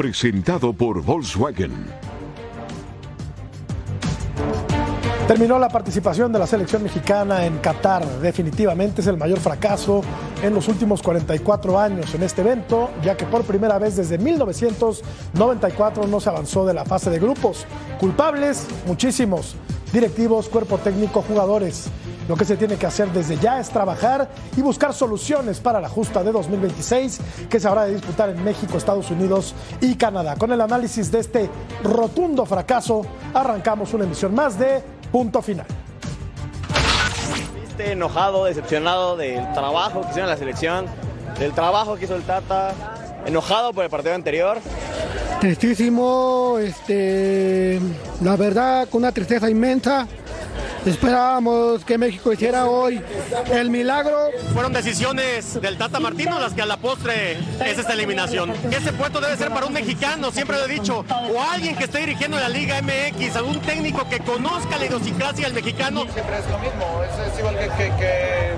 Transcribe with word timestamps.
presentado 0.00 0.72
por 0.72 1.02
Volkswagen. 1.02 1.72
Terminó 5.28 5.58
la 5.58 5.68
participación 5.68 6.32
de 6.32 6.38
la 6.38 6.46
selección 6.46 6.82
mexicana 6.82 7.44
en 7.44 7.58
Qatar. 7.58 8.06
Definitivamente 8.22 9.02
es 9.02 9.06
el 9.08 9.18
mayor 9.18 9.40
fracaso 9.40 10.00
en 10.42 10.54
los 10.54 10.68
últimos 10.68 11.02
44 11.02 11.78
años 11.78 12.14
en 12.14 12.22
este 12.22 12.40
evento, 12.40 12.88
ya 13.02 13.14
que 13.14 13.26
por 13.26 13.44
primera 13.44 13.78
vez 13.78 13.96
desde 13.96 14.16
1994 14.16 16.06
no 16.06 16.18
se 16.18 16.30
avanzó 16.30 16.64
de 16.64 16.72
la 16.72 16.86
fase 16.86 17.10
de 17.10 17.18
grupos. 17.18 17.66
Culpables, 18.00 18.68
muchísimos. 18.86 19.54
Directivos, 19.92 20.48
cuerpo 20.48 20.78
técnico, 20.78 21.20
jugadores. 21.20 21.90
Lo 22.28 22.36
que 22.36 22.44
se 22.44 22.56
tiene 22.56 22.76
que 22.76 22.86
hacer 22.86 23.10
desde 23.12 23.36
ya 23.38 23.58
es 23.58 23.70
trabajar 23.70 24.28
y 24.56 24.60
buscar 24.60 24.92
soluciones 24.92 25.60
para 25.60 25.80
la 25.80 25.88
justa 25.88 26.22
de 26.22 26.32
2026 26.32 27.20
que 27.48 27.58
se 27.58 27.68
habrá 27.68 27.86
de 27.86 27.94
disputar 27.94 28.30
en 28.30 28.42
México, 28.44 28.76
Estados 28.76 29.10
Unidos 29.10 29.54
y 29.80 29.96
Canadá. 29.96 30.36
Con 30.36 30.52
el 30.52 30.60
análisis 30.60 31.10
de 31.10 31.20
este 31.20 31.50
rotundo 31.82 32.46
fracaso, 32.46 33.02
arrancamos 33.34 33.92
una 33.94 34.04
emisión 34.04 34.34
más 34.34 34.58
de 34.58 34.82
Punto 35.10 35.42
final. 35.42 35.66
Viste 37.60 37.92
enojado, 37.92 38.44
decepcionado 38.44 39.16
del 39.16 39.52
trabajo 39.52 40.02
que 40.02 40.10
hicieron 40.10 40.28
en 40.28 40.34
la 40.34 40.36
selección, 40.36 40.86
del 41.40 41.52
trabajo 41.52 41.96
que 41.96 42.04
hizo 42.04 42.14
el 42.14 42.22
Tata, 42.22 42.72
enojado 43.26 43.72
por 43.72 43.82
el 43.82 43.90
partido 43.90 44.14
anterior. 44.14 44.58
Tristísimo, 45.40 46.58
este, 46.60 47.80
la 48.22 48.36
verdad, 48.36 48.88
con 48.88 49.02
una 49.02 49.10
tristeza 49.10 49.50
inmensa. 49.50 50.06
Esperábamos 50.86 51.84
que 51.84 51.98
México 51.98 52.32
hiciera 52.32 52.64
hoy 52.66 53.02
el 53.52 53.68
milagro. 53.68 54.30
Fueron 54.54 54.72
decisiones 54.72 55.60
del 55.60 55.76
Tata 55.76 56.00
Martino 56.00 56.40
las 56.40 56.54
que 56.54 56.62
a 56.62 56.66
la 56.66 56.78
postre 56.78 57.32
es 57.32 57.78
esta 57.78 57.92
eliminación. 57.92 58.50
Ese 58.70 58.92
puesto 58.94 59.20
debe 59.20 59.36
ser 59.36 59.50
para 59.50 59.66
un 59.66 59.74
mexicano, 59.74 60.30
siempre 60.30 60.56
lo 60.56 60.64
he 60.64 60.68
dicho, 60.68 61.04
o 61.10 61.42
alguien 61.42 61.76
que 61.76 61.84
esté 61.84 61.98
dirigiendo 61.98 62.38
la 62.38 62.48
Liga 62.48 62.80
MX, 62.80 63.36
algún 63.36 63.60
técnico 63.60 64.08
que 64.08 64.20
conozca 64.20 64.78
la 64.78 64.86
idiosincrasia 64.86 65.46
del 65.46 65.54
mexicano. 65.54 66.06
Siempre 66.14 66.38
es 66.38 66.50
lo 66.50 66.58
mismo, 66.58 67.02
es, 67.04 67.38
igual 67.38 67.56
que, 67.58 68.54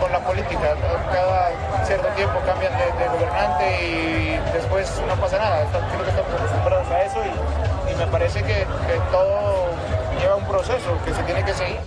con 0.00 0.10
la 0.10 0.18
política. 0.26 0.74
Cada 1.12 1.84
cierto 1.86 2.08
tiempo 2.16 2.40
cambian 2.44 2.72
de, 2.76 3.06
gobernante 3.06 3.86
y 3.86 4.52
después 4.52 4.90
no 5.06 5.14
pasa 5.20 5.38
nada. 5.38 5.64
Creo 5.70 6.02
que 6.02 6.10
estamos 6.10 6.32
acostumbrados 6.34 6.88
a 6.88 7.04
eso 7.04 7.18
y, 7.24 7.94
me 7.94 8.06
parece 8.06 8.40
que, 8.42 8.54
que 8.54 9.00
todo 9.12 9.68
lleva 10.22 10.36
un 10.36 10.46
proceso 10.46 10.98
que 11.04 11.12
se 11.12 11.22
tiene 11.24 11.44
que 11.44 11.52
seguir. 11.52 11.80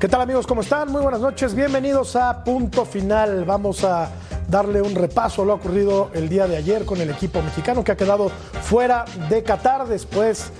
¿Qué 0.00 0.08
tal 0.08 0.22
amigos? 0.22 0.46
¿Cómo 0.46 0.62
están? 0.62 0.90
Muy 0.90 1.00
buenas 1.00 1.20
noches. 1.20 1.54
Bienvenidos 1.54 2.16
a 2.16 2.42
Punto 2.42 2.84
Final. 2.84 3.44
Vamos 3.44 3.84
a 3.84 4.10
darle 4.48 4.82
un 4.82 4.96
repaso 4.96 5.42
a 5.42 5.44
lo 5.44 5.54
ocurrido 5.54 6.10
el 6.12 6.28
día 6.28 6.48
de 6.48 6.56
ayer 6.56 6.84
con 6.84 7.00
el 7.00 7.10
equipo 7.10 7.40
mexicano 7.40 7.84
que 7.84 7.92
ha 7.92 7.96
quedado 7.96 8.30
fuera 8.62 9.04
de 9.28 9.44
Qatar 9.44 9.86
después 9.86 10.50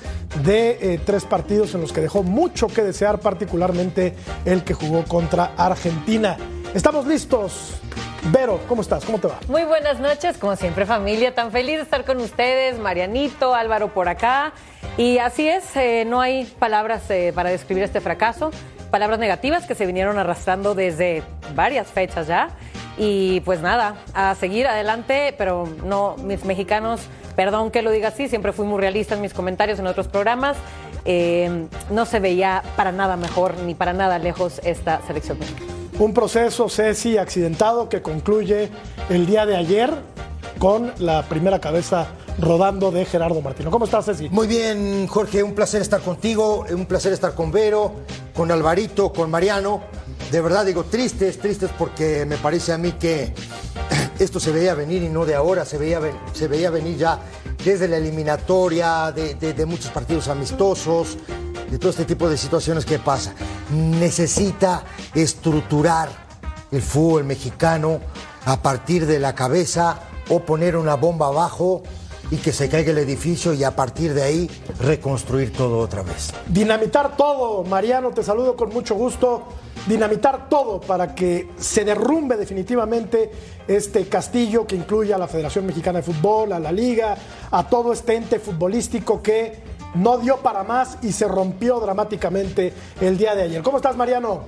de 0.44 0.78
eh, 0.80 1.00
tres 1.04 1.24
partidos 1.24 1.74
en 1.74 1.80
los 1.80 1.92
que 1.92 2.00
dejó 2.00 2.22
mucho 2.22 2.68
que 2.68 2.82
desear, 2.82 3.18
particularmente 3.18 4.14
el 4.44 4.62
que 4.62 4.74
jugó 4.74 5.04
contra 5.04 5.54
Argentina. 5.56 6.36
Estamos 6.72 7.04
listos. 7.06 7.80
Vero, 8.24 8.60
¿cómo 8.68 8.82
estás? 8.82 9.04
¿Cómo 9.04 9.18
te 9.18 9.28
va? 9.28 9.38
Muy 9.48 9.64
buenas 9.64 9.98
noches, 9.98 10.36
como 10.36 10.54
siempre 10.54 10.84
familia, 10.84 11.34
tan 11.34 11.50
feliz 11.50 11.76
de 11.76 11.82
estar 11.82 12.04
con 12.04 12.18
ustedes, 12.18 12.78
Marianito, 12.78 13.54
Álvaro 13.54 13.88
por 13.94 14.08
acá. 14.08 14.52
Y 14.98 15.18
así 15.18 15.48
es, 15.48 15.64
eh, 15.74 16.04
no 16.06 16.20
hay 16.20 16.44
palabras 16.58 17.10
eh, 17.10 17.32
para 17.34 17.48
describir 17.48 17.82
este 17.82 18.02
fracaso, 18.02 18.50
palabras 18.90 19.18
negativas 19.18 19.66
que 19.66 19.74
se 19.74 19.86
vinieron 19.86 20.18
arrastrando 20.18 20.74
desde 20.74 21.22
varias 21.54 21.86
fechas 21.86 22.26
ya. 22.26 22.50
Y 22.98 23.40
pues 23.40 23.62
nada, 23.62 23.96
a 24.12 24.34
seguir 24.34 24.66
adelante, 24.66 25.34
pero 25.38 25.66
no, 25.84 26.16
mis 26.18 26.44
mexicanos, 26.44 27.00
perdón 27.36 27.70
que 27.70 27.80
lo 27.80 27.90
diga 27.90 28.08
así, 28.08 28.28
siempre 28.28 28.52
fui 28.52 28.66
muy 28.66 28.78
realista 28.78 29.14
en 29.14 29.22
mis 29.22 29.32
comentarios 29.32 29.78
en 29.78 29.86
otros 29.86 30.08
programas. 30.08 30.58
Eh, 31.06 31.66
no 31.88 32.04
se 32.04 32.20
veía 32.20 32.62
para 32.76 32.92
nada 32.92 33.16
mejor 33.16 33.56
ni 33.60 33.74
para 33.74 33.94
nada 33.94 34.18
lejos 34.18 34.60
esta 34.62 35.00
selección 35.06 35.38
mexicana. 35.38 35.79
Un 36.00 36.14
proceso, 36.14 36.70
Ceci, 36.70 37.18
accidentado 37.18 37.90
que 37.90 38.00
concluye 38.00 38.70
el 39.10 39.26
día 39.26 39.44
de 39.44 39.54
ayer 39.54 39.92
con 40.58 40.90
la 40.98 41.28
primera 41.28 41.60
cabeza 41.60 42.06
rodando 42.38 42.90
de 42.90 43.04
Gerardo 43.04 43.42
Martino. 43.42 43.70
¿Cómo 43.70 43.84
estás, 43.84 44.06
Ceci? 44.06 44.30
Muy 44.30 44.46
bien, 44.46 45.06
Jorge, 45.06 45.42
un 45.42 45.54
placer 45.54 45.82
estar 45.82 46.00
contigo, 46.00 46.64
un 46.70 46.86
placer 46.86 47.12
estar 47.12 47.34
con 47.34 47.52
Vero, 47.52 47.92
con 48.34 48.50
Alvarito, 48.50 49.12
con 49.12 49.30
Mariano. 49.30 49.82
De 50.32 50.40
verdad 50.40 50.64
digo, 50.64 50.84
tristes, 50.84 51.38
tristes 51.38 51.68
porque 51.78 52.24
me 52.24 52.38
parece 52.38 52.72
a 52.72 52.78
mí 52.78 52.92
que 52.92 53.34
esto 54.18 54.40
se 54.40 54.52
veía 54.52 54.72
venir 54.72 55.02
y 55.02 55.10
no 55.10 55.26
de 55.26 55.34
ahora, 55.34 55.66
se 55.66 55.76
veía, 55.76 56.00
se 56.32 56.48
veía 56.48 56.70
venir 56.70 56.96
ya 56.96 57.18
desde 57.62 57.86
la 57.88 57.98
eliminatoria, 57.98 59.12
de, 59.12 59.34
de 59.34 59.66
muchos 59.66 59.90
partidos 59.90 60.28
amistosos, 60.28 61.18
de 61.70 61.78
todo 61.78 61.90
este 61.90 62.06
tipo 62.06 62.26
de 62.26 62.38
situaciones 62.38 62.86
que 62.86 62.98
pasa. 62.98 63.34
Necesita 63.70 64.82
estructurar 65.14 66.08
el 66.70 66.82
fútbol 66.82 67.24
mexicano 67.24 68.00
a 68.44 68.62
partir 68.62 69.06
de 69.06 69.18
la 69.18 69.34
cabeza 69.34 70.00
o 70.28 70.40
poner 70.40 70.76
una 70.76 70.94
bomba 70.94 71.26
abajo 71.26 71.82
y 72.30 72.36
que 72.36 72.52
se 72.52 72.68
caiga 72.68 72.92
el 72.92 72.98
edificio 72.98 73.52
y 73.54 73.64
a 73.64 73.74
partir 73.74 74.14
de 74.14 74.22
ahí 74.22 74.50
reconstruir 74.78 75.52
todo 75.52 75.78
otra 75.78 76.02
vez. 76.02 76.32
Dinamitar 76.46 77.16
todo, 77.16 77.64
Mariano, 77.64 78.10
te 78.10 78.22
saludo 78.22 78.56
con 78.56 78.70
mucho 78.70 78.94
gusto. 78.94 79.48
Dinamitar 79.86 80.48
todo 80.48 80.80
para 80.80 81.14
que 81.14 81.50
se 81.58 81.84
derrumbe 81.84 82.36
definitivamente 82.36 83.30
este 83.66 84.06
castillo 84.08 84.66
que 84.66 84.76
incluye 84.76 85.12
a 85.12 85.18
la 85.18 85.26
Federación 85.26 85.66
Mexicana 85.66 86.00
de 86.00 86.04
Fútbol, 86.04 86.52
a 86.52 86.60
la 86.60 86.70
Liga, 86.70 87.16
a 87.50 87.68
todo 87.68 87.92
este 87.92 88.14
ente 88.14 88.38
futbolístico 88.38 89.22
que 89.22 89.58
no 89.94 90.18
dio 90.18 90.36
para 90.36 90.62
más 90.62 90.98
y 91.02 91.12
se 91.12 91.26
rompió 91.26 91.80
dramáticamente 91.80 92.72
el 93.00 93.18
día 93.18 93.34
de 93.34 93.42
ayer. 93.42 93.62
¿Cómo 93.62 93.78
estás, 93.78 93.96
Mariano? 93.96 94.42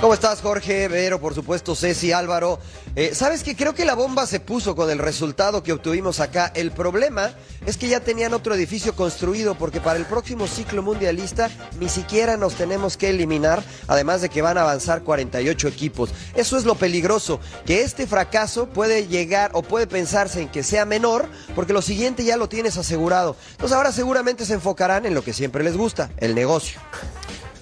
¿Cómo 0.00 0.14
estás, 0.14 0.42
Jorge? 0.42 0.86
Vero, 0.86 1.20
por 1.20 1.34
supuesto, 1.34 1.74
Ceci, 1.74 2.12
Álvaro. 2.12 2.60
Eh, 2.94 3.16
Sabes 3.16 3.42
que 3.42 3.56
creo 3.56 3.74
que 3.74 3.84
la 3.84 3.96
bomba 3.96 4.26
se 4.26 4.38
puso 4.38 4.76
con 4.76 4.88
el 4.90 4.98
resultado 5.00 5.64
que 5.64 5.72
obtuvimos 5.72 6.20
acá. 6.20 6.52
El 6.54 6.70
problema 6.70 7.32
es 7.66 7.76
que 7.76 7.88
ya 7.88 7.98
tenían 7.98 8.32
otro 8.32 8.54
edificio 8.54 8.94
construido 8.94 9.56
porque 9.56 9.80
para 9.80 9.98
el 9.98 10.04
próximo 10.04 10.46
ciclo 10.46 10.84
mundialista 10.84 11.50
ni 11.80 11.88
siquiera 11.88 12.36
nos 12.36 12.54
tenemos 12.54 12.96
que 12.96 13.10
eliminar, 13.10 13.60
además 13.88 14.22
de 14.22 14.28
que 14.28 14.40
van 14.40 14.56
a 14.56 14.62
avanzar 14.62 15.02
48 15.02 15.66
equipos. 15.66 16.10
Eso 16.36 16.56
es 16.56 16.64
lo 16.64 16.76
peligroso, 16.76 17.40
que 17.66 17.82
este 17.82 18.06
fracaso 18.06 18.68
puede 18.68 19.08
llegar 19.08 19.50
o 19.52 19.62
puede 19.62 19.88
pensarse 19.88 20.40
en 20.40 20.48
que 20.48 20.62
sea 20.62 20.84
menor 20.84 21.28
porque 21.56 21.72
lo 21.72 21.82
siguiente 21.82 22.24
ya 22.24 22.36
lo 22.36 22.48
tienes 22.48 22.76
asegurado. 22.76 23.34
Entonces 23.50 23.76
ahora 23.76 23.90
seguramente 23.90 24.46
se 24.46 24.54
enfocarán 24.54 25.06
en 25.06 25.14
lo 25.14 25.24
que 25.24 25.32
siempre 25.32 25.64
les 25.64 25.76
gusta, 25.76 26.08
el 26.18 26.36
negocio 26.36 26.80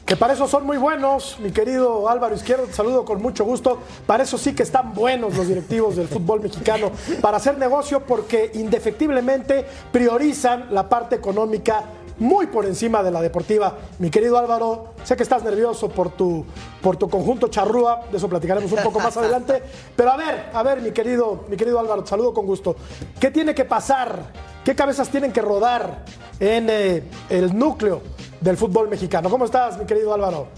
que 0.07 0.17
para 0.17 0.35
eso 0.35 0.47
son 0.47 0.65
muy 0.65 0.77
buenos, 0.77 1.37
mi 1.41 1.51
querido 1.51 2.09
Álvaro 2.09 2.33
Izquierdo, 2.33 2.67
te 2.67 2.73
saludo 2.73 3.05
con 3.05 3.21
mucho 3.21 3.45
gusto. 3.45 3.81
Para 4.07 4.23
eso 4.23 4.39
sí 4.39 4.55
que 4.55 4.63
están 4.63 4.95
buenos 4.95 5.37
los 5.37 5.49
directivos 5.49 5.97
del 5.97 6.07
fútbol 6.07 6.41
mexicano, 6.41 6.93
para 7.21 7.39
hacer 7.39 7.59
negocio 7.59 7.99
porque 8.07 8.53
indefectiblemente 8.55 9.67
priorizan 9.91 10.69
la 10.73 10.89
parte 10.89 11.17
económica 11.17 11.83
muy 12.21 12.47
por 12.47 12.67
encima 12.67 13.03
de 13.03 13.11
la 13.11 13.21
deportiva. 13.21 13.79
Mi 13.99 14.09
querido 14.09 14.39
Álvaro, 14.39 14.95
sé 15.03 15.17
que 15.17 15.25
estás 15.25 15.43
nervioso 15.43 15.89
por 15.89 16.11
tu, 16.11 16.47
por 16.81 16.97
tu 16.97 17.11
conjunto 17.11 17.49
charrúa, 17.49 18.03
de 18.09 18.19
eso 18.19 18.29
platicaremos 18.29 18.71
un 18.71 18.85
poco 18.85 19.01
más 19.01 19.17
adelante, 19.17 19.61
pero 19.97 20.13
a 20.13 20.17
ver, 20.17 20.51
a 20.53 20.63
ver, 20.63 20.83
mi 20.83 20.93
querido, 20.93 21.47
mi 21.49 21.57
querido 21.57 21.81
Álvaro, 21.81 22.05
te 22.05 22.11
saludo 22.11 22.33
con 22.33 22.47
gusto. 22.47 22.77
¿Qué 23.19 23.33
tiene 23.33 23.57
que 23.57 23.65
pasar? 23.65 24.23
¿Qué 24.65 24.77
cabezas 24.77 25.09
tienen 25.09 25.33
que 25.33 25.43
rodar 25.43 26.05
en 26.39 26.71
eh, 26.71 27.03
el 27.29 27.59
núcleo 27.59 28.03
del 28.41 28.57
fútbol 28.57 28.89
mexicano. 28.89 29.31
¿Cómo 29.31 29.45
estás, 29.45 29.79
mi 29.79 29.87
querido 29.87 30.13
Álvaro? 30.15 30.49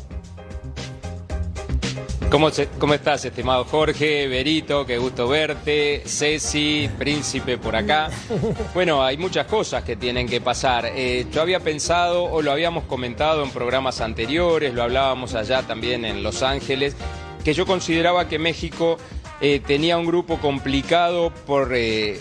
¿Cómo, 2.31 2.51
¿Cómo, 2.79 2.93
estás, 2.93 3.25
estimado 3.25 3.65
Jorge, 3.65 4.29
Berito? 4.29 4.85
Qué 4.85 4.99
gusto 4.99 5.29
verte. 5.29 6.03
Ceci, 6.05 6.91
Príncipe 6.99 7.57
por 7.57 7.75
acá. 7.75 8.11
Bueno, 8.75 9.03
hay 9.03 9.17
muchas 9.17 9.47
cosas 9.47 9.83
que 9.83 9.97
tienen 9.97 10.29
que 10.29 10.39
pasar. 10.39 10.93
Eh, 10.95 11.27
yo 11.33 11.41
había 11.41 11.61
pensado, 11.61 12.25
o 12.25 12.43
lo 12.43 12.53
habíamos 12.53 12.85
comentado 12.85 13.43
en 13.43 13.51
programas 13.51 14.03
anteriores, 14.03 14.75
lo 14.75 14.83
hablábamos 14.83 15.35
allá 15.35 15.63
también 15.63 16.05
en 16.05 16.23
Los 16.23 16.43
Ángeles, 16.43 16.97
que 17.45 17.55
yo 17.55 17.65
consideraba 17.65 18.29
que 18.29 18.39
México 18.39 18.99
eh, 19.41 19.61
tenía 19.67 19.97
un 19.97 20.05
grupo 20.05 20.39
complicado 20.39 21.33
por... 21.47 21.73
Eh, 21.75 22.21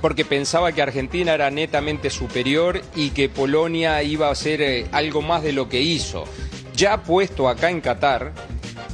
porque 0.00 0.24
pensaba 0.24 0.72
que 0.72 0.80
Argentina 0.80 1.34
era 1.34 1.50
netamente 1.50 2.08
superior 2.08 2.80
y 2.94 3.10
que 3.10 3.28
Polonia 3.28 4.02
iba 4.02 4.28
a 4.28 4.32
hacer 4.32 4.62
eh, 4.62 4.86
algo 4.92 5.22
más 5.22 5.42
de 5.42 5.52
lo 5.52 5.68
que 5.68 5.80
hizo. 5.80 6.24
Ya 6.76 7.02
puesto 7.02 7.48
acá 7.48 7.68
en 7.68 7.80
Qatar, 7.80 8.32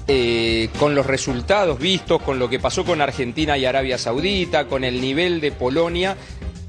eh, 0.07 0.71
con 0.79 0.95
los 0.95 1.05
resultados 1.05 1.79
vistos, 1.79 2.23
con 2.23 2.39
lo 2.39 2.49
que 2.49 2.59
pasó 2.59 2.85
con 2.85 3.03
Argentina 3.03 3.59
y 3.59 3.67
Arabia 3.67 3.99
Saudita, 3.99 4.67
con 4.67 4.83
el 4.83 5.01
nivel 5.01 5.43
de 5.43 5.53
Polonia, 5.53 6.17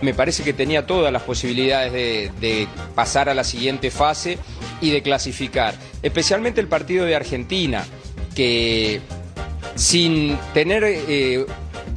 me 0.02 0.14
parece 0.14 0.44
que 0.44 0.54
tenía 0.54 0.86
todas 0.86 1.14
las 1.14 1.24
posibilidades 1.24 1.94
de, 1.94 2.68
pasar 2.96 3.30
a 3.30 3.34
la 3.34 3.46
siguiente 3.46 3.90
fase 3.90 4.38
y 4.82 4.92
de 4.92 5.02
clasificar. 5.02 5.76
Especialmente 6.04 6.60
el 6.60 6.68
partido 6.68 7.06
de 7.06 7.16
Argentina, 7.16 7.86
que 8.36 9.00
sin 9.76 10.38
tener... 10.54 10.84
Eh, 10.86 11.46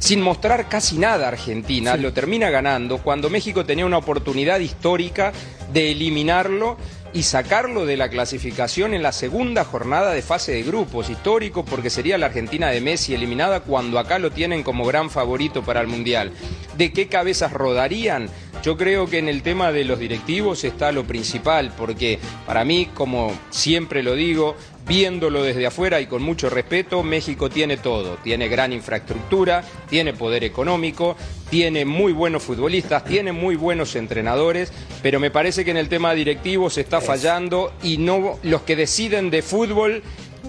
sin 0.03 0.19
mostrar 0.19 0.67
casi 0.67 0.97
nada 0.97 1.23
a 1.23 1.29
Argentina, 1.29 1.95
lo 1.95 2.11
termina 2.11 2.49
ganando 2.49 2.97
cuando 2.97 3.29
México 3.29 3.63
tenía 3.63 3.85
una 3.85 3.99
oportunidad 3.99 4.59
histórica 4.59 5.31
de 5.71 5.91
eliminarlo 5.91 6.75
y 7.13 7.23
sacarlo 7.23 7.85
de 7.85 7.95
la 7.95 8.09
clasificación 8.09 8.93
en 8.93 9.01
la 9.01 9.13
segunda 9.13 9.63
jornada 9.63 10.11
de 10.11 10.21
fase 10.21 10.51
de 10.51 10.63
grupos, 10.63 11.09
histórico 11.09 11.63
porque 11.63 11.89
sería 11.89 12.17
la 12.17 12.25
Argentina 12.25 12.67
de 12.67 12.81
Messi 12.81 13.13
eliminada 13.13 13.61
cuando 13.61 13.97
acá 13.97 14.19
lo 14.19 14.31
tienen 14.31 14.61
como 14.61 14.85
gran 14.85 15.09
favorito 15.09 15.63
para 15.63 15.79
el 15.79 15.87
Mundial. 15.87 16.33
¿De 16.75 16.91
qué 16.91 17.07
cabezas 17.07 17.53
rodarían? 17.53 18.27
Yo 18.61 18.75
creo 18.75 19.09
que 19.09 19.19
en 19.19 19.29
el 19.29 19.41
tema 19.41 19.71
de 19.71 19.85
los 19.85 19.99
directivos 19.99 20.65
está 20.65 20.91
lo 20.91 21.05
principal, 21.05 21.73
porque 21.77 22.19
para 22.45 22.65
mí, 22.65 22.89
como 22.93 23.31
siempre 23.51 24.03
lo 24.03 24.15
digo, 24.15 24.55
viéndolo 24.87 25.43
desde 25.43 25.65
afuera 25.65 26.01
y 26.01 26.07
con 26.07 26.21
mucho 26.21 26.49
respeto, 26.49 27.03
México 27.03 27.49
tiene 27.49 27.77
todo. 27.77 28.17
Tiene 28.23 28.47
gran 28.47 28.73
infraestructura, 28.73 29.63
tiene 29.89 30.13
poder 30.13 30.43
económico, 30.43 31.15
tiene 31.49 31.85
muy 31.85 32.13
buenos 32.13 32.43
futbolistas, 32.43 33.05
tiene 33.05 33.31
muy 33.31 33.55
buenos 33.55 33.95
entrenadores, 33.95 34.73
pero 35.01 35.19
me 35.19 35.31
parece 35.31 35.63
que 35.63 35.71
en 35.71 35.77
el 35.77 35.89
tema 35.89 36.13
directivo 36.13 36.69
se 36.69 36.81
está 36.81 36.99
fallando 36.99 37.73
y 37.83 37.97
no 37.97 38.39
los 38.43 38.63
que 38.63 38.75
deciden 38.75 39.29
de 39.29 39.41
fútbol 39.41 40.03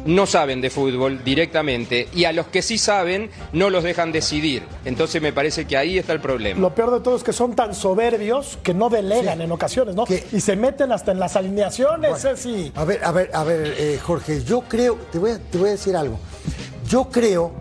no 0.05 0.27
saben 0.27 0.61
de 0.61 0.71
fútbol 0.71 1.23
directamente 1.25 2.09
y 2.15 2.25
a 2.25 2.33
los 2.33 2.47
que 2.49 2.63
sí 2.63 2.79
saben 2.79 3.31
no 3.53 3.71
los 3.71 3.85
dejan 3.85 4.13
decidir. 4.13 4.63
Entonces 4.85 5.23
me 5.23 5.33
parece 5.33 5.67
que 5.67 5.77
ahí 5.77 5.99
está 5.99 6.13
el 6.13 6.21
problema. 6.21 6.61
Lo 6.61 6.75
peor 6.75 6.93
de 6.93 7.01
todo 7.01 7.17
es 7.17 7.23
que 7.23 7.33
son 7.33 7.55
tan 7.55 7.75
soberbios 7.75 8.59
que 8.63 8.75
no 8.75 8.91
delegan 8.91 9.41
en 9.41 9.51
ocasiones, 9.53 9.95
¿no? 9.95 10.05
Y 10.33 10.41
se 10.41 10.57
meten 10.57 10.93
hasta 10.93 11.13
en 11.13 11.19
las 11.19 11.37
alineaciones, 11.37 12.21
Ceci. 12.21 12.73
A 12.75 12.85
ver, 12.85 13.05
a 13.05 13.13
ver, 13.13 13.31
a 13.33 13.45
ver, 13.45 13.75
eh, 13.79 13.99
Jorge, 14.03 14.43
yo 14.45 14.63
creo, 14.63 14.99
te 15.11 15.19
voy, 15.19 15.33
a, 15.33 15.39
te 15.39 15.59
voy 15.59 15.69
a 15.69 15.73
decir 15.73 15.97
algo. 15.97 16.19
Yo 16.89 17.09
creo 17.11 17.53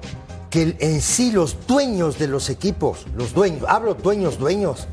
que 0.50 0.76
en 0.80 1.02
sí 1.02 1.32
los 1.32 1.66
dueños 1.66 2.20
de 2.20 2.28
los 2.28 2.50
equipos, 2.50 3.06
los 3.16 3.34
dueños, 3.34 3.64
hablo 3.68 3.96
dueños, 3.96 4.38
dueños, 4.38 4.88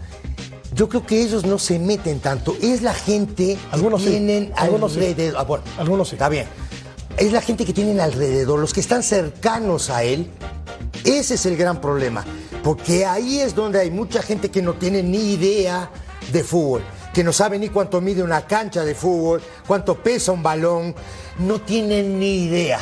yo 0.72 0.88
creo 0.88 1.04
que 1.04 1.20
ellos 1.20 1.44
no 1.44 1.58
se 1.58 1.78
meten 1.78 2.20
tanto. 2.20 2.56
Es 2.62 2.80
la 2.82 2.94
gente 2.94 3.58
Algunos 3.72 4.00
que 4.00 4.06
sí, 4.06 4.12
tienen 4.12 4.52
algunos 4.56 4.92
sí. 4.92 4.98
alrededor. 5.00 5.36
ah, 5.38 5.42
bueno, 5.42 5.64
Algunos 5.78 6.08
sí. 6.08 6.14
Está 6.14 6.28
bien. 6.28 6.46
Es 7.20 7.32
la 7.32 7.42
gente 7.42 7.66
que 7.66 7.74
tienen 7.74 8.00
alrededor, 8.00 8.58
los 8.58 8.72
que 8.72 8.80
están 8.80 9.02
cercanos 9.02 9.90
a 9.90 10.04
él. 10.04 10.30
Ese 11.04 11.34
es 11.34 11.44
el 11.44 11.54
gran 11.54 11.78
problema. 11.78 12.24
Porque 12.64 13.04
ahí 13.04 13.40
es 13.40 13.54
donde 13.54 13.78
hay 13.78 13.90
mucha 13.90 14.22
gente 14.22 14.50
que 14.50 14.62
no 14.62 14.72
tiene 14.72 15.02
ni 15.02 15.34
idea 15.34 15.90
de 16.32 16.42
fútbol, 16.42 16.82
que 17.12 17.22
no 17.22 17.34
sabe 17.34 17.58
ni 17.58 17.68
cuánto 17.68 18.00
mide 18.00 18.22
una 18.22 18.46
cancha 18.46 18.86
de 18.86 18.94
fútbol, 18.94 19.42
cuánto 19.66 20.02
pesa 20.02 20.32
un 20.32 20.42
balón, 20.42 20.94
no 21.40 21.60
tienen 21.60 22.18
ni 22.18 22.44
idea. 22.44 22.80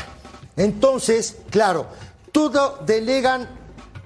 Entonces, 0.56 1.38
claro, 1.50 1.88
todo 2.30 2.78
delegan 2.86 3.57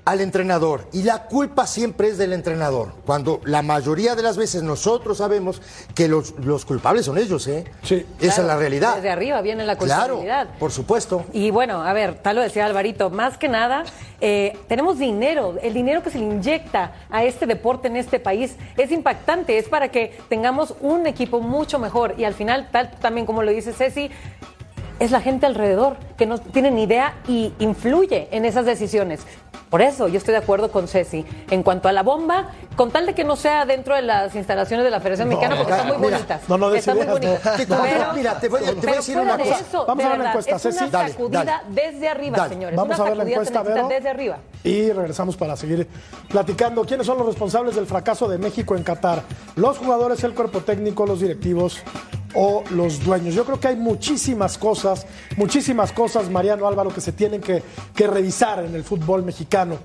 al 0.04 0.20
entrenador 0.20 0.88
y 0.92 1.04
la 1.04 1.24
culpa 1.26 1.66
siempre 1.66 2.08
es 2.08 2.18
del 2.18 2.32
entrenador, 2.32 2.92
cuando 3.06 3.40
la 3.44 3.62
mayoría 3.62 4.16
de 4.16 4.22
las 4.22 4.36
veces 4.36 4.62
nosotros 4.64 5.18
sabemos 5.18 5.62
que 5.94 6.08
los, 6.08 6.34
los 6.40 6.64
culpables 6.64 7.06
son 7.06 7.18
ellos, 7.18 7.46
¿eh? 7.46 7.64
Sí. 7.84 8.04
Esa 8.18 8.26
es 8.26 8.34
Claro, 8.34 8.48
la 8.48 8.56
realidad. 8.56 8.96
Desde 8.96 9.10
arriba 9.10 9.40
viene 9.42 9.64
la 9.64 9.76
Claro, 9.76 10.14
culpabilidad. 10.14 10.48
por 10.58 10.72
supuesto. 10.72 11.24
Y 11.32 11.50
bueno, 11.52 11.82
a 11.84 11.92
ver, 11.92 12.14
tal 12.18 12.34
lo 12.36 12.42
decía 12.42 12.66
Alvarito, 12.66 13.10
más 13.10 13.38
que 13.38 13.48
nada, 13.48 13.84
eh, 14.20 14.58
tenemos 14.68 14.98
dinero, 14.98 15.54
el 15.62 15.72
dinero 15.74 16.02
que 16.02 16.10
se 16.10 16.18
le 16.18 16.24
inyecta 16.24 16.94
a 17.08 17.22
este 17.22 17.46
deporte 17.46 17.86
en 17.88 17.96
este 17.96 18.18
país 18.18 18.56
es 18.76 18.90
impactante, 18.90 19.56
es 19.56 19.68
para 19.68 19.88
que 19.90 20.18
tengamos 20.28 20.74
un 20.80 21.06
equipo 21.06 21.40
mucho 21.40 21.78
mejor 21.78 22.14
y 22.18 22.24
al 22.24 22.34
final, 22.34 22.68
tal 22.72 22.90
también 23.00 23.24
como 23.24 23.42
lo 23.44 23.52
dice 23.52 23.72
Ceci, 23.72 24.10
es 25.02 25.10
la 25.10 25.20
gente 25.20 25.46
alrededor 25.46 25.96
que 26.16 26.26
no 26.26 26.38
tiene 26.38 26.70
ni 26.70 26.84
idea 26.84 27.14
y 27.26 27.52
influye 27.58 28.28
en 28.30 28.44
esas 28.44 28.64
decisiones. 28.66 29.20
Por 29.68 29.80
eso 29.80 30.06
yo 30.06 30.18
estoy 30.18 30.32
de 30.32 30.38
acuerdo 30.38 30.70
con 30.70 30.86
Ceci. 30.86 31.24
En 31.50 31.62
cuanto 31.62 31.88
a 31.88 31.92
la 31.92 32.02
bomba, 32.02 32.50
con 32.76 32.90
tal 32.90 33.06
de 33.06 33.14
que 33.14 33.24
no 33.24 33.36
sea 33.36 33.64
dentro 33.64 33.94
de 33.94 34.02
las 34.02 34.34
instalaciones 34.34 34.84
de 34.84 34.90
la 34.90 35.00
Federación 35.00 35.30
No, 35.30 35.36
Mexicana, 35.36 35.56
porque 35.56 35.72
están 35.72 35.88
muy 35.88 35.96
mira, 35.96 36.16
bonitas. 36.18 36.42
no, 36.46 36.58
no 36.58 36.74
están 36.74 36.96
Mira, 36.98 37.08
te 37.08 37.74
voy 37.74 38.26
a- 38.26 38.38
te 38.38 38.48
voy 38.48 38.60
a 38.64 38.80
pero 38.80 38.94
decir 38.96 39.16
una 39.18 39.38
cosa. 39.38 39.58
eso, 39.60 39.86
Vamos 39.86 40.04
a 40.04 40.08
ver 40.10 40.18
la 40.18 40.28
encuesta, 40.28 40.56
es 40.56 40.64
una 40.66 40.72
Ceci. 40.74 40.90
Dale, 40.90 41.08
sacudida 41.12 41.44
dale. 41.44 41.62
desde 41.70 42.08
arriba, 42.08 42.36
Dale. 42.36 42.48
señores. 42.50 42.76
Vamos 42.76 42.96
una 42.98 43.06
a 43.06 43.08
ver 43.08 43.16
la 43.16 43.24
encuesta, 43.30 43.62
Vero. 43.62 43.88
desde 43.88 44.08
arriba. 44.10 44.38
Y 44.62 44.92
regresamos 44.92 45.36
para 45.38 45.56
seguir 45.56 45.88
platicando. 46.28 46.84
¿Quiénes 46.84 47.06
son 47.06 47.16
los 47.16 47.26
responsables 47.26 47.74
del 47.74 47.86
fracaso 47.86 48.28
de 48.28 48.36
México 48.38 48.76
en 48.76 48.82
Qatar? 48.82 49.22
¿Los 49.56 49.78
jugadores, 49.78 50.22
el 50.22 50.34
cuerpo 50.34 50.60
técnico, 50.60 51.06
los 51.06 51.20
directivos 51.20 51.78
o 52.34 52.64
los 52.70 53.04
dueños? 53.04 53.34
Yo 53.34 53.44
creo 53.44 53.60
que 53.60 53.68
hay 53.68 53.76
muchísimas 53.76 54.58
cosas, 54.58 55.06
muchísimas 55.36 55.92
cosas, 55.92 56.30
Mariano 56.30 56.66
Álvaro, 56.66 56.90
que 56.90 57.00
se 57.00 57.12
tienen 57.12 57.40
que, 57.40 57.62
que 57.94 58.06
revisar 58.06 58.64
en 58.64 58.74
el 58.74 58.84
fútbol 58.84 59.22
mexicano. 59.24 59.78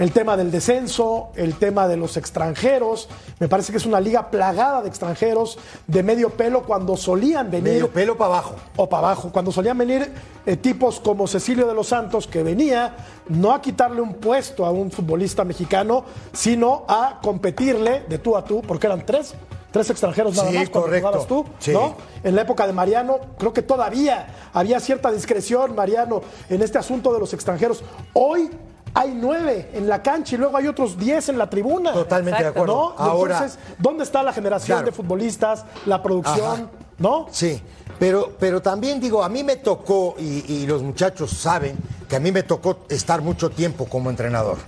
El 0.00 0.12
tema 0.12 0.34
del 0.34 0.50
descenso, 0.50 1.28
el 1.36 1.56
tema 1.56 1.86
de 1.86 1.98
los 1.98 2.16
extranjeros. 2.16 3.06
Me 3.38 3.48
parece 3.48 3.70
que 3.70 3.76
es 3.76 3.84
una 3.84 4.00
liga 4.00 4.30
plagada 4.30 4.80
de 4.80 4.88
extranjeros 4.88 5.58
de 5.86 6.02
medio 6.02 6.30
pelo 6.30 6.62
cuando 6.62 6.96
solían 6.96 7.50
venir 7.50 7.74
Medio 7.74 7.90
pelo 7.90 8.16
para 8.16 8.32
abajo. 8.32 8.56
o 8.76 8.88
para 8.88 9.08
abajo. 9.08 9.30
Cuando 9.30 9.52
solían 9.52 9.76
venir 9.76 10.10
eh, 10.46 10.56
tipos 10.56 11.00
como 11.00 11.26
Cecilio 11.26 11.66
de 11.66 11.74
los 11.74 11.88
Santos, 11.88 12.26
que 12.26 12.42
venía 12.42 12.96
no 13.28 13.52
a 13.52 13.60
quitarle 13.60 14.00
un 14.00 14.14
puesto 14.14 14.64
a 14.64 14.70
un 14.70 14.90
futbolista 14.90 15.44
mexicano, 15.44 16.06
sino 16.32 16.86
a 16.88 17.20
competirle 17.22 18.04
de 18.08 18.16
tú 18.16 18.38
a 18.38 18.44
tú, 18.44 18.62
porque 18.62 18.86
eran 18.86 19.04
tres. 19.04 19.34
Tres 19.70 19.88
extranjeros 19.90 20.34
nada 20.36 20.50
Sí, 20.50 20.56
más 20.56 20.68
cuando 20.70 20.86
correcto. 20.88 21.08
jugabas 21.08 21.26
tú, 21.28 21.44
Sí. 21.60 21.72
¿no? 21.72 21.94
En 22.24 22.34
la 22.34 22.42
época 22.42 22.66
de 22.66 22.72
Mariano, 22.72 23.18
creo 23.38 23.52
que 23.52 23.62
todavía 23.62 24.26
había 24.52 24.80
cierta 24.80 25.12
discreción, 25.12 25.74
Mariano, 25.76 26.22
en 26.48 26.60
este 26.62 26.78
asunto 26.78 27.12
de 27.12 27.20
los 27.20 27.32
extranjeros. 27.34 27.82
Hoy 28.12 28.50
hay 28.94 29.12
nueve 29.14 29.70
en 29.72 29.88
la 29.88 30.02
cancha 30.02 30.34
y 30.34 30.38
luego 30.38 30.56
hay 30.56 30.66
otros 30.66 30.98
diez 30.98 31.28
en 31.28 31.38
la 31.38 31.48
tribuna. 31.48 31.92
Totalmente 31.92 32.42
de 32.42 32.48
acuerdo. 32.48 32.74
¿No? 32.74 32.94
Ahora, 33.04 33.34
Entonces, 33.36 33.58
¿dónde 33.78 34.02
está 34.02 34.22
la 34.24 34.32
generación 34.32 34.78
Claro. 34.78 34.86
de 34.86 34.92
futbolistas, 34.92 35.64
la 35.86 36.02
producción? 36.02 36.52
Ajá. 36.62 36.70
¿No? 36.98 37.28
Sí, 37.30 37.62
pero, 38.00 38.32
pero 38.40 38.60
también 38.60 38.98
digo, 39.00 39.22
a 39.22 39.28
mí 39.28 39.44
me 39.44 39.56
tocó, 39.56 40.16
y, 40.18 40.44
y 40.52 40.66
los 40.66 40.82
muchachos 40.82 41.30
saben, 41.30 41.76
que 42.08 42.16
a 42.16 42.20
mí 42.20 42.32
me 42.32 42.42
tocó 42.42 42.78
estar 42.88 43.22
mucho 43.22 43.50
tiempo 43.50 43.86
como 43.86 44.10
entrenador. 44.10 44.58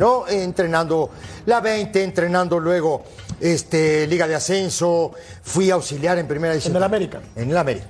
¿No? 0.00 0.26
Entrenando 0.26 1.10
la 1.44 1.60
20, 1.60 2.02
entrenando 2.02 2.58
luego 2.58 3.02
este, 3.38 4.06
Liga 4.06 4.26
de 4.26 4.34
Ascenso, 4.34 5.12
fui 5.42 5.70
auxiliar 5.70 6.18
en 6.18 6.26
primera 6.26 6.54
división. 6.54 6.72
En 6.72 6.76
el 6.78 6.82
América. 6.84 7.20
En 7.36 7.50
el 7.50 7.56
América. 7.58 7.84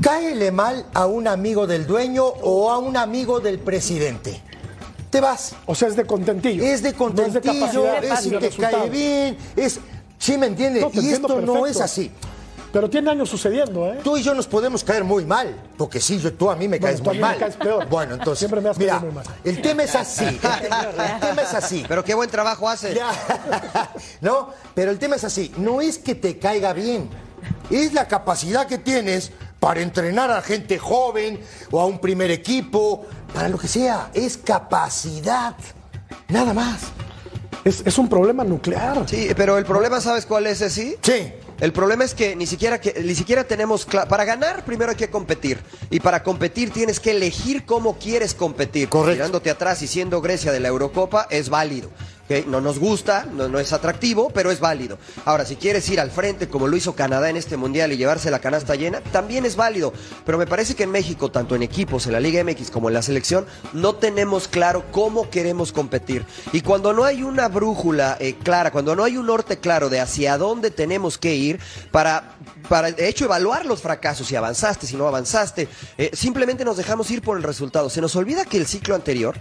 Cáele 0.00 0.50
mal 0.50 0.84
a 0.92 1.06
un 1.06 1.28
amigo 1.28 1.68
del 1.68 1.86
dueño 1.86 2.24
o 2.24 2.72
a 2.72 2.78
un 2.78 2.96
amigo 2.96 3.38
del 3.38 3.60
presidente. 3.60 4.42
Te 5.10 5.20
vas. 5.20 5.54
O 5.66 5.76
sea, 5.76 5.86
es 5.86 5.94
de 5.94 6.04
contentillo. 6.04 6.64
Es 6.64 6.82
de 6.82 6.90
No 6.90 6.98
contentillo, 6.98 7.86
es 7.86 8.24
de 8.24 8.30
que 8.30 8.40
resultado. 8.40 8.78
cae 8.80 8.90
bien, 8.90 9.38
es... 9.54 9.78
¿Sí 10.18 10.36
me 10.36 10.46
entiendes? 10.46 10.82
No, 10.82 10.90
te 10.90 11.02
y 11.02 11.10
esto 11.10 11.40
no 11.40 11.66
es 11.68 11.80
así. 11.80 12.10
Pero 12.72 12.88
tiene 12.88 13.10
años 13.10 13.28
sucediendo, 13.28 13.86
¿eh? 13.86 14.00
Tú 14.02 14.16
y 14.16 14.22
yo 14.22 14.34
nos 14.34 14.46
podemos 14.46 14.82
caer 14.82 15.04
muy 15.04 15.24
mal, 15.26 15.54
porque 15.76 16.00
sí, 16.00 16.18
yo, 16.18 16.32
tú 16.32 16.50
a 16.50 16.56
mí 16.56 16.68
me 16.68 16.78
Bueno, 16.78 16.86
caes 16.86 17.02
tú 17.02 17.10
a 17.10 17.12
muy 17.12 17.16
mí 17.16 17.22
me 17.22 17.28
mal. 17.28 17.38
caes 17.38 17.56
peor. 17.56 17.86
Bueno, 17.88 18.14
entonces, 18.14 18.38
Siempre 18.38 18.60
me 18.62 18.70
has 18.70 18.78
mira, 18.78 18.92
caído 18.94 19.06
muy 19.12 19.14
mal. 19.14 19.24
el 19.44 19.60
tema 19.62 19.82
es 19.82 19.94
así. 19.94 20.24
El, 20.24 20.34
el 20.34 21.20
tema 21.20 21.42
es 21.42 21.54
así. 21.54 21.84
Pero 21.86 22.02
qué 22.02 22.14
buen 22.14 22.30
trabajo 22.30 22.68
hace. 22.68 22.94
Ya. 22.94 23.10
no, 24.22 24.50
pero 24.74 24.90
el 24.90 24.98
tema 24.98 25.16
es 25.16 25.24
así. 25.24 25.52
No 25.58 25.80
es 25.82 25.98
que 25.98 26.14
te 26.14 26.38
caiga 26.38 26.72
bien, 26.72 27.10
es 27.70 27.92
la 27.92 28.08
capacidad 28.08 28.66
que 28.66 28.78
tienes 28.78 29.32
para 29.60 29.80
entrenar 29.80 30.30
a 30.30 30.40
gente 30.42 30.78
joven 30.78 31.40
o 31.70 31.78
a 31.80 31.84
un 31.86 31.98
primer 31.98 32.30
equipo, 32.30 33.04
para 33.34 33.48
lo 33.50 33.58
que 33.58 33.68
sea. 33.68 34.10
Es 34.14 34.38
capacidad, 34.38 35.54
nada 36.28 36.54
más. 36.54 36.80
Es, 37.64 37.82
es 37.86 37.96
un 37.98 38.08
problema 38.08 38.42
nuclear. 38.44 39.08
Sí, 39.08 39.28
pero 39.36 39.56
el 39.58 39.64
problema, 39.64 40.00
¿sabes 40.00 40.26
cuál 40.26 40.46
es, 40.48 40.58
sí? 40.72 40.96
Sí. 41.02 41.32
El 41.62 41.72
problema 41.72 42.02
es 42.02 42.12
que 42.12 42.34
ni 42.34 42.48
siquiera 42.48 42.80
que 42.80 43.00
ni 43.04 43.14
siquiera 43.14 43.44
tenemos 43.44 43.84
para 43.86 44.24
ganar 44.24 44.64
primero 44.64 44.90
hay 44.90 44.96
que 44.96 45.10
competir 45.10 45.60
y 45.90 46.00
para 46.00 46.24
competir 46.24 46.72
tienes 46.72 46.98
que 46.98 47.12
elegir 47.12 47.64
cómo 47.64 48.00
quieres 48.00 48.34
competir. 48.34 48.88
Correcto. 48.88 49.14
Tirándote 49.14 49.48
atrás 49.48 49.80
y 49.80 49.86
siendo 49.86 50.20
Grecia 50.20 50.50
de 50.50 50.58
la 50.58 50.66
Eurocopa 50.66 51.28
es 51.30 51.50
válido. 51.50 51.88
No 52.46 52.62
nos 52.62 52.78
gusta, 52.78 53.26
no, 53.30 53.48
no 53.48 53.58
es 53.58 53.72
atractivo, 53.72 54.30
pero 54.30 54.50
es 54.50 54.58
válido. 54.58 54.98
Ahora, 55.26 55.44
si 55.44 55.56
quieres 55.56 55.88
ir 55.90 56.00
al 56.00 56.10
frente 56.10 56.48
como 56.48 56.66
lo 56.66 56.76
hizo 56.76 56.94
Canadá 56.94 57.28
en 57.28 57.36
este 57.36 57.56
mundial 57.56 57.92
y 57.92 57.96
llevarse 57.96 58.30
la 58.30 58.38
canasta 58.38 58.74
llena, 58.74 59.00
también 59.00 59.44
es 59.44 59.56
válido. 59.56 59.92
Pero 60.24 60.38
me 60.38 60.46
parece 60.46 60.74
que 60.74 60.84
en 60.84 60.90
México, 60.90 61.30
tanto 61.30 61.54
en 61.54 61.62
equipos, 61.62 62.06
en 62.06 62.12
la 62.12 62.20
Liga 62.20 62.42
MX 62.42 62.70
como 62.70 62.88
en 62.88 62.94
la 62.94 63.02
selección, 63.02 63.46
no 63.72 63.96
tenemos 63.96 64.48
claro 64.48 64.84
cómo 64.90 65.28
queremos 65.28 65.72
competir. 65.72 66.24
Y 66.52 66.62
cuando 66.62 66.92
no 66.92 67.04
hay 67.04 67.22
una 67.22 67.48
brújula 67.48 68.16
eh, 68.18 68.36
clara, 68.42 68.70
cuando 68.70 68.96
no 68.96 69.04
hay 69.04 69.16
un 69.16 69.26
norte 69.26 69.58
claro 69.58 69.90
de 69.90 70.00
hacia 70.00 70.38
dónde 70.38 70.70
tenemos 70.70 71.18
que 71.18 71.34
ir 71.34 71.60
para, 71.90 72.36
para 72.68 72.92
de 72.92 73.08
hecho, 73.08 73.26
evaluar 73.26 73.66
los 73.66 73.82
fracasos, 73.82 74.26
si 74.26 74.36
avanzaste, 74.36 74.86
si 74.86 74.96
no 74.96 75.06
avanzaste, 75.06 75.68
eh, 75.98 76.10
simplemente 76.14 76.64
nos 76.64 76.76
dejamos 76.76 77.10
ir 77.10 77.20
por 77.20 77.36
el 77.36 77.42
resultado. 77.42 77.90
Se 77.90 78.00
nos 78.00 78.16
olvida 78.16 78.44
que 78.44 78.56
el 78.56 78.66
ciclo 78.66 78.94
anterior 78.94 79.34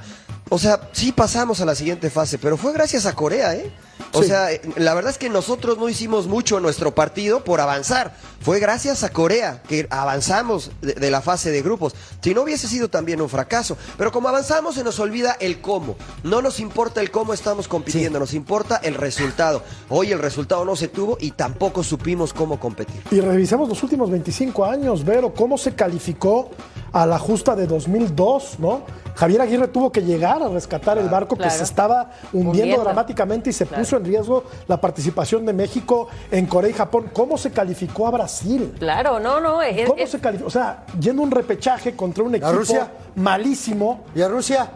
o 0.53 0.59
sea, 0.59 0.89
sí 0.91 1.13
pasamos 1.13 1.61
a 1.61 1.65
la 1.65 1.75
siguiente 1.75 2.09
fase, 2.09 2.37
pero 2.37 2.57
fue 2.57 2.73
gracias 2.73 3.05
a 3.05 3.13
Corea, 3.13 3.55
¿eh? 3.55 3.71
O 4.11 4.21
Sí. 4.21 4.27
sea, 4.27 4.49
la 4.75 4.93
verdad 4.93 5.11
es 5.11 5.17
que 5.17 5.29
nosotros 5.29 5.77
no 5.77 5.87
hicimos 5.87 6.27
mucho 6.27 6.57
en 6.57 6.63
nuestro 6.63 6.93
partido 6.93 7.41
por 7.45 7.61
avanzar. 7.61 8.13
Fue 8.41 8.59
gracias 8.59 9.03
a 9.05 9.09
Corea 9.13 9.61
que 9.65 9.87
avanzamos 9.89 10.71
de, 10.81 10.95
de 10.95 11.09
la 11.11 11.21
fase 11.21 11.51
de 11.51 11.61
grupos. 11.61 11.95
Si 12.21 12.33
no 12.33 12.41
hubiese 12.41 12.67
sido 12.67 12.89
también 12.89 13.21
un 13.21 13.29
fracaso. 13.29 13.77
Pero 13.97 14.11
como 14.11 14.27
avanzamos 14.27 14.75
se 14.75 14.83
nos 14.83 14.99
olvida 14.99 15.37
el 15.39 15.61
cómo. 15.61 15.95
No 16.23 16.41
nos 16.41 16.59
importa 16.59 16.99
el 16.99 17.11
cómo 17.11 17.33
estamos 17.33 17.69
compitiendo, 17.69 18.19
nos 18.19 18.33
importa 18.33 18.81
el 18.83 18.95
resultado. 18.95 19.63
Hoy 19.87 20.11
el 20.11 20.19
resultado 20.19 20.65
no 20.65 20.75
se 20.75 20.89
tuvo 20.89 21.17
y 21.21 21.31
tampoco 21.31 21.81
supimos 21.81 22.33
cómo 22.33 22.59
competir. 22.59 23.01
Y 23.11 23.21
revisemos 23.21 23.69
los 23.69 23.81
últimos 23.83 24.09
25 24.11 24.65
años, 24.65 25.05
Vero, 25.05 25.33
cómo 25.33 25.57
se 25.57 25.73
calificó 25.73 26.49
a 26.93 27.05
la 27.05 27.17
justa 27.19 27.55
de 27.55 27.67
2002, 27.67 28.59
¿no? 28.59 28.81
Javier 29.15 29.41
Aguirre 29.41 29.67
tuvo 29.67 29.91
que 29.91 30.01
llegar 30.01 30.41
a 30.41 30.47
rescatar 30.49 30.97
el 30.97 31.07
barco 31.09 31.35
claro. 31.35 31.51
que 31.51 31.57
se 31.57 31.63
estaba 31.63 32.11
hundiendo 32.33 32.49
Hundiendo. 32.61 32.83
dramáticamente 32.83 33.49
y 33.49 33.53
se 33.53 33.65
Claro. 33.65 33.83
puso 33.83 33.97
en 33.97 34.05
riesgo 34.05 34.43
la 34.67 34.79
participación 34.79 35.45
de 35.45 35.53
México 35.53 36.07
en 36.31 36.45
Corea 36.47 36.69
y 36.69 36.73
Japón. 36.73 37.09
¿Cómo 37.13 37.37
se 37.37 37.51
calificó 37.51 38.07
a 38.07 38.11
Brasil? 38.11 38.73
Claro, 38.79 39.19
no, 39.19 39.39
no. 39.39 39.61
es- 39.61 39.87
¿Cómo 39.87 40.01
es- 40.01 40.09
se 40.09 40.19
calificó? 40.19 40.47
O 40.47 40.51
sea, 40.51 40.85
yendo 40.99 41.21
un 41.21 41.31
repechaje 41.31 41.95
contra 41.95 42.23
un 42.23 42.35
equipo 42.35 42.51
Rusia? 42.51 42.91
malísimo. 43.15 44.01
¿Y 44.15 44.21
a 44.21 44.27
Rusia? 44.27 44.69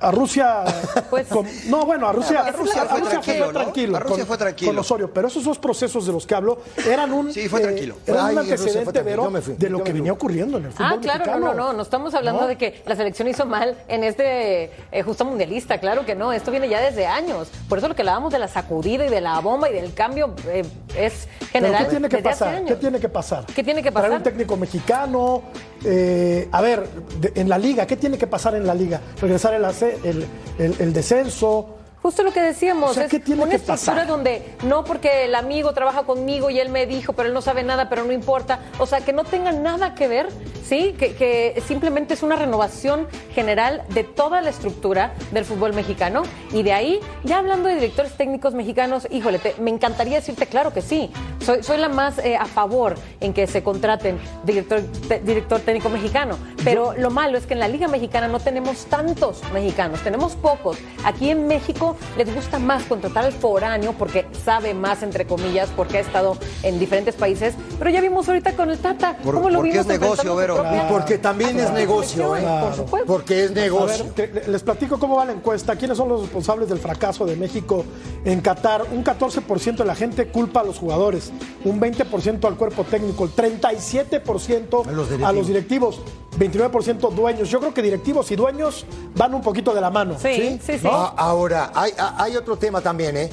A 0.00 0.10
Rusia. 0.10 0.64
Pues- 1.10 1.26
con- 1.28 1.46
no, 1.66 1.84
bueno, 1.86 2.08
a 2.08 2.12
Rusia. 2.12 2.40
A 2.40 2.52
Rusia 2.52 2.84
fue 2.86 3.00
tranquilo, 3.02 3.52
¿no? 3.52 3.96
A 3.96 4.00
Rusia 4.00 4.16
con- 4.18 4.26
fue 4.26 4.38
tranquilo. 4.38 4.70
Con 4.70 4.78
Osorio. 4.78 5.10
Pero 5.12 5.28
esos 5.28 5.44
dos 5.44 5.58
procesos 5.58 6.06
de 6.06 6.12
los 6.12 6.26
que 6.26 6.34
hablo 6.34 6.58
eran 6.88 7.12
un. 7.12 7.32
Sí, 7.32 7.48
fue 7.48 7.60
tranquilo. 7.60 7.96
Eran 8.06 8.26
Ay, 8.26 8.36
un 8.36 8.42
en 8.42 8.50
Rusia 8.50 8.56
fue 8.56 8.64
antecedente, 8.64 8.92
tranquilo. 8.92 9.30
Vero, 9.30 9.42
fui, 9.42 9.54
de 9.54 9.70
lo 9.70 9.82
que 9.84 9.92
venía 9.92 10.12
ocurriendo 10.12 10.58
en 10.58 10.66
el 10.66 10.72
fútbol 10.72 10.86
Ah, 10.92 10.98
claro, 11.00 11.18
mexicano. 11.20 11.46
no, 11.46 11.54
no, 11.54 11.66
no, 11.68 11.72
no 11.74 11.82
estamos 11.82 12.14
hablando 12.14 12.42
¿No? 12.42 12.46
de 12.46 12.56
que 12.56 12.82
la 12.86 12.96
selección 12.96 13.28
hizo 13.28 13.46
mal 13.46 13.76
en 13.88 14.04
este 14.04 14.70
eh, 14.92 15.02
justo 15.02 15.24
mundialista, 15.24 15.78
claro 15.78 16.04
que 16.06 16.14
no, 16.14 16.32
esto 16.32 16.50
viene 16.50 16.68
ya 16.68 16.80
desde 16.80 17.06
años. 17.06 17.48
Por 17.68 17.78
eso 17.78 17.88
lo 17.88 17.94
que 17.94 18.02
hablábamos 18.02 18.32
de 18.32 18.38
la 18.38 18.48
sacudida 18.48 19.06
y 19.06 19.08
de 19.08 19.20
la 19.20 19.38
bomba 19.40 19.68
y 19.70 19.72
del 19.74 19.94
cambio 19.94 20.34
eh, 20.46 20.64
es 20.96 21.28
general. 21.50 21.84
¿Qué 21.84 21.90
tiene 21.90 22.08
que 22.08 22.16
desde 22.16 22.28
pasar? 22.30 22.64
¿Qué 22.64 22.74
tiene 22.76 23.00
que 23.00 23.08
pasar? 23.08 23.44
¿Qué 23.46 23.64
tiene 23.64 23.82
que 23.82 23.90
Traer 23.90 24.06
pasar? 24.08 24.18
un 24.18 24.22
técnico 24.22 24.56
mexicano. 24.56 25.42
eh, 25.84 26.48
a 26.50 26.60
ver, 26.60 26.88
de- 27.20 27.32
en 27.40 27.48
la 27.48 27.56
liga, 27.56 27.86
¿qué 27.86 27.96
tiene 27.96 28.18
que 28.18 28.26
pasar 28.26 28.54
en 28.56 28.66
la 28.66 28.74
liga? 28.74 29.00
Regresar 29.20 29.54
el, 29.54 29.64
ace- 29.64 29.87
el, 30.04 30.92
descenso. 30.92 31.77
Justo 32.02 32.22
lo 32.22 32.32
que 32.32 32.40
decíamos, 32.40 32.92
O 32.92 32.94
sea, 32.94 33.04
es 33.04 33.10
¿qué 33.10 33.18
tiene 33.18 33.42
una 33.42 33.50
que 33.50 33.56
estructura 33.56 33.94
pasar? 33.96 34.06
donde 34.06 34.54
no 34.64 34.84
porque 34.84 35.24
el 35.24 35.34
amigo 35.34 35.72
trabaja 35.72 36.04
conmigo 36.04 36.48
y 36.48 36.60
él 36.60 36.68
me 36.68 36.86
dijo, 36.86 37.12
pero 37.12 37.28
él 37.28 37.34
no 37.34 37.42
sabe 37.42 37.64
nada, 37.64 37.88
pero 37.88 38.04
no 38.04 38.12
importa. 38.12 38.60
O 38.78 38.86
sea, 38.86 39.00
que 39.00 39.12
no 39.12 39.24
tenga 39.24 39.50
nada 39.52 39.94
que 39.96 40.06
ver, 40.06 40.28
¿sí? 40.64 40.94
Que, 40.98 41.14
que 41.16 41.60
simplemente 41.66 42.14
es 42.14 42.22
una 42.22 42.36
renovación 42.36 43.08
general 43.34 43.82
de 43.90 44.04
toda 44.04 44.40
la 44.42 44.50
estructura 44.50 45.12
del 45.32 45.44
fútbol 45.44 45.72
mexicano. 45.74 46.22
Y 46.52 46.62
de 46.62 46.72
ahí, 46.72 47.00
ya 47.24 47.38
hablando 47.38 47.68
de 47.68 47.74
directores 47.74 48.12
técnicos 48.12 48.54
mexicanos, 48.54 49.08
híjole, 49.10 49.38
te- 49.40 49.56
me 49.58 49.70
encantaría 49.70 50.16
decirte, 50.16 50.46
claro 50.46 50.72
que 50.72 50.82
sí. 50.82 51.10
Soy, 51.44 51.62
soy 51.64 51.78
la 51.78 51.88
más 51.88 52.18
eh, 52.18 52.36
a 52.36 52.46
favor 52.46 52.94
en 53.20 53.32
que 53.32 53.46
se 53.48 53.62
contraten 53.64 54.18
director, 54.44 54.80
te- 55.08 55.20
director 55.20 55.60
técnico 55.60 55.88
mexicano. 55.88 56.38
Pero 56.64 56.94
lo 56.96 57.10
malo 57.10 57.38
es 57.38 57.46
que 57.46 57.54
en 57.54 57.60
la 57.60 57.68
Liga 57.68 57.88
Mexicana 57.88 58.28
no 58.28 58.38
tenemos 58.38 58.86
tantos 58.86 59.42
mexicanos, 59.52 60.00
tenemos 60.00 60.36
pocos. 60.36 60.76
Aquí 61.04 61.30
en 61.30 61.46
México 61.48 61.96
les 62.16 62.34
gusta 62.34 62.58
más 62.58 62.82
contratar 62.84 63.24
al 63.24 63.32
foráneo 63.32 63.92
porque 63.98 64.26
sabe 64.44 64.74
más, 64.74 65.02
entre 65.02 65.26
comillas, 65.26 65.68
porque 65.76 65.98
ha 65.98 66.00
estado 66.00 66.36
en 66.62 66.78
diferentes 66.78 67.14
países. 67.14 67.54
Pero 67.78 67.90
ya 67.90 68.00
vimos 68.00 68.28
ahorita 68.28 68.52
con 68.52 68.70
el 68.70 68.78
Tata. 68.78 69.16
Por- 69.18 69.34
cómo 69.34 69.48
lo 69.50 69.56
porque 69.58 69.70
vimos 69.72 69.86
es 69.86 70.00
negocio, 70.00 70.36
Vero. 70.36 70.56
propia- 70.56 70.86
Y 70.88 70.92
porque 70.92 71.18
también 71.18 71.58
es 71.58 71.70
negocio, 71.72 72.36
¿eh? 72.36 72.42
Por 72.62 72.74
supuesto. 72.74 73.06
Porque 73.06 73.44
es 73.44 73.50
A 73.50 73.54
negocio. 73.54 74.06
ver, 74.16 74.30
te- 74.32 74.48
les 74.50 74.62
platico 74.62 74.98
cómo 74.98 75.16
va 75.16 75.24
la 75.24 75.32
encuesta. 75.32 75.76
¿Quiénes 75.76 75.96
son 75.96 76.08
los 76.08 76.22
responsables 76.22 76.68
del 76.68 76.78
fracaso 76.78 77.24
de 77.26 77.36
México 77.36 77.84
en 78.24 78.40
Qatar? 78.40 78.84
Un 78.92 79.02
14% 79.04 79.82
de 79.82 79.88
la 79.88 79.94
gente 79.94 80.28
culpa 80.28 80.60
a 80.60 80.64
los 80.64 80.78
jugadores, 80.78 81.32
un 81.64 81.78
20% 81.80 82.46
al 82.48 82.56
cuerpo 82.56 82.84
técnico, 82.84 83.24
el 83.24 83.30
37% 83.30 84.82
A 84.86 84.92
los 84.92 85.08
a 85.22 85.32
los 85.32 85.46
directivos, 85.46 86.00
29% 86.38 87.10
dueños. 87.12 87.48
Yo 87.50 87.58
creo 87.60 87.74
que 87.74 87.82
directivos 87.82 88.30
y 88.30 88.36
dueños 88.36 88.86
van 89.14 89.34
un 89.34 89.42
poquito 89.42 89.74
de 89.74 89.80
la 89.80 89.90
mano. 89.90 90.16
Sí, 90.18 90.58
sí, 90.64 90.78
sí. 90.78 90.88
Ah, 90.90 91.14
ahora, 91.16 91.72
hay, 91.74 91.92
hay 92.16 92.36
otro 92.36 92.56
tema 92.56 92.80
también, 92.80 93.16
¿eh? 93.16 93.30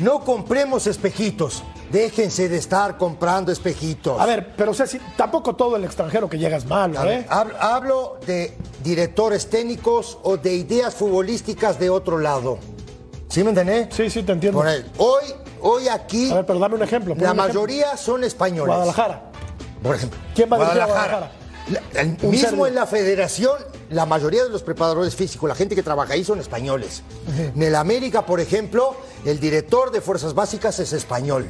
No 0.00 0.20
compremos 0.24 0.86
espejitos. 0.86 1.62
Déjense 1.92 2.48
de 2.48 2.56
estar 2.56 2.96
comprando 2.96 3.50
espejitos. 3.52 4.18
A 4.20 4.24
ver, 4.24 4.54
pero 4.56 4.72
Ceci, 4.72 4.98
tampoco 5.16 5.54
todo 5.56 5.76
el 5.76 5.84
extranjero 5.84 6.28
que 6.30 6.38
llega 6.38 6.56
es 6.56 6.64
malo, 6.64 7.00
A 7.00 7.04
ver, 7.04 7.20
¿eh? 7.20 7.26
hab- 7.28 7.54
hablo 7.58 8.18
de 8.26 8.56
directores 8.82 9.50
técnicos 9.50 10.16
o 10.22 10.36
de 10.36 10.54
ideas 10.54 10.94
futbolísticas 10.94 11.78
de 11.80 11.90
otro 11.90 12.18
lado. 12.18 12.58
¿Sí 13.28 13.42
me 13.42 13.50
entendés? 13.50 13.88
Sí, 13.94 14.08
sí, 14.08 14.22
te 14.22 14.32
entiendo. 14.32 14.60
Hoy, 14.98 15.24
hoy 15.60 15.88
aquí, 15.88 16.30
A 16.30 16.36
ver, 16.36 16.46
pero 16.46 16.58
dame 16.60 16.76
un 16.76 16.82
ejemplo. 16.82 17.14
la 17.14 17.18
un 17.18 17.22
ejemplo. 17.24 17.44
mayoría 17.48 17.96
son 17.96 18.22
españoles. 18.24 18.66
Guadalajara. 18.74 19.22
Por 19.82 19.96
ejemplo. 19.96 20.18
¿Quién 20.34 20.50
va 20.50 20.56
a 20.56 20.60
dirigir 20.60 20.82
a 20.82 20.86
Guadalajara? 20.86 21.32
La- 21.70 22.00
el 22.00 22.16
mismo 22.22 22.66
en 22.66 22.74
la 22.74 22.86
federación, 22.86 23.56
la 23.90 24.06
mayoría 24.06 24.42
de 24.44 24.50
los 24.50 24.62
preparadores 24.62 25.14
físicos, 25.14 25.48
la 25.48 25.54
gente 25.54 25.74
que 25.74 25.82
trabaja 25.82 26.14
ahí 26.14 26.24
son 26.24 26.40
españoles. 26.40 27.02
En 27.54 27.62
el 27.62 27.74
América, 27.74 28.26
por 28.26 28.40
ejemplo, 28.40 28.96
el 29.24 29.38
director 29.40 29.90
de 29.90 30.00
fuerzas 30.00 30.34
básicas 30.34 30.78
es 30.80 30.92
español. 30.92 31.46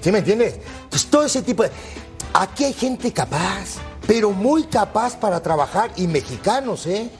¿Sí 0.00 0.12
me 0.12 0.18
entiendes? 0.18 0.56
Entonces, 0.84 1.10
todo 1.10 1.24
ese 1.24 1.42
tipo 1.42 1.62
de... 1.64 1.70
Aquí 2.34 2.64
hay 2.64 2.72
gente 2.72 3.12
capaz, 3.12 3.76
pero 4.06 4.30
muy 4.30 4.64
capaz 4.64 5.16
para 5.16 5.40
trabajar 5.42 5.90
y 5.96 6.06
mexicanos, 6.06 6.86
¿eh? 6.86 7.10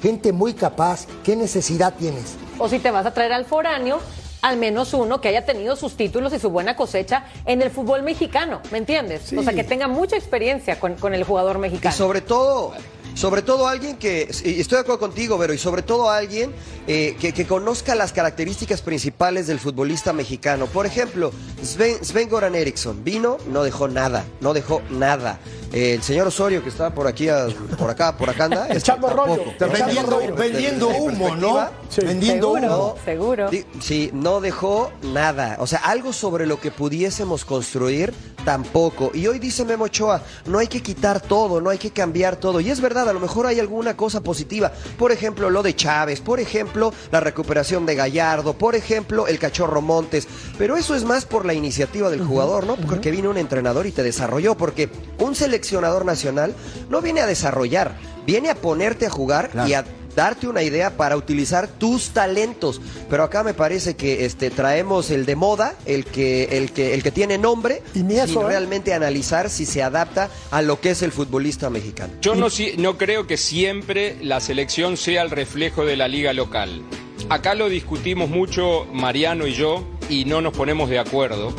Gente 0.00 0.30
muy 0.32 0.54
capaz. 0.54 1.06
¿Qué 1.24 1.34
necesidad 1.34 1.94
tienes? 1.98 2.36
O 2.58 2.68
si 2.68 2.78
te 2.78 2.90
vas 2.90 3.06
a 3.06 3.12
traer 3.12 3.32
al 3.32 3.44
foráneo, 3.46 3.98
al 4.42 4.56
menos 4.56 4.94
uno 4.94 5.20
que 5.20 5.28
haya 5.28 5.44
tenido 5.44 5.76
sus 5.76 5.96
títulos 5.96 6.32
y 6.32 6.38
su 6.38 6.50
buena 6.50 6.76
cosecha 6.76 7.24
en 7.44 7.62
el 7.62 7.70
fútbol 7.70 8.02
mexicano, 8.02 8.60
¿me 8.70 8.78
entiendes? 8.78 9.22
Sí. 9.26 9.36
O 9.36 9.42
sea, 9.42 9.52
que 9.52 9.64
tenga 9.64 9.88
mucha 9.88 10.16
experiencia 10.16 10.78
con, 10.78 10.94
con 10.94 11.14
el 11.14 11.24
jugador 11.24 11.56
Y 11.56 11.60
mexicano. 11.60 11.94
sobre 11.94 12.20
todo, 12.20 12.72
sobre 13.14 13.42
todo 13.42 13.66
alguien 13.66 13.96
que, 13.96 14.28
y 14.44 14.60
estoy 14.60 14.76
de 14.76 14.82
acuerdo 14.82 15.00
contigo, 15.00 15.36
pero 15.38 15.52
y 15.52 15.58
sobre 15.58 15.82
todo 15.82 16.08
alguien 16.10 16.52
eh, 16.86 17.16
que, 17.20 17.32
que 17.32 17.46
conozca 17.46 17.94
las 17.96 18.12
características 18.12 18.80
principales 18.80 19.46
del 19.48 19.58
futbolista 19.58 20.12
mexicano. 20.12 20.66
Por 20.66 20.86
ejemplo, 20.86 21.32
Sven, 21.62 22.04
Sven 22.04 22.28
Goran 22.28 22.54
Eriksson 22.54 23.02
vino, 23.02 23.38
no 23.48 23.64
dejó 23.64 23.88
nada, 23.88 24.24
no 24.40 24.54
dejó 24.54 24.82
nada. 24.90 25.40
Eh, 25.72 25.94
el 25.94 26.02
señor 26.02 26.26
Osorio 26.28 26.62
que 26.62 26.70
está 26.70 26.94
por 26.94 27.06
aquí, 27.06 27.28
a- 27.28 27.46
por 27.78 27.90
acá, 27.90 28.16
por 28.16 28.30
acá 28.30 28.44
anda. 28.44 28.64
este, 28.68 28.78
Echando 28.78 29.08
rollo. 29.08 30.34
vendiendo 30.34 30.88
humo, 30.88 31.36
¿no? 31.36 31.68
Sí. 31.90 32.00
Vendiendo 32.02 32.54
seguro, 32.54 32.74
humo. 32.76 32.96
seguro. 33.04 33.50
Sí, 33.80 34.10
no 34.14 34.40
dejó 34.40 34.90
nada. 35.02 35.56
O 35.60 35.66
sea, 35.66 35.80
algo 35.80 36.12
sobre 36.12 36.46
lo 36.46 36.58
que 36.60 36.70
pudiésemos 36.70 37.44
construir, 37.44 38.14
tampoco. 38.44 39.10
Y 39.14 39.26
hoy 39.26 39.38
dice 39.38 39.64
Memo 39.64 39.84
Ochoa, 39.84 40.22
no 40.46 40.58
hay 40.58 40.66
que 40.66 40.82
quitar 40.82 41.20
todo, 41.20 41.60
no 41.60 41.70
hay 41.70 41.78
que 41.78 41.90
cambiar 41.90 42.36
todo. 42.36 42.60
Y 42.60 42.70
es 42.70 42.80
verdad, 42.80 43.08
a 43.08 43.12
lo 43.12 43.20
mejor 43.20 43.46
hay 43.46 43.60
alguna 43.60 43.96
cosa 43.96 44.20
positiva. 44.22 44.72
Por 44.98 45.12
ejemplo, 45.12 45.50
lo 45.50 45.62
de 45.62 45.76
Chávez, 45.76 46.20
por 46.20 46.40
ejemplo, 46.40 46.92
la 47.10 47.20
recuperación 47.20 47.86
de 47.86 47.94
Gallardo, 47.94 48.54
por 48.54 48.74
ejemplo, 48.74 49.26
el 49.26 49.38
cachorro 49.38 49.80
Montes. 49.80 50.26
Pero 50.56 50.76
eso 50.76 50.94
es 50.94 51.04
más 51.04 51.24
por 51.24 51.44
la 51.44 51.54
iniciativa 51.54 52.10
del 52.10 52.24
jugador, 52.24 52.66
¿no? 52.66 52.76
Porque 52.76 53.10
vino 53.10 53.30
un 53.30 53.38
entrenador 53.38 53.86
y 53.86 53.92
te 53.92 54.02
desarrolló. 54.02 54.56
Porque 54.56 54.88
un 55.18 55.34
seleccionador 55.34 56.04
nacional 56.04 56.54
no 56.88 57.00
viene 57.00 57.20
a 57.20 57.26
desarrollar, 57.26 57.96
viene 58.26 58.50
a 58.50 58.54
ponerte 58.54 59.06
a 59.06 59.10
jugar 59.10 59.50
y 59.66 59.74
a 59.74 59.84
darte 60.14 60.46
una 60.46 60.62
idea 60.62 60.96
para 60.96 61.16
utilizar 61.16 61.68
tus 61.68 62.10
talentos. 62.10 62.80
Pero 63.08 63.22
acá 63.22 63.42
me 63.42 63.54
parece 63.54 63.96
que 63.96 64.24
este 64.24 64.50
traemos 64.50 65.10
el 65.10 65.26
de 65.26 65.36
moda, 65.36 65.76
el 65.86 66.04
que 66.04 66.44
el 66.58 66.72
que 66.72 66.94
el 66.94 67.02
que 67.02 67.10
tiene 67.10 67.38
nombre, 67.38 67.82
Y 67.94 68.02
ni 68.02 68.16
eso, 68.16 68.26
sin 68.26 68.42
¿eh? 68.42 68.46
realmente 68.46 68.94
analizar 68.94 69.50
si 69.50 69.66
se 69.66 69.82
adapta 69.82 70.30
a 70.50 70.62
lo 70.62 70.80
que 70.80 70.90
es 70.90 71.02
el 71.02 71.12
futbolista 71.12 71.70
mexicano. 71.70 72.12
Yo 72.20 72.34
no, 72.34 72.48
no 72.78 72.98
creo 72.98 73.26
que 73.26 73.36
siempre 73.36 74.16
la 74.22 74.40
selección 74.40 74.96
sea 74.96 75.22
el 75.22 75.30
reflejo 75.30 75.84
de 75.84 75.96
la 75.96 76.08
liga 76.08 76.32
local. 76.32 76.82
Acá 77.28 77.54
lo 77.54 77.68
discutimos 77.68 78.30
mucho 78.30 78.86
Mariano 78.92 79.46
y 79.46 79.52
yo 79.52 79.84
y 80.08 80.24
no 80.24 80.40
nos 80.40 80.54
ponemos 80.54 80.88
de 80.88 80.98
acuerdo. 80.98 81.52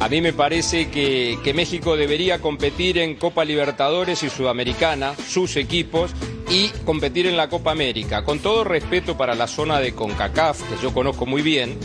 A 0.00 0.08
mí 0.08 0.22
me 0.22 0.32
parece 0.32 0.88
que, 0.90 1.52
México 1.54 1.94
debería 1.94 2.40
competir 2.40 2.96
en 2.96 3.16
Copa 3.16 3.44
Libertadores 3.44 4.22
y 4.22 4.30
Sudamericana, 4.30 5.14
sus 5.14 5.56
equipos, 5.56 6.12
y 6.48 6.70
competir 6.86 7.26
en 7.26 7.36
la 7.36 7.50
Copa 7.50 7.72
América. 7.72 8.24
Con 8.24 8.38
todo 8.38 8.64
respeto 8.64 9.18
para 9.18 9.34
la 9.34 9.46
zona 9.46 9.78
de 9.78 9.92
CONCACAF, 9.92 10.62
que 10.62 10.82
yo 10.82 10.94
conozco 10.94 11.26
muy 11.26 11.42
bien, 11.42 11.78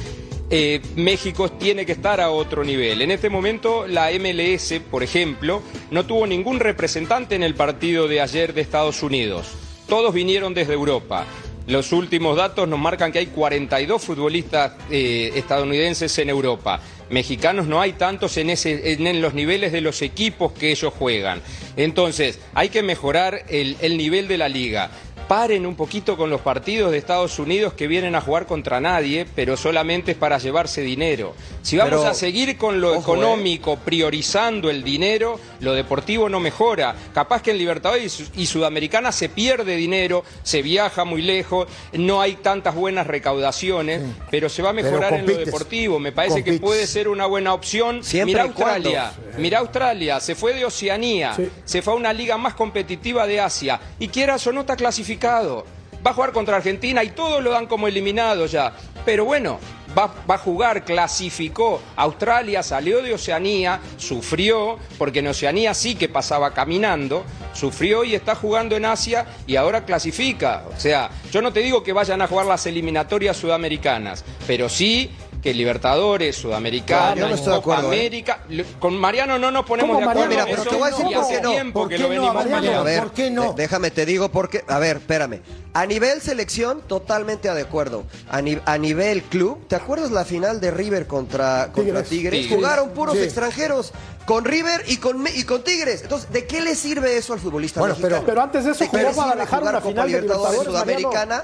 eh, 0.50 0.82
México 0.96 1.52
tiene 1.52 1.86
que 1.86 1.92
estar 1.92 2.22
a 2.22 2.32
otro 2.32 2.64
nivel. 2.64 3.02
En 3.02 3.12
este 3.12 3.30
momento 3.30 3.86
la 3.86 4.10
MLS, 4.12 4.80
por 4.90 5.04
ejemplo, 5.04 5.62
no 5.92 6.06
tuvo 6.06 6.26
ningún 6.26 6.62
representante 6.62 7.36
en 7.36 7.44
el 7.44 7.54
partido 7.54 8.08
de 8.08 8.22
ayer 8.22 8.54
de 8.54 8.62
Estados 8.62 9.04
Unidos. 9.04 9.48
Todos 9.90 10.14
vinieron 10.14 10.54
desde 10.54 10.74
Europa. 10.74 11.26
Los 11.68 11.92
últimos 11.92 12.38
datos 12.38 12.68
nos 12.70 12.80
marcan 12.80 13.12
que 13.12 13.20
hay 13.20 13.26
42 13.26 14.02
futbolistas 14.02 14.74
eh, 14.90 15.32
estadounidenses 15.36 16.18
en 16.20 16.30
Europa. 16.30 16.80
Mexicanos 17.10 17.68
no 17.68 17.82
hay 17.82 17.94
tantos 17.94 18.38
en, 18.38 18.50
ese, 18.50 18.94
en, 18.94 19.22
los 19.22 19.34
niveles 19.34 19.72
de 19.72 19.82
los 19.82 20.02
equipos 20.02 20.52
que 20.54 20.72
ellos 20.72 20.94
juegan. 20.94 21.42
Entonces, 21.78 22.40
hay 22.54 22.70
que 22.70 22.84
mejorar 22.84 23.44
el, 23.50 23.78
el 23.82 23.98
nivel 23.98 24.28
de 24.28 24.38
la 24.38 24.50
liga. 24.50 24.92
Paren 25.28 25.66
un 25.66 25.76
poquito 25.76 26.18
con 26.18 26.30
los 26.30 26.42
partidos 26.42 26.92
de 26.92 26.98
Estados 27.00 27.40
Unidos 27.40 27.74
que 27.74 27.88
vienen 27.88 28.14
a 28.16 28.22
jugar 28.22 28.46
contra 28.46 28.80
nadie, 28.80 29.26
pero 29.36 29.58
solamente 29.58 30.12
es 30.12 30.18
para 30.18 30.38
llevarse 30.38 30.82
dinero. 30.82 31.34
Si 31.64 31.78
vamos 31.78 32.00
Pero, 32.02 32.08
a 32.08 32.14
seguir 32.14 32.58
con 32.58 32.80
lo 32.80 32.92
ojo, 32.92 33.14
económico, 33.16 33.78
priorizando 33.78 34.70
el 34.70 34.84
dinero, 34.84 35.40
lo 35.62 35.74
deportivo 35.74 36.30
no 36.30 36.40
mejora. 36.40 36.96
Capaz 37.14 37.42
que 37.42 37.52
en 37.52 37.58
Libertadores 37.58 38.06
y, 38.06 38.10
Su- 38.10 38.32
y 38.36 38.46
Sudamericana 38.46 39.12
se 39.12 39.30
pierde 39.30 39.76
dinero, 39.76 40.24
se 40.44 40.62
viaja 40.62 41.06
muy 41.06 41.24
lejos, 41.24 41.68
no 41.94 42.22
hay 42.22 42.36
tantas 42.36 42.76
buenas 42.76 43.08
recaudaciones, 43.08 44.02
pero 44.30 44.48
se 44.48 44.62
va 44.62 44.70
a 44.70 44.74
mejorar 44.74 45.14
en 45.14 45.26
lo 45.26 45.38
deportivo. 45.38 45.98
Me 46.00 46.12
parece 46.12 46.44
que 46.44 46.54
puede 46.60 46.86
ser 46.86 47.08
una 47.08 47.26
buena 47.26 47.54
opción. 47.54 48.04
Siempre 48.04 48.34
Mira 48.36 48.46
y 48.46 48.50
cuando. 48.50 48.90
Australia, 48.90 49.12
mira 49.40 49.60
Australia, 49.60 50.20
se 50.20 50.36
fue 50.36 50.54
de 50.54 50.66
Oceanía, 50.66 51.34
Sí. 51.36 51.50
se 51.66 51.82
fue 51.82 51.94
a 51.94 51.96
una 51.96 52.14
liga 52.14 52.38
más 52.38 52.54
competitiva 52.54 53.26
de 53.26 53.40
Asia 53.40 53.80
y 53.98 54.08
quieras 54.10 54.46
o 54.46 54.52
no 54.52 54.62
está 54.62 54.76
clasificado. 54.76 55.15
Va 55.24 56.12
a 56.12 56.14
jugar 56.14 56.32
contra 56.34 56.58
Argentina 56.58 57.04
y 57.04 57.10
todos 57.10 57.44
lo 57.44 57.52
dan 57.52 57.66
como 57.66 57.88
eliminado 57.88 58.46
ya. 58.46 58.74
Pero 59.06 59.26
bueno, 59.26 59.60
va, 59.98 60.14
va 60.30 60.36
a 60.36 60.38
jugar, 60.38 60.86
clasificó. 60.86 61.82
Australia 61.96 62.62
salió 62.62 63.02
de 63.02 63.14
Oceanía, 63.14 63.80
sufrió, 63.98 64.78
porque 64.98 65.20
en 65.20 65.28
Oceanía 65.28 65.74
sí 65.74 65.96
que 65.96 66.10
pasaba 66.10 66.54
caminando, 66.54 67.24
sufrió 67.54 68.04
y 68.04 68.14
está 68.14 68.36
jugando 68.36 68.76
en 68.76 68.86
Asia 68.86 69.26
y 69.48 69.56
ahora 69.56 69.86
clasifica. 69.86 70.64
O 70.76 70.80
sea, 70.80 71.10
yo 71.32 71.42
no 71.42 71.52
te 71.52 71.62
digo 71.62 71.84
que 71.84 71.94
vayan 71.94 72.22
a 72.22 72.28
jugar 72.28 72.46
las 72.46 72.66
eliminatorias 72.66 73.38
sudamericanas, 73.38 74.24
pero 74.46 74.70
sí 74.70 75.12
que 75.46 75.54
Libertadores, 75.54 76.36
Sudamericana, 76.38 77.14
no 77.22 77.36
de 77.36 77.40
Copa 77.40 77.56
acuerdo, 77.58 77.94
¿eh? 77.94 78.00
América. 78.00 78.40
Con 78.80 78.98
Mariano 78.98 79.38
no 79.38 79.52
nos 79.52 79.64
ponemos 79.64 79.96
¿Cómo, 79.96 80.00
de 80.04 80.12
acuerdo 80.12 80.30
Mira, 80.32 80.46
pero 80.50 80.64
te 80.64 80.76
voy 80.76 80.88
a 80.88 80.90
decir 80.92 81.06
por 81.14 81.28
qué 81.28 81.40
no. 81.64 81.74
¿Por 81.74 81.90
qué 81.90 82.00
no, 82.00 82.10
venimos 82.10 82.34
Mariano? 82.34 82.56
A 82.58 82.62
peleando. 82.62 82.84
ver, 82.84 83.00
¿Por 83.04 83.12
qué 83.12 83.30
no? 83.30 83.54
de- 83.54 83.62
déjame 83.62 83.92
te 83.92 84.08
digo 84.08 84.30
porque, 84.30 84.64
a 84.68 84.80
ver, 84.80 84.98
espérame. 84.98 85.42
A 85.76 85.86
nivel 85.86 86.20
selección, 86.22 86.82
totalmente 86.88 87.54
de 87.54 87.62
acuerdo. 87.62 88.06
A, 88.28 88.42
ni- 88.42 88.58
a 88.66 88.78
nivel 88.80 89.22
club, 89.22 89.68
¿te 89.68 89.76
acuerdas 89.76 90.10
la 90.10 90.26
final 90.26 90.60
de 90.60 90.72
River 90.72 91.06
contra, 91.06 91.70
contra 91.72 92.02
Tigres. 92.02 92.10
Tigres? 92.10 92.42
Tigres. 92.42 92.58
Jugaron 92.58 92.90
puros 92.90 93.16
Sí. 93.16 93.22
extranjeros 93.22 93.92
con 94.26 94.46
River 94.46 94.84
y 94.88 94.98
con, 94.98 95.24
y 95.28 95.44
con 95.44 95.64
Tigres. 95.64 96.02
Entonces, 96.02 96.32
¿de 96.32 96.48
qué 96.48 96.62
le 96.62 96.74
sirve 96.74 97.18
eso 97.18 97.34
al 97.34 97.40
futbolista 97.40 97.82
Bueno, 97.82 97.94
mexicano? 97.94 98.16
pero- 98.16 98.26
pero 98.26 98.42
antes 98.42 98.66
de 98.66 98.72
eso 98.72 98.84
¿De 98.84 98.90
qué 98.90 98.98
jugó 98.98 99.14
Guadalajara 99.14 99.62
una 99.62 99.72
Copa 99.74 99.88
final 99.90 100.06
de 100.06 100.12
Libertadores 100.22 100.52
Libertadores, 100.62 100.72
Sudamericana? 101.04 101.44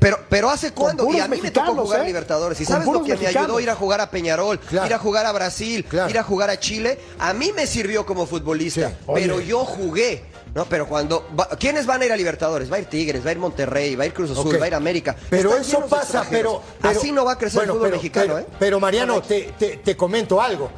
Pero, 0.00 0.18
pero 0.28 0.50
hace 0.50 0.72
cuándo, 0.72 1.08
y 1.12 1.20
a 1.20 1.28
mí 1.28 1.40
me 1.40 1.50
tocó 1.50 1.74
jugar 1.74 2.00
¿eh? 2.02 2.06
Libertadores. 2.06 2.60
¿Y 2.60 2.64
sabes 2.64 2.86
lo 2.88 3.02
que 3.04 3.16
me 3.16 3.26
ayudó 3.28 3.60
ir 3.60 3.70
a 3.70 3.74
jugar 3.74 4.00
a 4.00 4.10
Peñarol, 4.10 4.58
Claro. 4.58 4.86
ir 4.86 4.94
a 4.94 4.98
jugar 4.98 5.26
a 5.26 5.32
Brasil, 5.32 5.84
Claro. 5.84 6.10
ir 6.10 6.18
a 6.18 6.22
jugar 6.22 6.50
a 6.50 6.58
Chile? 6.58 6.98
A 7.18 7.32
mí 7.32 7.52
me 7.54 7.66
sirvió 7.66 8.04
como 8.04 8.26
futbolista, 8.26 8.88
Sí. 8.90 8.94
pero 9.14 9.40
yo 9.40 9.64
jugué. 9.64 10.24
No, 10.54 10.64
pero 10.64 10.88
cuando 10.88 11.28
va- 11.38 11.48
¿quiénes 11.58 11.86
van 11.86 12.02
a 12.02 12.06
ir 12.06 12.12
a 12.12 12.16
Libertadores? 12.16 12.72
Va 12.72 12.76
a 12.76 12.78
ir 12.80 12.86
Tigres, 12.86 13.24
va 13.24 13.28
a 13.28 13.32
ir 13.32 13.38
Monterrey, 13.38 13.94
va 13.94 14.04
a 14.04 14.06
ir 14.06 14.14
Cruz 14.14 14.30
Azul, 14.30 14.60
va 14.60 14.64
a 14.64 14.68
ir 14.68 14.74
América. 14.74 15.14
Pero 15.30 15.50
Están 15.50 15.62
eso 15.62 15.86
pasa, 15.86 16.24
pero, 16.28 16.62
pero- 16.80 16.98
así 16.98 17.12
no 17.12 17.24
va 17.24 17.32
a 17.32 17.38
crecer 17.38 17.58
bueno, 17.60 17.74
el 17.74 17.76
fútbol 17.78 17.88
pero- 17.90 17.96
mexicano, 17.98 18.34
pero- 18.34 18.38
¿eh? 18.40 18.46
Pero 18.58 18.80
Mariano, 18.80 19.22
te, 19.22 19.52
te- 19.58 19.76
te 19.76 19.96
comento 19.96 20.40
algo. 20.40 20.70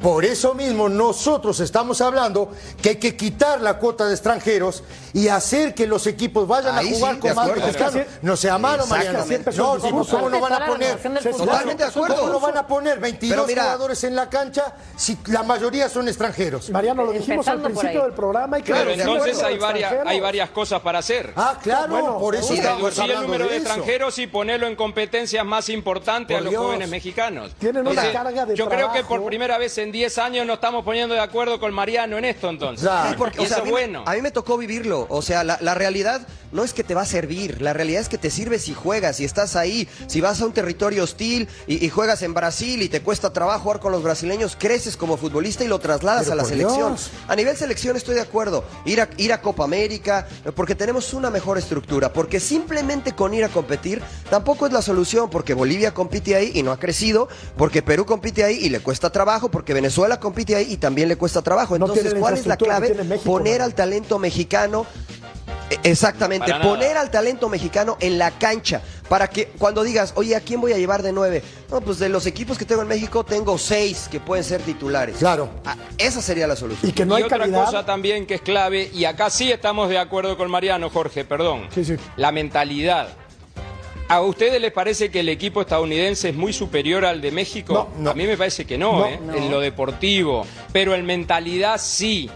Por 0.00 0.24
eso 0.24 0.54
mismo 0.54 0.88
nosotros 0.88 1.60
estamos 1.60 2.00
hablando 2.00 2.50
que 2.82 2.90
hay 2.90 2.96
que 2.96 3.16
quitar 3.16 3.60
la 3.60 3.78
cuota 3.78 4.06
de 4.06 4.12
extranjeros 4.14 4.82
y 5.12 5.28
hacer 5.28 5.74
que 5.74 5.86
los 5.86 6.06
equipos 6.06 6.46
vayan 6.46 6.76
Ahí 6.76 6.92
a 6.92 6.96
jugar 6.96 7.14
sí, 7.14 7.20
con 7.20 7.28
de 7.30 7.34
más 7.34 7.56
mexicanos. 7.56 8.06
No 8.22 8.36
sea 8.36 8.58
malo, 8.58 8.86
Mariano. 8.86 9.24
No, 9.56 9.78
¿cómo, 9.78 10.30
no 10.30 10.40
van 10.40 10.52
a 10.52 10.66
poner? 10.66 10.96
Totalmente 10.98 11.82
de 11.84 11.88
acuerdo. 11.88 12.16
¿Cómo 12.16 12.32
no 12.32 12.40
van 12.40 12.56
a 12.56 12.66
poner 12.66 12.98
22 12.98 13.34
Pero 13.36 13.46
mira- 13.46 13.62
jugadores 13.64 14.04
en 14.04 14.14
la 14.16 14.28
cancha 14.28 14.74
si 14.96 15.18
la 15.26 15.42
mayoría 15.42 15.88
son 15.88 16.08
extranjeros? 16.08 16.70
Mariano, 16.70 17.04
lo 17.04 17.12
dijimos 17.12 17.46
al 17.48 17.60
principio 17.62 18.02
del 18.02 18.12
programa. 18.12 18.56
Pero 18.58 18.64
Claro, 18.74 18.90
de 18.90 18.94
entonces 19.02 19.42
hay 19.42 19.58
varias, 19.58 19.94
hay 20.06 20.20
varias 20.20 20.50
cosas 20.50 20.80
para 20.80 20.98
hacer. 21.00 21.32
Ah, 21.36 21.58
claro, 21.62 21.88
Bueno, 21.92 22.18
por 22.18 22.34
eso 22.34 22.52
estamos 22.54 22.82
Reducir 22.82 23.04
el 23.04 23.10
hablando 23.10 23.26
número 23.26 23.44
de, 23.48 23.56
eso. 23.56 23.66
extranjeros 23.66 24.18
y 24.18 24.26
ponerlo 24.26 24.66
en 24.66 24.76
competencias 24.76 25.44
más 25.44 25.68
importantes 25.68 26.34
Por 26.34 26.40
a 26.40 26.44
los 26.44 26.50
Dios. 26.50 26.62
jóvenes 26.62 26.88
mexicanos. 26.88 27.52
Tienen 27.58 27.86
una 27.86 28.12
carga 28.12 28.46
de 28.46 28.56
Yo 28.56 28.68
creo 28.68 28.92
que 28.92 29.04
por 29.04 29.24
primera 29.24 29.53
vez 29.58 29.76
en 29.78 29.92
10 29.92 30.18
años 30.18 30.46
nos 30.46 30.54
estamos 30.54 30.84
poniendo 30.84 31.14
de 31.14 31.20
acuerdo 31.20 31.58
con 31.60 31.72
Mariano 31.74 32.18
en 32.18 32.24
esto 32.24 32.48
entonces. 32.50 32.86
Claro. 32.86 33.10
Sí, 33.10 33.14
porque, 33.18 33.42
Y 33.42 33.44
o 33.44 33.48
sea, 33.48 33.56
eso 33.56 33.56
a 33.56 33.58
es 33.58 33.64
mí, 33.64 33.70
me- 33.72 33.80
bueno. 33.80 34.04
a 34.06 34.14
mí 34.14 34.22
me 34.22 34.30
tocó 34.30 34.56
vivirlo. 34.56 35.06
O 35.08 35.22
sea, 35.22 35.44
la, 35.44 35.58
la 35.60 35.74
realidad 35.74 36.26
no 36.54 36.64
es 36.64 36.72
que 36.72 36.84
te 36.84 36.94
va 36.94 37.02
a 37.02 37.06
servir. 37.06 37.60
La 37.60 37.72
realidad 37.72 38.00
es 38.00 38.08
que 38.08 38.18
te 38.18 38.30
sirve 38.30 38.58
si 38.58 38.72
juegas, 38.72 39.16
si 39.16 39.24
estás 39.24 39.56
ahí, 39.56 39.88
si 40.06 40.22
vas 40.22 40.40
a 40.40 40.46
un 40.46 40.52
territorio 40.52 41.04
hostil 41.04 41.48
y, 41.66 41.84
y 41.84 41.90
juegas 41.90 42.22
en 42.22 42.32
Brasil 42.32 42.80
y 42.80 42.88
te 42.88 43.02
cuesta 43.02 43.32
trabajo 43.32 43.64
jugar 43.64 43.80
con 43.80 43.92
los 43.92 44.02
brasileños, 44.02 44.56
creces 44.58 44.96
como 44.96 45.16
futbolista 45.16 45.64
y 45.64 45.68
lo 45.68 45.78
trasladas 45.78 46.24
Pero 46.24 46.32
a 46.34 46.36
la 46.36 46.44
selección. 46.44 46.94
Dios. 46.94 47.10
A 47.26 47.34
nivel 47.34 47.56
selección 47.56 47.96
estoy 47.96 48.14
de 48.14 48.20
acuerdo. 48.20 48.64
Ir 48.84 49.00
a, 49.00 49.08
ir 49.16 49.32
a 49.32 49.40
Copa 49.40 49.64
América, 49.64 50.28
porque 50.54 50.74
tenemos 50.74 51.14
una 51.14 51.30
mejor 51.30 51.58
estructura. 51.58 52.12
Porque 52.12 52.40
simplemente 52.40 53.12
con 53.12 53.34
ir 53.34 53.44
a 53.44 53.48
competir 53.48 54.02
tampoco 54.30 54.66
es 54.66 54.72
la 54.72 54.82
solución. 54.82 55.30
Porque 55.30 55.54
Bolivia 55.54 55.94
compite 55.94 56.36
ahí 56.36 56.52
y 56.54 56.62
no 56.62 56.72
ha 56.72 56.78
crecido. 56.78 57.28
Porque 57.56 57.82
Perú 57.82 58.04
compite 58.04 58.44
ahí 58.44 58.58
y 58.60 58.68
le 58.68 58.80
cuesta 58.80 59.10
trabajo. 59.10 59.50
Porque 59.50 59.72
Venezuela 59.74 60.20
compite 60.20 60.54
ahí 60.56 60.72
y 60.72 60.76
también 60.76 61.08
le 61.08 61.16
cuesta 61.16 61.42
trabajo. 61.42 61.74
Entonces, 61.74 62.14
¿cuál 62.14 62.34
es 62.34 62.46
la 62.46 62.56
clave? 62.56 62.94
México, 63.04 63.24
Poner 63.24 63.60
¿no? 63.60 63.64
al 63.64 63.74
talento 63.74 64.18
mexicano. 64.18 64.86
Exactamente, 65.82 66.52
poner 66.62 66.96
al 66.96 67.10
talento 67.10 67.48
mexicano 67.48 67.96
en 68.00 68.18
la 68.18 68.30
cancha 68.32 68.82
para 69.08 69.28
que 69.28 69.46
cuando 69.58 69.82
digas, 69.82 70.12
oye, 70.16 70.36
¿a 70.36 70.40
quién 70.40 70.60
voy 70.60 70.72
a 70.72 70.78
llevar 70.78 71.02
de 71.02 71.12
nueve? 71.12 71.42
No, 71.70 71.80
pues 71.80 71.98
de 71.98 72.08
los 72.08 72.26
equipos 72.26 72.56
que 72.58 72.64
tengo 72.64 72.82
en 72.82 72.88
México 72.88 73.24
tengo 73.24 73.58
seis 73.58 74.08
que 74.10 74.20
pueden 74.20 74.44
ser 74.44 74.60
titulares. 74.62 75.16
Claro. 75.16 75.48
Ah, 75.64 75.76
esa 75.98 76.22
sería 76.22 76.46
la 76.46 76.56
solución. 76.56 76.90
Y 76.90 76.92
que 76.94 77.04
no 77.04 77.14
y 77.14 77.18
hay 77.18 77.24
otra 77.24 77.38
calidad. 77.38 77.64
cosa 77.66 77.84
también 77.84 78.26
que 78.26 78.34
es 78.34 78.40
clave, 78.42 78.90
y 78.94 79.04
acá 79.04 79.30
sí 79.30 79.50
estamos 79.50 79.88
de 79.88 79.98
acuerdo 79.98 80.36
con 80.36 80.50
Mariano, 80.50 80.90
Jorge, 80.90 81.24
perdón. 81.24 81.66
Sí, 81.74 81.84
sí. 81.84 81.96
La 82.16 82.30
mentalidad. 82.32 83.08
¿A 84.08 84.20
ustedes 84.20 84.60
les 84.60 84.70
parece 84.72 85.10
que 85.10 85.20
el 85.20 85.28
equipo 85.30 85.62
estadounidense 85.62 86.28
es 86.28 86.34
muy 86.34 86.52
superior 86.52 87.04
al 87.06 87.20
de 87.22 87.30
México? 87.30 87.88
No, 87.96 88.02
no. 88.04 88.10
A 88.10 88.14
mí 88.14 88.26
me 88.26 88.36
parece 88.36 88.66
que 88.66 88.76
no, 88.76 88.98
No. 89.00 89.06
¿eh? 89.06 89.18
en 89.34 89.50
lo 89.50 89.60
deportivo. 89.60 90.46
Pero 90.72 90.94
en 90.94 91.06
mentalidad 91.06 91.80
sí. 91.82 92.30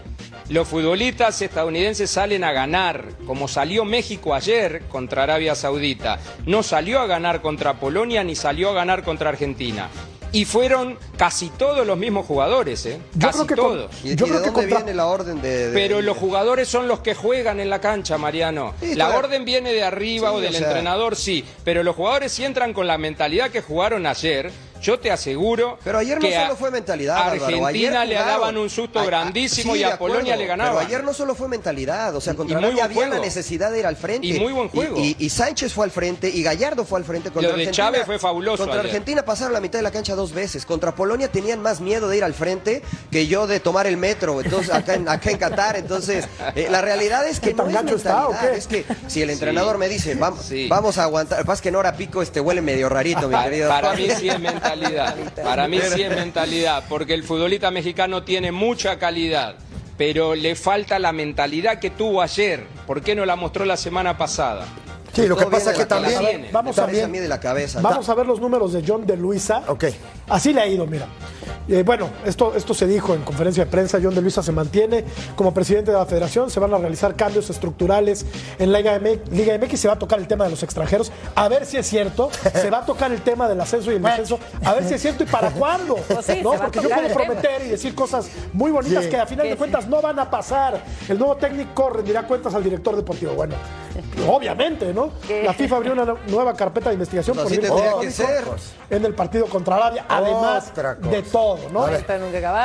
Los 0.49 0.67
futbolistas 0.67 1.39
estadounidenses 1.43 2.09
salen 2.09 2.43
a 2.43 2.51
ganar, 2.51 3.05
como 3.27 3.47
salió 3.47 3.85
México 3.85 4.33
ayer 4.33 4.81
contra 4.89 5.23
Arabia 5.23 5.53
Saudita. 5.53 6.17
No 6.47 6.63
salió 6.63 6.99
a 7.01 7.05
ganar 7.07 7.41
contra 7.43 7.75
Polonia 7.75 8.23
ni 8.23 8.35
salió 8.35 8.71
a 8.71 8.73
ganar 8.73 9.03
contra 9.03 9.29
Argentina. 9.29 9.89
Y 10.31 10.45
fueron 10.45 10.97
casi 11.17 11.49
todos 11.49 11.85
los 11.87 11.97
mismos 11.97 12.25
jugadores, 12.27 12.85
¿eh? 12.85 12.99
Yo 13.15 13.27
Casi 13.27 13.37
creo 13.39 13.47
que 13.47 13.55
con- 13.55 13.73
todos. 13.77 13.91
¿Y, 14.03 14.15
Yo 14.15 14.25
y 14.25 14.29
creo 14.29 14.39
de 14.39 14.45
que 14.45 14.51
dónde 14.51 14.51
contra- 14.53 14.77
viene 14.77 14.93
la 14.93 15.05
orden 15.07 15.41
de...? 15.41 15.67
de- 15.69 15.73
Pero 15.73 16.01
los 16.03 16.17
jugadores 16.17 16.67
son 16.67 16.87
los 16.87 16.99
que 16.99 17.15
juegan 17.15 17.59
en 17.59 17.69
la 17.71 17.81
cancha, 17.81 18.17
Mariano. 18.19 18.73
Sí, 18.79 18.93
la 18.95 19.05
claro. 19.07 19.19
orden 19.25 19.43
viene 19.45 19.73
de 19.73 19.83
arriba 19.83 20.29
Sí, 20.29 20.35
o 20.35 20.39
del 20.39 20.53
o 20.53 20.57
sea. 20.57 20.67
entrenador, 20.67 21.15
sí. 21.15 21.43
Pero 21.63 21.81
los 21.81 21.95
jugadores 21.95 22.31
si 22.31 22.45
entran 22.45 22.73
con 22.73 22.85
la 22.85 22.97
mentalidad 22.99 23.49
que 23.49 23.61
jugaron 23.61 24.05
ayer. 24.05 24.51
Yo 24.81 24.99
te 24.99 25.11
aseguro 25.11 25.77
Pero 25.83 25.97
ayer 25.99 26.15
no 26.19 26.27
que 26.27 26.35
a 26.37 26.43
solo 26.43 26.55
fue 26.55 26.71
mentalidad, 26.71 27.17
Álvaro, 27.17 27.45
Argentina 27.45 27.67
ayer 27.67 27.91
le 28.09 28.15
jugaron. 28.17 28.27
daban 28.41 28.57
un 28.57 28.69
susto 28.69 28.99
ah, 28.99 29.05
grandísimo 29.05 29.73
sí, 29.73 29.79
y 29.79 29.83
a 29.83 29.97
Polonia 29.97 30.21
acuerdo, 30.33 30.41
le 30.41 30.47
ganaban. 30.47 30.73
Pero 30.75 30.87
ayer 30.87 31.03
no 31.03 31.13
solo 31.13 31.35
fue 31.35 31.47
mentalidad, 31.47 32.15
o 32.15 32.21
sea, 32.21 32.33
contra 32.35 32.57
Arabia 32.59 32.85
había 32.85 33.01
la 33.01 33.07
juego. 33.07 33.23
necesidad 33.25 33.71
de 33.71 33.79
ir 33.79 33.85
al 33.85 33.95
frente. 33.97 34.27
Y 34.27 34.39
muy 34.39 34.53
buen 34.53 34.69
juego. 34.69 34.97
Y, 34.99 35.15
y 35.19 35.29
Sánchez 35.29 35.73
fue 35.73 35.85
al 35.85 35.91
frente 35.91 36.29
y 36.29 36.41
Gallardo 36.43 36.85
fue 36.85 36.99
al 36.99 37.05
frente 37.05 37.29
contra 37.31 37.51
Lo 37.51 37.57
de 37.57 37.63
Argentina. 37.63 37.85
Chávez 37.87 38.05
fue 38.05 38.19
fabuloso 38.19 38.57
Contra 38.63 38.79
ayer. 38.79 38.85
Argentina 38.89 39.23
pasaron 39.25 39.53
la 39.53 39.59
mitad 39.61 39.79
de 39.79 39.83
la 39.83 39.91
cancha 39.91 40.15
dos 40.15 40.31
veces. 40.33 40.65
Contra 40.65 40.95
Polonia 40.95 41.29
tenían 41.31 41.61
más 41.61 41.81
miedo 41.81 42.07
de 42.07 42.17
ir 42.17 42.23
al 42.23 42.33
frente 42.33 42.81
que 43.11 43.27
yo 43.27 43.47
de 43.47 43.59
tomar 43.59 43.85
el 43.87 43.97
metro. 43.97 44.39
Entonces, 44.41 44.73
acá 44.73 44.95
en, 44.95 45.07
acá 45.09 45.29
en 45.31 45.37
Qatar. 45.37 45.75
Entonces, 45.77 46.25
eh, 46.55 46.67
la 46.69 46.81
realidad 46.81 47.27
es 47.27 47.39
que 47.39 47.49
¿Qué 47.49 47.53
tan 47.55 47.71
no 47.71 47.77
es 47.79 47.83
gacho 47.85 47.95
está, 47.97 48.27
o 48.27 48.31
mentalidad. 48.31 48.51
qué? 48.53 48.57
Es 48.57 48.67
que 48.67 48.85
si 49.07 49.21
el 49.21 49.29
entrenador 49.29 49.77
me 49.77 49.89
dice, 49.89 50.15
vamos, 50.15 50.45
Sí. 50.45 50.67
vamos 50.69 50.97
a 50.97 51.03
aguantar. 51.03 51.43
Pasa 51.45 51.61
que 51.61 51.69
en 51.69 51.75
hora 51.75 51.93
pico 51.97 52.21
este 52.21 52.39
huele 52.39 52.61
medio 52.61 52.87
rarito, 52.89 53.27
mi 53.27 53.35
querido. 53.43 53.69
Para 53.69 53.93
mí 53.93 54.07
sí 54.17 54.29
es 54.29 54.39
mentalidad. 54.39 54.68
Para 55.43 55.67
mí 55.67 55.79
sí 55.81 56.01
es 56.01 56.09
mentalidad. 56.09 56.83
Porque 56.89 57.13
el 57.13 57.23
futbolista 57.23 57.71
mexicano 57.71 58.23
tiene 58.23 58.51
mucha 58.51 58.97
calidad. 58.99 59.55
Pero 59.97 60.35
le 60.35 60.55
falta 60.55 60.97
la 60.97 61.11
mentalidad 61.11 61.79
que 61.79 61.89
tuvo 61.89 62.21
ayer. 62.21 62.65
¿Por 62.87 63.01
qué 63.01 63.15
no 63.15 63.25
la 63.25 63.35
mostró 63.35 63.65
la 63.65 63.77
semana 63.77 64.17
pasada? 64.17 64.65
Sí, 65.13 65.27
lo 65.27 65.35
que 65.35 65.45
pasa 65.47 65.71
viene 65.71 65.77
que 65.79 65.85
también... 65.85 66.47
Vamos 66.51 66.77
a 66.77 66.85
ver. 66.85 67.09
de 67.09 67.27
la 67.27 67.39
cabeza. 67.39 67.81
Vamos 67.81 68.07
a 68.07 68.15
ver 68.15 68.25
los 68.25 68.39
números 68.39 68.73
de 68.73 68.83
John 68.85 69.05
de 69.05 69.17
Luisa. 69.17 69.63
Ok. 69.67 69.85
Así 70.29 70.53
le 70.53 70.61
ha 70.61 70.67
ido, 70.67 70.85
mira. 70.85 71.07
Eh, 71.67 71.83
bueno, 71.83 72.09
esto, 72.25 72.53
esto 72.55 72.73
se 72.73 72.87
dijo 72.87 73.13
en 73.13 73.21
conferencia 73.21 73.65
de 73.65 73.69
prensa. 73.69 73.99
John 74.01 74.15
de 74.15 74.21
Luisa 74.21 74.41
se 74.41 74.51
mantiene 74.51 75.05
como 75.35 75.53
presidente 75.53 75.91
de 75.91 75.97
la 75.97 76.05
federación. 76.07 76.49
Se 76.49 76.59
van 76.59 76.73
a 76.73 76.77
realizar 76.79 77.15
cambios 77.15 77.49
estructurales 77.51 78.25
en 78.57 78.71
la 78.71 78.79
Liga 78.79 78.99
MX. 78.99 79.31
Liga 79.31 79.55
MX 79.57 79.79
se 79.79 79.87
va 79.87 79.93
a 79.93 79.99
tocar 79.99 80.17
el 80.19 80.27
tema 80.27 80.45
de 80.45 80.49
los 80.51 80.63
extranjeros. 80.63 81.11
A 81.35 81.47
ver 81.47 81.65
si 81.67 81.77
es 81.77 81.87
cierto. 81.87 82.31
Se 82.53 82.69
va 82.71 82.79
a 82.79 82.85
tocar 82.85 83.11
el 83.11 83.21
tema 83.21 83.47
del 83.47 83.61
ascenso 83.61 83.91
y 83.91 83.95
el 83.95 84.01
descenso. 84.01 84.39
A 84.65 84.73
ver 84.73 84.83
si 84.87 84.95
es 84.95 85.01
cierto 85.01 85.23
y 85.23 85.27
para 85.27 85.51
cuándo. 85.51 85.95
Pues 86.07 86.25
sí, 86.25 86.39
¿No? 86.41 86.53
Porque 86.53 86.81
yo 86.81 86.89
puedo 86.89 87.13
prometer 87.13 87.61
y 87.65 87.69
decir 87.69 87.93
cosas 87.93 88.29
muy 88.53 88.71
bonitas 88.71 89.03
Sí. 89.03 89.09
que 89.11 89.17
a 89.17 89.25
final 89.27 89.45
Sí, 89.45 89.49
de 89.49 89.55
sí. 89.55 89.57
cuentas 89.59 89.87
no 89.87 90.01
van 90.01 90.17
a 90.19 90.29
pasar. 90.29 90.83
El 91.07 91.19
nuevo 91.19 91.35
técnico 91.37 91.89
rendirá 91.91 92.23
cuentas 92.25 92.53
al 92.55 92.63
director 92.63 92.95
deportivo. 92.95 93.33
Bueno, 93.33 93.55
obviamente, 94.27 94.93
¿no? 94.93 95.11
La 95.43 95.53
FIFA 95.53 95.75
abrió 95.77 95.93
una 95.93 96.15
nueva 96.27 96.53
carpeta 96.55 96.89
de 96.89 96.95
investigación 96.95 97.37
por 97.37 97.49
vínculo 97.49 97.75
tendría 97.75 97.99
que 98.01 98.11
ser. 98.11 98.43
En 98.89 99.05
el 99.05 99.13
partido 99.13 99.45
contra 99.45 99.75
Arabia, 99.75 100.05
además 100.07 100.71
de 101.01 101.23
todo, 101.23 101.69
¿no? 101.71 101.85
Ver. 101.85 102.05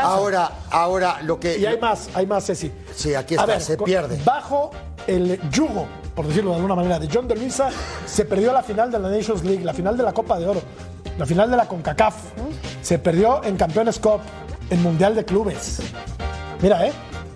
Ahora, 0.04 0.50
ahora 0.70 1.18
lo 1.22 1.38
que... 1.38 1.58
Y 1.58 1.66
hay 1.66 1.78
más, 1.78 2.08
hay 2.14 2.26
más, 2.26 2.46
Ceci. 2.46 2.72
Sí, 2.94 3.14
aquí 3.14 3.34
está, 3.34 3.46
ver, 3.46 3.60
se 3.60 3.76
pierde. 3.76 4.20
Bajo 4.24 4.70
el 5.06 5.40
yugo, 5.50 5.86
por 6.14 6.26
decirlo 6.26 6.50
de 6.50 6.56
alguna 6.56 6.74
manera, 6.74 6.98
de 6.98 7.08
John 7.12 7.28
de 7.28 7.36
Luisa, 7.36 7.70
se 8.06 8.24
perdió 8.24 8.52
la 8.52 8.62
final 8.62 8.90
de 8.90 8.98
la 8.98 9.08
Nations 9.08 9.44
League, 9.44 9.64
la 9.64 9.74
final 9.74 9.96
de 9.96 10.02
la 10.02 10.12
Copa 10.12 10.38
de 10.38 10.46
Oro, 10.46 10.62
la 11.18 11.26
final 11.26 11.50
de 11.50 11.56
la 11.56 11.66
CONCACAF, 11.66 12.14
se 12.82 12.98
perdió 12.98 13.42
en 13.44 13.56
Campeones 13.56 13.98
Cup, 13.98 14.20
en 14.70 14.82
Mundial 14.82 15.14
de 15.14 15.24
Clubes. 15.24 15.80
Mira, 16.60 16.86
¿eh? 16.86 16.92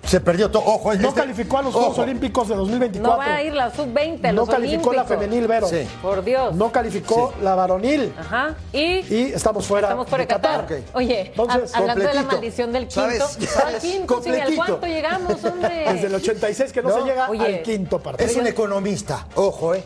Se 0.09 0.19
perdió 0.19 0.49
todo. 0.49 0.63
Ojo, 0.65 0.93
No 0.95 1.09
este- 1.09 1.21
calificó 1.21 1.59
a 1.59 1.61
los 1.61 1.73
Juegos. 1.73 1.97
Olímpicos 1.99 2.47
de 2.49 2.55
2024. 2.55 3.11
No 3.11 3.17
va 3.17 3.35
a 3.35 3.43
ir 3.43 3.53
la 3.53 3.69
sub-20 3.73 4.27
a 4.27 4.31
No 4.31 4.41
los 4.41 4.49
calificó 4.49 4.91
la 4.91 5.01
Olímpicos. 5.03 5.23
femenil, 5.25 5.47
Vero. 5.47 5.67
Sí. 5.67 5.87
Por 6.01 6.23
Dios. 6.23 6.55
No 6.55 6.71
calificó 6.71 7.33
la 7.43 7.53
varonil. 7.55 8.11
Ajá. 8.19 8.55
Y 8.73 8.79
Y 9.13 9.31
estamos 9.35 9.67
fuera, 9.67 9.87
estamos 9.89 10.07
fuera 10.09 10.23
de 10.23 10.27
Qatar. 10.27 10.61
Ok. 10.65 10.71
Oye, 10.95 11.27
Entonces, 11.27 11.73
hab- 11.73 11.77
hablando 11.77 12.01
de 12.01 12.07
la 12.07 12.21
completito. 12.21 12.35
maldición 12.35 12.71
del 12.73 12.87
quinto. 12.87 13.01
¿Sabes? 13.01 13.37
¿Cuál 13.37 13.47
¿Sabes? 13.49 13.81
quinto? 13.81 13.97
Ni 13.97 14.01
al 14.01 14.07
Completito. 14.37 14.55
cuánto 14.65 14.87
llegamos, 14.87 15.43
hombre. 15.45 15.85
Desde 15.93 16.07
el 16.07 16.15
86 16.15 16.71
que 16.73 16.81
no, 16.81 16.89
No. 16.89 16.95
se 16.95 17.01
llega 17.03 17.29
Oye, 17.29 17.45
al 17.45 17.61
quinto 17.61 17.99
partido. 17.99 18.29
Es 18.29 18.35
un 18.35 18.47
economista, 18.47 19.27
ojo, 19.35 19.75
¿eh? 19.75 19.83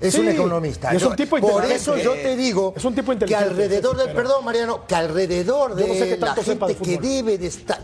Es 0.00 0.14
Sí, 0.14 0.20
un 0.20 0.28
economista. 0.28 0.90
es 0.92 1.02
un 1.02 1.14
tipo 1.14 1.36
Por 1.36 1.40
inteligente. 1.50 1.74
eso 1.74 1.96
yo 1.98 2.12
te 2.14 2.34
digo 2.34 2.72
Es 2.74 2.82
un 2.86 2.94
tipo 2.94 3.08
que 3.08 3.12
inteligente, 3.16 3.50
alrededor 3.50 3.96
sí, 4.00 4.06
del, 4.06 4.16
perdón 4.16 4.42
Mariano, 4.46 4.86
que 4.86 4.94
alrededor 4.94 5.78
Yo 5.78 5.86
no 5.86 5.92
sé 5.92 6.00
de 6.06 6.14
qué 6.14 6.24
la 6.24 6.34
de 6.34 6.42
gente 6.42 6.76
que 6.76 6.96
debe 6.98 7.36
de 7.36 7.46
estar... 7.48 7.78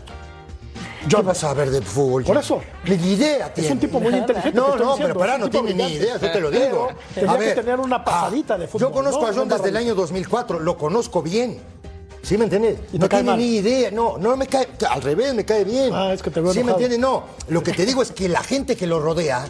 Yo 1.07 1.17
¿Qué 1.17 1.23
no. 1.23 1.27
vas 1.29 1.43
a 1.43 1.53
ver 1.53 1.69
de 1.71 1.81
fútbol? 1.81 2.23
Por 2.23 2.37
eso. 2.37 2.61
Ni 2.85 2.95
idea 2.95 3.53
tiene. 3.53 3.67
Es 3.67 3.73
un 3.73 3.79
tipo 3.79 3.99
muy 3.99 4.13
inteligente. 4.13 4.51
te 4.51 4.57
No, 4.57 4.75
no, 4.75 4.91
diciendo, 4.91 5.19
pero 5.19 5.35
un 5.35 5.41
no 5.41 5.49
tiene 5.49 5.73
ni 5.73 5.93
idea, 5.93 6.17
yo 6.17 6.31
te 6.31 6.39
lo 6.39 6.51
digo. 6.51 6.89
Tenía 7.13 7.37
que 7.37 7.55
tener 7.55 7.79
una 7.79 8.03
pasadita 8.03 8.55
ah, 8.55 8.57
de 8.57 8.67
fútbol. 8.67 8.81
Yo 8.81 8.91
conozco 8.91 9.21
¿no? 9.21 9.27
a 9.27 9.33
John 9.33 9.49
desde 9.49 9.69
el 9.69 9.77
año 9.77 9.95
2004, 9.95 10.59
lo 10.59 10.77
conozco 10.77 11.21
bien. 11.21 11.59
¿Sí 12.21 12.37
me 12.37 12.43
entiendes? 12.43 12.79
¿Y 12.89 12.93
te 12.93 12.99
no 12.99 13.09
tiene 13.09 13.23
mal? 13.23 13.37
ni 13.37 13.55
idea, 13.55 13.89
no, 13.89 14.17
no 14.17 14.35
me 14.35 14.47
cae, 14.47 14.67
al 14.89 15.01
revés, 15.01 15.33
me 15.33 15.45
cae 15.45 15.63
bien. 15.63 15.91
Ah, 15.93 16.11
es 16.11 16.21
que 16.21 16.29
te 16.29 16.41
veo 16.41 16.51
¿Sí 16.51 16.61
me 16.61 16.71
entiendes? 16.71 16.99
No, 16.99 17.23
lo 17.47 17.63
que 17.63 17.71
te 17.71 17.85
digo 17.85 18.01
es 18.01 18.11
que 18.11 18.27
la 18.27 18.43
gente 18.43 18.75
que 18.75 18.85
lo 18.85 18.99
rodea 18.99 19.45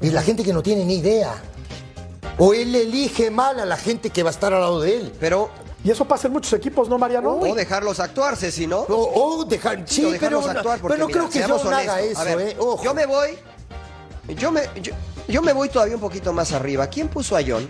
es 0.00 0.12
la 0.12 0.22
gente 0.22 0.42
que 0.42 0.52
no 0.52 0.62
tiene 0.62 0.84
ni 0.84 0.96
idea. 0.96 1.34
O 2.38 2.54
él 2.54 2.74
elige 2.74 3.30
mal 3.30 3.60
a 3.60 3.66
la 3.66 3.76
gente 3.76 4.10
que 4.10 4.22
va 4.22 4.30
a 4.30 4.32
estar 4.32 4.52
al 4.52 4.60
lado 4.60 4.80
de 4.80 4.96
él. 4.96 5.12
Pero, 5.20 5.50
Y 5.82 5.90
eso 5.90 6.04
pasa 6.04 6.26
en 6.26 6.34
muchos 6.34 6.52
equipos, 6.52 6.88
¿no, 6.88 6.98
Mariano? 6.98 7.36
o 7.36 7.54
dejarlos 7.54 8.00
actuarse, 8.00 8.52
si 8.52 8.66
no. 8.66 8.80
O, 8.80 9.40
o 9.40 9.44
dejar, 9.44 9.82
sí, 9.86 10.04
o 10.04 10.12
pero, 10.20 10.40
actuar, 10.40 10.78
porque, 10.78 10.96
pero 10.96 10.98
no 10.98 11.06
mira, 11.06 11.20
creo 11.20 11.30
que 11.30 11.42
John 11.42 11.72
haga 11.74 12.00
eso, 12.00 12.24
ver, 12.24 12.40
¿eh? 12.40 12.56
Ojo. 12.58 12.84
Yo 12.84 12.92
me 12.94 13.06
voy, 13.06 13.38
yo 14.36 14.52
me, 14.52 14.62
yo, 14.82 14.92
yo 15.26 15.40
me 15.42 15.52
voy 15.52 15.68
todavía 15.70 15.94
un 15.94 16.00
poquito 16.00 16.32
más 16.32 16.52
arriba. 16.52 16.86
¿Quién 16.88 17.08
puso 17.08 17.34
a 17.36 17.40
John? 17.46 17.68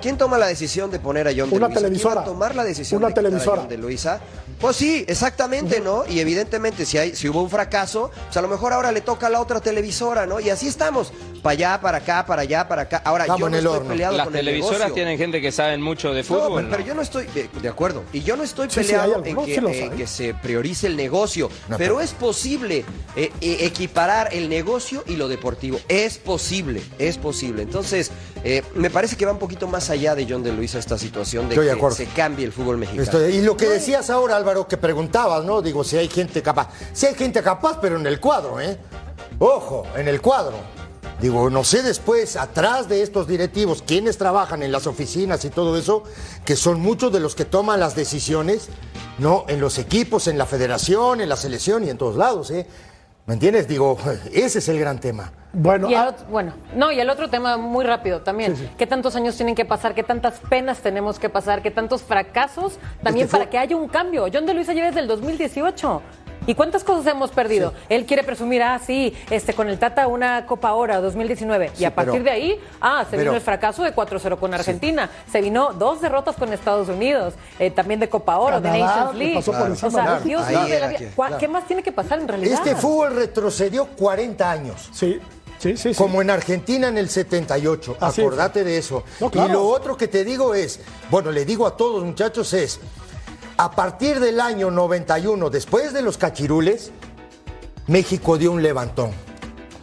¿Quién 0.00 0.16
toma 0.16 0.38
la 0.38 0.46
decisión 0.46 0.92
de 0.92 1.00
poner 1.00 1.26
a 1.26 1.32
John 1.36 1.50
de 1.50 1.56
Una 1.56 1.66
Luisa? 1.66 1.80
televisora. 1.80 2.14
¿Quién 2.14 2.18
va 2.18 2.22
a 2.22 2.32
tomar 2.32 2.54
la 2.54 2.62
decisión 2.62 2.98
Una 2.98 3.08
de 3.08 3.14
quitar 3.14 3.24
a 3.24 3.28
televisora. 3.30 3.60
John 3.62 3.68
de 3.68 3.78
Luisa? 3.78 4.20
Pues 4.60 4.76
sí, 4.76 5.04
exactamente, 5.08 5.80
¿no? 5.80 6.04
Y 6.08 6.20
evidentemente 6.20 6.86
si 6.86 6.98
hay, 6.98 7.16
si 7.16 7.28
hubo 7.28 7.42
un 7.42 7.50
fracaso, 7.50 8.12
pues 8.26 8.36
a 8.36 8.42
lo 8.42 8.46
mejor 8.46 8.72
ahora 8.72 8.92
le 8.92 9.00
toca 9.00 9.26
a 9.26 9.30
la 9.30 9.40
otra 9.40 9.60
televisora, 9.60 10.24
¿no? 10.26 10.38
Y 10.38 10.50
así 10.50 10.68
estamos, 10.68 11.12
para 11.48 11.52
allá, 11.54 11.80
para 11.80 11.98
acá, 11.98 12.26
para 12.26 12.42
allá, 12.42 12.68
para 12.68 12.82
acá. 12.82 13.00
Ahora 13.06 13.24
Estamos 13.24 13.40
yo 13.40 13.46
en 13.46 13.52
no 13.52 13.58
el 13.58 13.64
estoy 13.64 13.76
horno. 13.78 13.88
peleado 13.88 14.16
Las 14.18 14.26
con 14.26 14.36
el 14.36 14.44
televisoras 14.44 14.92
tienen 14.92 15.16
gente 15.16 15.40
que 15.40 15.50
saben 15.50 15.80
mucho 15.80 16.12
de 16.12 16.20
No, 16.20 16.24
fútbol. 16.28 16.48
pero, 16.56 16.62
¿no? 16.62 16.70
pero 16.70 16.84
yo 16.84 16.94
no 16.94 17.00
estoy 17.00 17.26
de, 17.28 17.48
de 17.62 17.68
acuerdo. 17.68 18.02
Y 18.12 18.20
yo 18.20 18.36
no 18.36 18.42
estoy 18.42 18.68
Sí, 18.68 18.80
peleado 18.80 19.24
en 19.24 19.36
que, 19.44 20.02
eh, 20.02 20.06
se 20.06 20.34
priorice 20.34 20.88
el 20.88 20.96
negocio. 20.96 21.48
No, 21.68 21.78
pero 21.78 21.94
pero- 21.94 22.00
es 22.02 22.12
posible 22.12 22.84
eh, 23.16 23.32
eh, 23.40 23.56
equiparar 23.62 24.28
el 24.32 24.50
negocio 24.50 25.02
y 25.06 25.16
lo 25.16 25.26
deportivo. 25.26 25.80
Es 25.88 26.18
posible, 26.18 26.82
es 26.98 27.16
posible. 27.16 27.62
Entonces, 27.62 28.10
eh, 28.44 28.62
me 28.74 28.90
parece 28.90 29.16
que 29.16 29.24
va 29.24 29.32
un 29.32 29.38
poquito 29.38 29.66
más 29.68 29.88
allá 29.88 30.14
de 30.14 30.26
John 30.28 30.42
de 30.42 30.52
Luisa 30.52 30.78
esta 30.78 30.98
situación 30.98 31.48
de 31.48 31.54
Estoy 31.54 31.80
que 31.80 31.90
se 31.94 32.06
cambie 32.08 32.44
el 32.44 32.52
fútbol 32.52 32.76
mexicano. 32.76 33.02
Estoy- 33.04 33.36
y 33.36 33.40
lo 33.40 33.56
que 33.56 33.68
decías 33.70 34.10
ahora, 34.10 34.36
Álvaro, 34.36 34.68
que 34.68 34.76
preguntabas, 34.76 35.44
¿no? 35.46 35.62
Digo, 35.62 35.82
si 35.82 35.96
hay 35.96 36.08
gente 36.08 36.42
capaz. 36.42 36.68
Si 36.92 37.06
hay 37.06 37.14
gente 37.14 37.42
capaz, 37.42 37.78
pero 37.80 37.98
en 37.98 38.06
el 38.06 38.20
cuadro, 38.20 38.60
¿eh? 38.60 38.76
Ojo, 39.38 39.86
en 39.96 40.08
el 40.08 40.20
cuadro. 40.20 40.56
Digo, 41.20 41.50
no 41.50 41.64
sé 41.64 41.82
después, 41.82 42.36
atrás 42.36 42.88
de 42.88 43.02
estos 43.02 43.26
directivos, 43.26 43.82
quienes 43.82 44.18
trabajan 44.18 44.62
en 44.62 44.70
las 44.70 44.86
oficinas 44.86 45.44
y 45.44 45.50
todo 45.50 45.76
eso, 45.76 46.04
que 46.44 46.54
son 46.54 46.80
muchos 46.80 47.12
de 47.12 47.18
los 47.18 47.34
que 47.34 47.44
toman 47.44 47.80
las 47.80 47.96
decisiones, 47.96 48.68
¿no? 49.18 49.44
En 49.48 49.60
los 49.60 49.78
equipos, 49.78 50.28
en 50.28 50.38
la 50.38 50.46
federación, 50.46 51.20
en 51.20 51.28
la 51.28 51.34
selección 51.36 51.82
y 51.84 51.90
en 51.90 51.98
todos 51.98 52.16
lados, 52.16 52.52
¿eh? 52.52 52.66
¿Me 53.26 53.34
entiendes? 53.34 53.66
Digo, 53.66 53.98
ese 54.32 54.60
es 54.60 54.68
el 54.68 54.78
gran 54.78 55.00
tema. 55.00 55.32
Bueno, 55.52 55.90
Y 55.90 55.94
el 55.94 56.00
ah, 56.00 56.08
otro- 56.10 56.26
bueno, 56.30 56.52
no, 56.76 56.92
y 56.92 57.00
el 57.00 57.10
otro 57.10 57.28
tema 57.28 57.56
muy 57.56 57.84
rápido 57.84 58.20
también. 58.20 58.54
¿Qué 58.78 58.86
tantos 58.86 59.16
años 59.16 59.34
tienen 59.36 59.54
que 59.56 59.64
pasar? 59.64 59.94
¿Qué 59.96 60.04
tantas 60.04 60.38
penas 60.48 60.78
tenemos 60.78 61.18
que 61.18 61.28
pasar? 61.28 61.62
¿Qué 61.62 61.70
tantos 61.72 62.02
fracasos 62.02 62.74
también 63.02 63.24
Este 63.24 63.30
fue- 63.32 63.40
para 63.40 63.50
que 63.50 63.58
haya 63.58 63.74
un 63.76 63.88
cambio? 63.88 64.26
John 64.32 64.46
de 64.46 64.54
Luisa 64.54 64.72
lleva 64.72 64.86
desde 64.86 65.00
el 65.00 65.08
2018. 65.08 66.00
¿Y 66.48 66.54
cuántas 66.54 66.82
cosas 66.82 67.06
hemos 67.06 67.30
perdido? 67.30 67.74
Él 67.88 68.06
quiere 68.06 68.24
presumir, 68.24 68.62
ah, 68.62 68.80
sí, 68.84 69.14
este, 69.30 69.52
con 69.54 69.68
el 69.68 69.78
Tata 69.78 70.06
una 70.08 70.46
Copa 70.46 70.72
Ora 70.72 71.00
2019. 71.00 71.70
y 71.78 71.84
a 71.84 71.94
partir 71.94 72.14
pero- 72.14 72.24
de 72.24 72.30
ahí, 72.30 72.60
ah, 72.80 73.04
se 73.04 73.10
pero- 73.12 73.22
vino 73.24 73.34
el 73.34 73.40
fracaso 73.42 73.82
de 73.84 73.92
4-0 73.92 74.38
con 74.40 74.52
Argentina. 74.54 75.10
Se 75.30 75.40
vino 75.42 75.74
dos 75.74 76.00
derrotas 76.00 76.34
con 76.36 76.52
Estados 76.52 76.88
Unidos. 76.88 77.34
eh, 77.58 77.70
también 77.70 78.00
de 78.00 78.08
Copa 78.08 78.38
Oro, 78.38 78.60
de 78.60 78.70
Nations 78.70 79.12
le 79.14 79.18
League. 79.26 79.34
pasó 79.36 79.52
por 79.52 79.70
o 79.70 79.76
sea, 79.76 79.90
claro. 79.90 80.20
Dios 80.24 80.42
Ahí 80.46 80.54
mío 80.56 80.64
de 80.64 80.70
la 80.70 80.76
era 80.76 80.88
vida. 80.88 80.98
que- 80.98 81.10
¿Cuá- 81.10 81.26
claro. 81.26 81.40
¿Qué 81.40 81.48
más 81.48 81.66
tiene 81.66 81.82
que 81.82 81.92
pasar 81.92 82.18
en 82.20 82.28
realidad? 82.28 82.58
Este 82.66 82.76
fútbol 82.76 83.14
retrocedió 83.16 83.84
40 83.86 84.50
años. 84.50 84.88
sí, 84.92 85.20
sí, 85.58 85.76
sí. 85.76 85.92
sí. 85.92 85.94
Como 85.94 86.22
en 86.22 86.30
Argentina 86.30 86.88
en 86.88 86.96
el 86.98 87.08
78. 87.10 87.96
Así 88.00 88.20
es. 88.20 88.26
Acordate 88.26 88.64
de 88.64 88.78
eso. 88.78 89.04
No, 89.20 89.28
claro. 89.30 89.48
Y 89.48 89.52
lo 89.52 89.66
otro 89.66 89.96
que 89.96 90.08
te 90.08 90.24
digo 90.24 90.54
es, 90.54 90.80
bueno, 91.10 91.30
le 91.30 91.44
digo 91.44 91.66
a 91.66 91.76
todos 91.76 92.02
muchachos 92.04 92.52
es, 92.54 92.80
a 93.58 93.70
partir 93.72 94.20
del 94.20 94.40
año 94.40 94.70
91, 94.70 95.50
después 95.50 95.92
de 95.92 96.00
los 96.02 96.16
cachirules, 96.16 96.90
México 97.88 98.38
dio 98.38 98.52
un 98.52 98.62
levantón. 98.62 99.10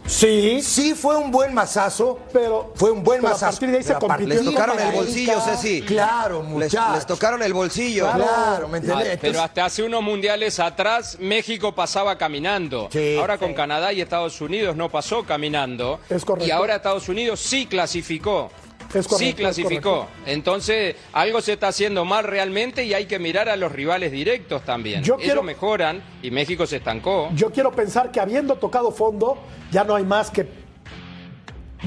Sí, 0.06 0.62
Sí 0.62 0.94
fue 0.94 1.16
un 1.16 1.32
buen 1.32 1.52
mazazo, 1.52 2.20
pero 2.32 2.72
fue 2.76 2.92
un 2.92 3.02
buen 3.02 3.20
pero 3.20 3.32
mazazo. 3.32 3.46
a 3.46 3.50
partir 3.50 3.70
de 3.72 3.76
ahí 3.78 3.82
se 3.82 3.88
Pero 3.94 3.96
a 3.96 4.08
partir- 4.08 4.28
compitió. 4.28 4.42
Les 4.50 4.54
tocaron 4.54 4.78
el 4.80 4.94
bolsillo. 4.94 5.40
Ceci. 5.40 5.82
Claro, 5.82 6.42
Les, 6.42 6.48
muchachos. 6.48 6.94
les 6.94 7.06
tocaron 7.06 7.42
el 7.42 7.52
bolsillo. 7.52 8.08
Claro, 8.14 8.68
¿me 8.68 8.78
entendés? 8.78 9.18
pero 9.20 9.42
hasta 9.42 9.64
hace 9.64 9.82
unos 9.82 10.02
mundiales 10.04 10.60
atrás 10.60 11.18
México 11.20 11.74
pasaba 11.74 12.16
caminando. 12.16 12.88
Sí, 12.92 13.16
ahora 13.18 13.36
con 13.36 13.52
Canadá 13.52 13.92
y 13.92 14.00
Estados 14.00 14.40
Unidos 14.40 14.76
no 14.76 14.88
pasó 14.88 15.24
caminando. 15.24 15.98
Es 16.08 16.24
correcto. 16.24 16.46
Y 16.46 16.52
ahora 16.52 16.76
Estados 16.76 17.08
Unidos 17.08 17.40
sí 17.40 17.66
clasificó. 17.66 18.50
Correcto, 18.88 19.18
sí 19.18 19.34
clasificó. 19.34 20.06
Entonces, 20.26 20.96
algo 21.12 21.40
se 21.40 21.54
está 21.54 21.68
haciendo 21.68 22.04
mal 22.04 22.24
realmente 22.24 22.84
y 22.84 22.94
hay 22.94 23.06
que 23.06 23.18
mirar 23.18 23.48
a 23.48 23.56
los 23.56 23.72
rivales 23.72 24.12
directos 24.12 24.64
también. 24.64 25.02
Yo 25.02 25.14
Ellos 25.14 25.24
quiero- 25.24 25.42
mejoran 25.42 26.02
y 26.22 26.30
México 26.30 26.66
se 26.66 26.76
estancó. 26.76 27.30
Yo 27.34 27.50
quiero 27.50 27.72
pensar 27.72 28.10
que 28.10 28.20
habiendo 28.20 28.56
tocado 28.56 28.90
fondo, 28.92 29.38
ya 29.70 29.84
no 29.84 29.94
hay 29.96 30.04
más 30.04 30.30
que 30.30 30.46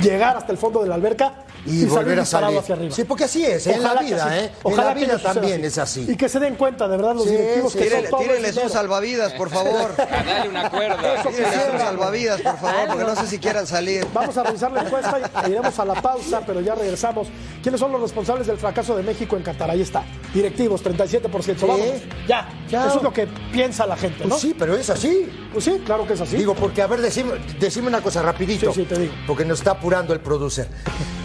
llegar 0.02 0.38
hasta 0.38 0.52
el 0.52 0.58
fondo 0.58 0.82
de 0.82 0.90
la 0.90 0.96
alberca 0.96 1.46
y, 1.66 1.70
salir 1.82 1.90
volver 1.90 2.20
a 2.20 2.26
salir. 2.26 2.58
hacia 2.58 2.76
arriba. 2.76 2.96
Sí, 2.96 3.04
porque 3.04 3.24
así 3.26 3.46
es, 3.46 3.68
en 3.68 3.84
la 3.84 3.98
que 3.98 4.06
vida, 4.06 4.40
¿eh? 4.40 4.52
ojalá 4.64 4.82
en 4.82 4.88
la 4.88 4.94
que 4.94 5.06
vida 5.06 5.34
también 5.34 5.66
es 5.66 5.78
así. 5.78 6.06
Y 6.08 6.16
que 6.16 6.30
se 6.30 6.40
den 6.40 6.56
cuenta, 6.56 6.88
de 6.88 6.98
verdad, 6.98 7.16
los 7.16 7.24
Sí, 7.26 7.32
directivos 7.32 7.74
sí. 7.74 7.80
que 7.80 7.90
son 8.10 8.20
Tírenle, 8.20 8.54
un 8.64 8.70
salvavidas, 8.70 9.34
por 9.34 9.50
favor. 9.50 9.94
A 10.00 10.24
darle 10.24 10.50
una 10.50 10.70
cuerda. 10.70 11.24
Tírenles 11.24 11.74
un 11.74 11.80
salvavidas, 11.80 12.42
por 12.42 12.58
favor, 12.58 12.88
porque 12.88 13.04
no 13.04 13.16
sé 13.16 13.28
si 13.28 13.40
quieran 13.40 13.68
salir. 13.68 14.06
Vamos 14.14 14.38
a 14.38 14.44
revisar 14.44 14.72
la 14.72 14.82
encuesta 14.84 15.20
y 15.48 15.50
iremos 15.52 15.78
a 15.80 15.86
la 15.86 16.02
pausa, 16.02 16.42
pero 16.46 16.62
ya 16.62 16.76
regresamos. 16.76 17.28
¿Quiénes 17.62 17.80
son 17.80 17.92
los 17.92 18.02
responsables 18.02 18.48
del 18.48 18.58
fracaso 18.58 18.96
de 18.96 19.04
México 19.04 19.36
en 19.36 19.44
Qatar? 19.44 19.70
Ahí 19.70 19.82
está. 19.82 20.04
Directivos, 20.34 20.84
37%. 20.84 21.68
Vamos. 21.68 21.80
Ya. 22.28 22.48
Ya. 22.70 22.88
Eso 22.88 22.98
es 22.98 23.04
lo 23.04 23.12
que 23.14 23.28
piensa 23.52 23.86
la 23.86 23.98
gente, 23.98 24.24
¿no? 24.24 24.30
Pues 24.30 24.42
sí, 24.42 24.56
pero 24.58 24.76
es 24.76 24.90
así. 24.90 25.28
Pues 25.52 25.66
sí, 25.66 25.82
claro 25.86 26.06
que 26.08 26.14
es 26.14 26.22
así. 26.22 26.38
Digo, 26.38 26.54
porque, 26.56 26.82
a 26.82 26.88
ver, 26.88 27.02
decime, 27.02 27.34
decime 27.60 27.88
una 27.88 28.02
cosa 28.02 28.22
rapidito. 28.22 28.72
Sí, 28.74 28.82
sí, 28.82 28.86
te 28.88 29.00
digo. 29.00 29.14
Porque 29.28 29.44
nos 29.46 29.60
está 29.60 29.72
apurando 29.72 30.14
el 30.14 30.20
producer. 30.20 30.68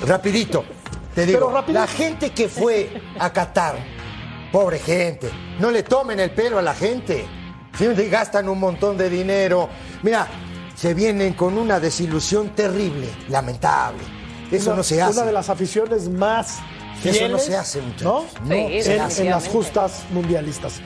Rapidito. 0.07 0.65
Te 1.15 1.27
digo, 1.27 1.53
la 1.69 1.87
gente 1.87 2.31
que 2.31 2.49
fue 2.49 3.01
a 3.19 3.33
Qatar, 3.33 3.77
pobre 4.51 4.79
gente, 4.81 5.31
no 5.61 5.71
le 5.71 5.83
tomen 5.85 6.19
el 6.21 6.31
pelo 6.33 6.59
a 6.59 6.63
la 6.63 6.75
gente. 6.75 7.25
Siempre 7.77 8.09
gastan 8.09 8.49
un 8.49 8.59
montón 8.59 8.97
de 8.97 9.09
dinero. 9.09 9.69
Mira, 10.03 10.27
se 10.75 10.93
vienen 10.95 11.35
con 11.35 11.57
una 11.57 11.79
desilusión 11.81 12.51
terrible, 12.51 13.09
lamentable. 13.29 14.01
Eso 14.51 14.71
Una- 14.71 14.79
no 14.79 14.83
se 14.83 15.01
hace. 15.01 15.19
Una 15.19 15.27
de 15.27 15.33
las 15.33 15.49
aficiones 15.51 16.09
más 16.09 16.59
Eso 17.03 17.13
fieles, 17.13 17.31
no 17.31 17.39
se 17.39 17.57
hace, 17.57 17.81
muchachos. 17.81 18.05
¿no? 18.05 18.21
No 18.45 18.55
Sí, 18.69 18.75
en, 18.77 18.83
se 18.85 18.95
en 18.97 19.01
hace. 19.03 19.25
las 19.25 19.49
justas 19.49 20.03
mundialistas. 20.11 20.81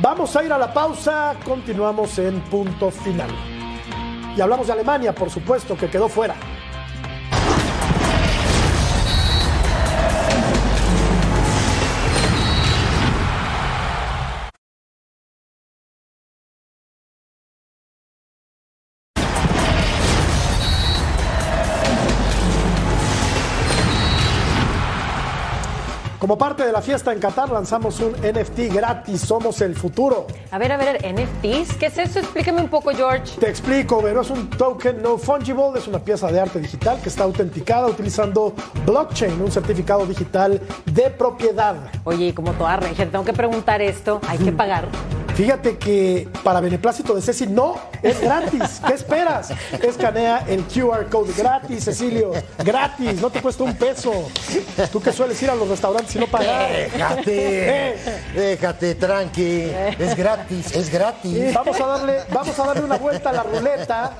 Vamos 0.00 0.34
a 0.36 0.42
ir 0.44 0.52
a 0.52 0.58
la 0.58 0.72
pausa, 0.72 1.34
continuamos 1.44 2.18
en 2.18 2.40
punto 2.42 2.90
final. 2.90 3.30
Y 4.36 4.40
hablamos 4.40 4.66
de 4.66 4.72
Alemania, 4.72 5.14
por 5.14 5.28
supuesto, 5.30 5.76
que 5.76 5.88
quedó 5.90 6.08
fuera. 6.08 6.34
Como 26.32 26.46
parte 26.46 26.64
de 26.64 26.72
la 26.72 26.80
fiesta 26.80 27.12
en 27.12 27.18
Qatar, 27.18 27.50
lanzamos 27.50 28.00
un 28.00 28.12
NFT 28.12 28.72
gratis. 28.72 29.20
Somos 29.20 29.60
el 29.60 29.76
futuro. 29.76 30.26
A 30.50 30.56
ver, 30.56 30.72
a 30.72 30.78
ver, 30.78 30.96
NFTs, 31.04 31.76
¿qué 31.76 31.86
es 31.88 31.98
eso? 31.98 32.20
Explíqueme 32.20 32.62
un 32.62 32.70
poco, 32.70 32.90
George. 32.92 33.38
Te 33.38 33.50
explico, 33.50 34.00
pero 34.00 34.22
es 34.22 34.30
un 34.30 34.48
token 34.48 35.02
no 35.02 35.18
fungible, 35.18 35.78
es 35.78 35.86
una 35.88 35.98
pieza 35.98 36.32
de 36.32 36.40
arte 36.40 36.58
digital 36.58 36.98
que 37.02 37.10
está 37.10 37.24
autenticada 37.24 37.86
utilizando 37.86 38.54
blockchain, 38.86 39.42
un 39.42 39.52
certificado 39.52 40.06
digital 40.06 40.58
de 40.86 41.10
propiedad. 41.10 41.76
Oye, 42.04 42.28
y 42.28 42.32
como 42.32 42.52
toda 42.52 42.76
regia, 42.78 43.10
tengo 43.10 43.26
que 43.26 43.34
preguntar 43.34 43.82
esto, 43.82 44.18
¿hay 44.26 44.38
que 44.38 44.52
pagar? 44.52 44.88
Fíjate 45.34 45.78
que 45.78 46.28
para 46.42 46.60
beneplácito 46.60 47.14
de 47.14 47.22
Ceci 47.22 47.46
no, 47.46 47.76
es 48.02 48.20
gratis. 48.20 48.82
¿Qué 48.86 48.92
esperas? 48.92 49.50
Escanea 49.82 50.44
el 50.46 50.62
QR 50.64 51.08
code 51.08 51.32
gratis, 51.36 51.84
Cecilio. 51.84 52.32
Gratis, 52.58 53.20
no 53.20 53.30
te 53.30 53.40
cuesta 53.40 53.64
un 53.64 53.74
peso. 53.74 54.12
Tú 54.92 55.00
que 55.00 55.10
sueles 55.10 55.42
ir 55.42 55.48
a 55.48 55.54
los 55.54 55.68
restaurantes 55.68 56.14
y 56.16 56.18
no 56.22 56.30
pagar. 56.30 56.70
Déjate, 56.70 57.94
déjate, 58.34 58.94
tranqui. 58.94 59.70
Es 59.98 60.16
gratis, 60.16 60.74
es 60.74 60.90
gratis. 60.90 61.54
Vamos 61.54 61.80
a 61.80 61.86
darle, 61.86 62.18
vamos 62.32 62.58
a 62.58 62.66
darle 62.66 62.84
una 62.84 62.96
vuelta 62.98 63.30
a 63.30 63.32
la 63.32 63.42
ruleta. 63.42 64.12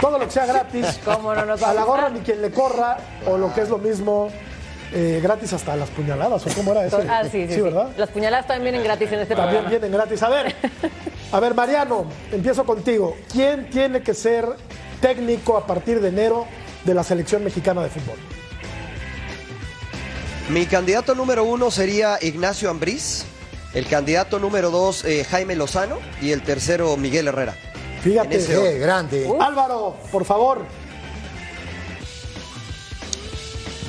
Todo 0.00 0.18
lo 0.18 0.24
que 0.26 0.30
sea 0.30 0.46
gratis. 0.46 1.00
¿Cómo 1.04 1.34
no 1.34 1.44
nos 1.44 1.62
va 1.62 1.68
a 1.68 1.70
a 1.70 1.74
la 1.74 1.84
gorra 1.84 2.08
ni 2.08 2.20
quien 2.20 2.40
le 2.40 2.50
corra, 2.50 2.96
o 3.26 3.36
lo 3.36 3.52
que 3.52 3.62
es 3.62 3.68
lo 3.68 3.78
mismo, 3.78 4.28
eh, 4.92 5.18
gratis 5.20 5.52
hasta 5.52 5.74
las 5.74 5.90
puñaladas, 5.90 6.46
¿o 6.46 6.50
cómo 6.54 6.70
era 6.72 6.84
eso? 6.86 7.02
Ah, 7.08 7.22
sí, 7.24 7.46
sí, 7.48 7.54
sí. 7.54 7.60
¿verdad? 7.60 7.88
Las 7.96 8.10
puñaladas 8.10 8.46
también 8.46 8.72
vienen 8.72 8.84
gratis 8.84 9.10
en 9.10 9.20
este 9.20 9.34
También 9.34 9.62
programa. 9.64 9.70
vienen 9.70 9.92
gratis. 9.92 10.22
A 10.22 10.28
ver, 10.28 10.54
a 11.32 11.40
ver, 11.40 11.54
Mariano, 11.54 12.04
empiezo 12.30 12.64
contigo. 12.64 13.16
¿Quién 13.32 13.68
tiene 13.70 14.02
que 14.02 14.14
ser 14.14 14.46
técnico 15.00 15.56
a 15.56 15.66
partir 15.66 16.00
de 16.00 16.08
enero 16.10 16.46
de 16.84 16.94
la 16.94 17.02
selección 17.02 17.42
mexicana 17.42 17.82
de 17.82 17.88
fútbol? 17.88 18.16
Mi 20.48 20.66
candidato 20.66 21.14
número 21.14 21.42
uno 21.44 21.70
sería 21.70 22.18
Ignacio 22.20 22.68
Ambriz, 22.68 23.24
el 23.72 23.86
candidato 23.86 24.38
número 24.38 24.70
dos 24.70 25.02
eh, 25.04 25.24
Jaime 25.24 25.56
Lozano 25.56 25.98
y 26.20 26.32
el 26.32 26.42
tercero 26.42 26.94
Miguel 26.98 27.28
Herrera. 27.28 27.56
Fíjate. 28.02 28.44
Qué 28.44 28.78
grande. 28.78 29.26
Álvaro, 29.40 29.96
por 30.12 30.26
favor. 30.26 30.66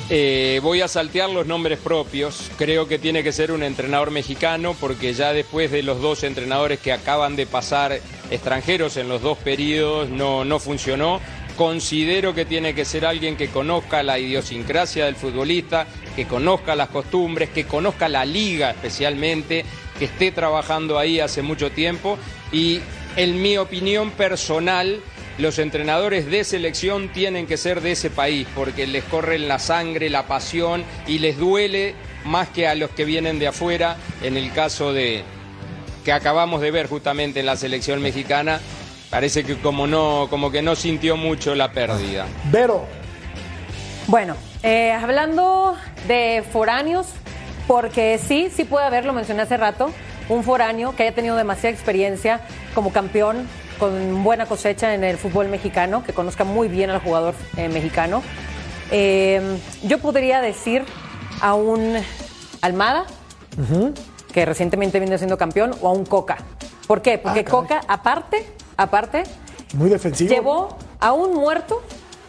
Eh, 0.08 0.60
voy 0.62 0.80
a 0.80 0.88
saltear 0.88 1.28
los 1.28 1.46
nombres 1.46 1.78
propios. 1.78 2.50
Creo 2.56 2.88
que 2.88 2.98
tiene 2.98 3.22
que 3.22 3.32
ser 3.32 3.52
un 3.52 3.62
entrenador 3.62 4.10
mexicano 4.10 4.74
porque 4.80 5.12
ya 5.12 5.34
después 5.34 5.70
de 5.70 5.82
los 5.82 6.00
dos 6.00 6.22
entrenadores 6.22 6.80
que 6.80 6.92
acaban 6.92 7.36
de 7.36 7.46
pasar 7.46 8.00
extranjeros 8.30 8.96
en 8.96 9.08
los 9.08 9.20
dos 9.20 9.36
periodos 9.36 10.08
no, 10.08 10.46
no 10.46 10.58
funcionó. 10.58 11.20
Considero 11.56 12.34
que 12.34 12.44
tiene 12.44 12.74
que 12.74 12.84
ser 12.84 13.06
alguien 13.06 13.36
que 13.36 13.48
conozca 13.48 14.02
la 14.02 14.18
idiosincrasia 14.18 15.06
del 15.06 15.16
futbolista, 15.16 15.86
que 16.14 16.26
conozca 16.26 16.76
las 16.76 16.88
costumbres, 16.88 17.48
que 17.48 17.64
conozca 17.64 18.10
la 18.10 18.26
liga 18.26 18.70
especialmente, 18.70 19.64
que 19.98 20.04
esté 20.04 20.32
trabajando 20.32 20.98
ahí 20.98 21.18
hace 21.18 21.40
mucho 21.40 21.70
tiempo 21.70 22.18
y 22.52 22.80
en 23.16 23.40
mi 23.40 23.56
opinión 23.56 24.10
personal 24.10 25.00
los 25.38 25.58
entrenadores 25.58 26.26
de 26.26 26.44
selección 26.44 27.08
tienen 27.08 27.46
que 27.46 27.56
ser 27.56 27.80
de 27.80 27.92
ese 27.92 28.10
país 28.10 28.46
porque 28.54 28.86
les 28.86 29.04
corre 29.04 29.36
en 29.36 29.48
la 29.48 29.58
sangre, 29.58 30.10
la 30.10 30.26
pasión 30.26 30.84
y 31.06 31.18
les 31.18 31.38
duele 31.38 31.94
más 32.24 32.48
que 32.48 32.66
a 32.66 32.74
los 32.74 32.90
que 32.90 33.06
vienen 33.06 33.38
de 33.38 33.46
afuera 33.46 33.96
en 34.22 34.36
el 34.36 34.52
caso 34.52 34.92
de 34.92 35.22
que 36.04 36.12
acabamos 36.12 36.60
de 36.60 36.70
ver 36.70 36.86
justamente 36.86 37.40
en 37.40 37.46
la 37.46 37.56
selección 37.56 38.00
mexicana. 38.00 38.60
Parece 39.16 39.44
que 39.44 39.56
como 39.56 39.86
no, 39.86 40.26
como 40.28 40.50
que 40.50 40.60
no 40.60 40.76
sintió 40.76 41.16
mucho 41.16 41.54
la 41.54 41.72
pérdida. 41.72 42.26
Vero, 42.52 42.84
Bueno, 44.08 44.36
eh, 44.62 44.92
hablando 44.92 45.74
de 46.06 46.44
foráneos, 46.52 47.06
porque 47.66 48.18
sí, 48.18 48.50
sí 48.54 48.64
puede 48.64 48.84
haber, 48.84 49.06
lo 49.06 49.14
mencioné 49.14 49.40
hace 49.40 49.56
rato, 49.56 49.90
un 50.28 50.44
foráneo 50.44 50.94
que 50.94 51.04
haya 51.04 51.14
tenido 51.14 51.34
demasiada 51.34 51.74
experiencia 51.74 52.42
como 52.74 52.92
campeón, 52.92 53.48
con 53.78 54.22
buena 54.22 54.44
cosecha 54.44 54.92
en 54.92 55.02
el 55.02 55.16
fútbol 55.16 55.48
mexicano, 55.48 56.04
que 56.04 56.12
conozca 56.12 56.44
muy 56.44 56.68
bien 56.68 56.90
al 56.90 57.00
jugador 57.00 57.34
eh, 57.56 57.70
mexicano. 57.70 58.22
Eh, 58.90 59.40
yo 59.84 59.96
podría 59.96 60.42
decir 60.42 60.84
a 61.40 61.54
un 61.54 61.96
Almada, 62.60 63.06
que 64.34 64.44
recientemente 64.44 65.00
viene 65.00 65.16
siendo 65.16 65.38
campeón, 65.38 65.74
o 65.80 65.88
a 65.88 65.92
un 65.92 66.04
Coca. 66.04 66.36
¿Por 66.86 67.00
qué? 67.00 67.16
Porque 67.16 67.40
Ah. 67.40 67.50
Coca, 67.50 67.80
aparte, 67.88 68.55
aparte, 68.76 69.24
muy 69.74 69.88
defensivo. 69.90 70.30
llevó 70.30 70.76
a 71.00 71.12
un 71.12 71.34
muerto 71.34 71.82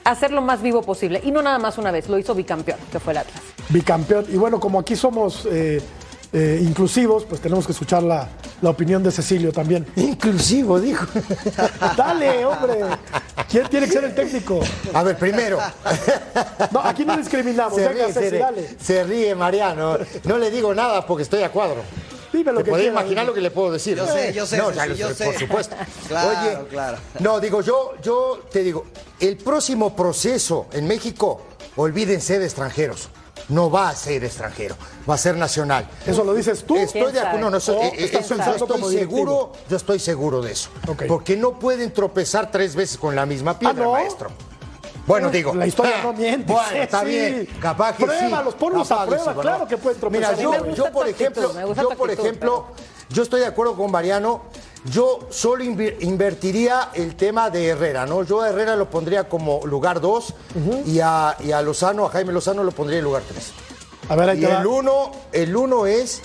a 0.03 0.15
ser 0.15 0.31
lo 0.31 0.41
más 0.41 0.61
vivo 0.61 0.81
posible. 0.81 1.21
Y 1.23 1.31
no 1.31 1.41
nada 1.41 1.59
más 1.59 1.77
una 1.77 1.91
vez, 1.91 2.07
lo 2.09 2.17
hizo 2.17 2.33
bicampeón, 2.33 2.79
que 2.91 2.99
fue 2.99 3.13
el 3.13 3.17
Atlas. 3.19 3.41
bicampeón. 3.69 4.25
Y 4.29 4.37
bueno, 4.37 4.59
como 4.59 4.79
aquí 4.79 4.95
somos 4.95 5.45
eh, 5.51 5.81
eh, 6.33 6.59
inclusivos, 6.61 7.25
pues 7.25 7.41
tenemos 7.41 7.65
que 7.65 7.73
escuchar 7.73 8.03
la, 8.03 8.27
la 8.61 8.69
opinión 8.69 9.03
de 9.03 9.11
Cecilio 9.11 9.51
también. 9.51 9.85
Inclusivo, 9.97 10.79
dijo. 10.79 11.05
Dale, 11.97 12.45
hombre. 12.45 12.79
¿Quién 13.49 13.67
tiene 13.67 13.85
que 13.87 13.93
ser 13.93 14.03
el 14.05 14.15
técnico? 14.15 14.59
A 14.93 15.03
ver, 15.03 15.17
primero. 15.17 15.59
No, 16.71 16.81
aquí 16.81 17.03
no 17.05 17.15
discriminamos. 17.17 17.75
Se 17.75 17.87
Venga, 17.87 18.05
ríe, 18.05 18.13
se, 18.13 18.19
Ceci, 18.19 18.29
ríe, 18.29 18.39
dale. 18.39 18.75
se 18.79 19.03
ríe 19.03 19.35
Mariano. 19.35 19.97
No 20.25 20.37
le 20.37 20.51
digo 20.51 20.73
nada 20.75 21.05
porque 21.05 21.23
estoy 21.23 21.41
a 21.43 21.51
cuadro. 21.51 21.81
Dime 22.37 22.51
lo 22.51 22.59
¿Te 22.59 22.63
que 22.65 22.69
podés 22.71 22.83
quiera, 22.85 22.99
imaginar 23.01 23.23
dime. 23.23 23.27
lo 23.27 23.33
que 23.33 23.41
le 23.41 23.51
puedo 23.51 23.71
decir? 23.71 23.97
Yo 23.97 24.05
sé, 24.07 24.31
yo 24.33 24.45
sé, 24.45 24.57
No, 24.57 24.65
Ceci, 24.67 24.77
ya 24.77 24.85
lo 24.85 24.95
yo 24.95 25.07
sé, 25.09 25.15
sé. 25.15 25.25
por 25.25 25.39
supuesto. 25.39 25.75
Claro, 26.07 26.29
Oye, 26.59 26.67
claro. 26.69 26.97
No, 27.19 27.39
digo, 27.39 27.61
yo, 27.61 27.93
yo 28.01 28.41
te 28.51 28.63
digo, 28.63 28.85
el 29.19 29.37
próximo 29.37 29.95
proceso 29.95 30.67
en 30.71 30.87
México, 30.87 31.41
olvídense 31.75 32.39
de 32.39 32.45
extranjeros. 32.45 33.09
No 33.49 33.71
va 33.71 33.89
a 33.89 33.95
ser 33.95 34.23
extranjero, 34.25 34.75
va 35.09 35.13
a 35.15 35.17
ser 35.17 35.37
nacional. 35.37 35.87
¿Eso 36.05 36.23
lo 36.25 36.33
dices 36.33 36.65
tú? 36.65 36.75
Estoy 36.75 37.01
¿Quién 37.03 37.13
de 37.13 37.19
acuerdo, 37.21 37.45
no, 37.45 37.51
no, 37.51 37.57
estoy 37.57 38.97
seguro, 38.97 39.53
yo 39.69 39.77
estoy 39.77 39.99
seguro 39.99 40.41
de 40.41 40.51
eso. 40.51 40.69
Porque 41.07 41.37
no 41.37 41.57
pueden 41.57 41.93
tropezar 41.93 42.51
tres 42.51 42.75
veces 42.75 42.97
con 42.97 43.15
la 43.15 43.25
misma 43.25 43.57
piedra, 43.57 43.75
¿Ah, 43.83 43.85
no? 43.85 43.91
maestro. 43.93 44.29
Bueno, 45.07 45.29
digo. 45.29 45.55
La 45.55 45.65
historia 45.65 45.95
ah, 45.99 46.03
no 46.03 46.13
miente. 46.13 46.51
Bueno, 46.51 46.67
Sí, 46.69 46.77
está 46.77 46.99
sí. 46.99 47.05
bien. 47.07 47.47
Capaz 47.61 47.95
que 47.95 48.05
Pruébalos, 48.05 48.53
sí. 48.53 48.59
ponlos 48.59 48.91
a 48.91 49.05
prueba, 49.05 49.33
sí, 49.33 49.39
claro 49.39 49.67
que 49.67 49.77
pueden 49.77 49.99
tropezar. 49.99 50.35
Mira, 50.37 50.43
yo, 50.43 50.73
yo, 50.73 50.91
por 50.91 51.07
ejemplo, 51.07 51.53
yo 51.53 51.89
por 51.89 52.09
actitud, 52.09 52.25
ejemplo, 52.25 52.65
yo 53.09 53.23
estoy 53.23 53.39
de 53.39 53.47
acuerdo 53.47 53.75
con 53.75 53.89
Mariano. 53.89 54.43
Yo 54.85 55.19
solo 55.31 55.63
invertiría 55.63 56.89
el 56.93 57.15
tema 57.15 57.49
de 57.49 57.67
Herrera, 57.67 58.05
¿no? 58.05 58.23
Yo 58.23 58.41
a 58.41 58.49
Herrera 58.49 58.75
lo 58.75 58.89
pondría 58.89 59.27
como 59.27 59.65
lugar 59.65 59.99
dos 59.99 60.33
y, 60.85 60.99
a, 61.01 61.35
y 61.39 61.51
a 61.51 61.61
Lozano, 61.61 62.05
a 62.05 62.09
Jaime 62.09 62.31
Lozano 62.31 62.63
lo 62.63 62.71
pondría 62.71 62.99
en 62.99 63.05
lugar 63.05 63.23
tres. 63.27 63.51
A 64.07 64.15
ver, 64.15 64.29
ahí 64.29 64.39
Y 64.41 64.45
el 64.45 64.65
uno, 64.65 65.11
el 65.33 65.55
uno 65.55 65.85
es 65.85 66.21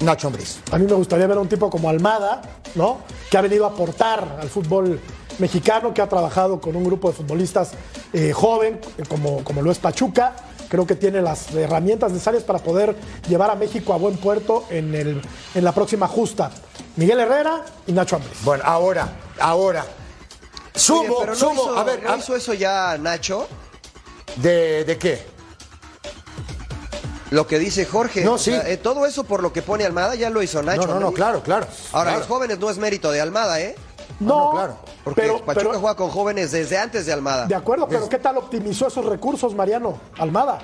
Nacho 0.00 0.28
Ambriz. 0.28 0.58
A 0.70 0.78
mí 0.78 0.86
me 0.86 0.92
gustaría 0.92 1.26
ver 1.26 1.38
a 1.38 1.40
un 1.40 1.48
tipo 1.48 1.70
como 1.70 1.88
Almada, 1.88 2.42
¿no? 2.76 2.98
Que 3.30 3.38
ha 3.38 3.40
venido 3.40 3.64
a 3.64 3.70
aportar 3.70 4.38
al 4.40 4.48
fútbol 4.48 5.00
mexicano, 5.38 5.94
que 5.94 6.02
ha 6.02 6.08
trabajado 6.08 6.60
con 6.60 6.74
un 6.76 6.84
grupo 6.84 7.08
de 7.08 7.14
futbolistas 7.14 7.70
eh, 8.12 8.32
joven, 8.32 8.80
eh, 8.98 9.02
como, 9.08 9.42
como 9.44 9.62
lo 9.62 9.70
es 9.70 9.78
Pachuca. 9.78 10.34
Creo 10.68 10.86
que 10.86 10.94
tiene 10.96 11.22
las 11.22 11.54
herramientas 11.54 12.12
necesarias 12.12 12.42
para 12.44 12.58
poder 12.58 12.94
llevar 13.28 13.50
a 13.50 13.54
México 13.54 13.94
a 13.94 13.96
buen 13.96 14.16
puerto 14.18 14.66
en, 14.68 14.94
el, 14.94 15.22
en 15.54 15.64
la 15.64 15.72
próxima 15.72 16.06
justa. 16.06 16.50
Miguel 16.96 17.20
Herrera 17.20 17.64
y 17.86 17.92
Nacho 17.92 18.16
Ambriz. 18.16 18.36
Bueno, 18.44 18.64
ahora, 18.66 19.08
ahora. 19.40 19.82
Oye, 19.82 20.78
Sumo, 20.84 21.16
pero 21.20 21.32
no 21.32 21.38
sumo, 21.38 21.62
hizo- 21.62 21.78
a 21.78 21.84
ver, 21.84 22.02
¿no 22.02 22.12
a- 22.12 22.16
hizo 22.18 22.36
eso 22.36 22.52
ya 22.54 22.98
Nacho? 22.98 23.48
¿de, 24.36 24.84
¿de 24.84 24.98
qué? 24.98 25.26
Lo 27.30 27.46
que 27.46 27.58
dice 27.58 27.84
Jorge. 27.84 28.24
No, 28.24 28.34
O 28.34 28.38
sí. 28.38 28.50
sea, 28.52 28.68
eh, 28.68 28.76
todo 28.78 29.04
eso 29.06 29.24
por 29.24 29.42
lo 29.42 29.52
que 29.52 29.60
pone 29.62 29.84
Almada 29.84 30.14
ya 30.14 30.30
lo 30.30 30.42
hizo 30.42 30.62
Nacho. 30.62 30.86
No, 30.86 30.94
no, 30.94 31.00
no, 31.00 31.12
claro, 31.12 31.42
claro. 31.42 31.66
Ahora, 31.92 32.10
claro. 32.10 32.18
los 32.20 32.28
jóvenes 32.28 32.58
no 32.58 32.70
es 32.70 32.78
mérito 32.78 33.10
de 33.10 33.20
Almada, 33.20 33.60
¿eh? 33.60 33.74
No, 34.20 34.46
no, 34.46 34.50
claro. 34.52 34.76
Porque 35.04 35.20
pero, 35.22 35.34
Pachuca 35.44 35.54
pero- 35.70 35.80
juega 35.80 35.94
con 35.96 36.10
jóvenes 36.10 36.50
desde 36.50 36.76
antes 36.78 37.06
de 37.06 37.12
Almada. 37.12 37.46
de 37.46 37.54
acuerdo, 37.54 37.86
pero 37.88 38.08
¿qué 38.08 38.18
tal 38.18 38.36
optimizó 38.36 38.88
esos 38.88 39.04
recursos, 39.04 39.54
Mariano? 39.54 39.98
Almada. 40.18 40.58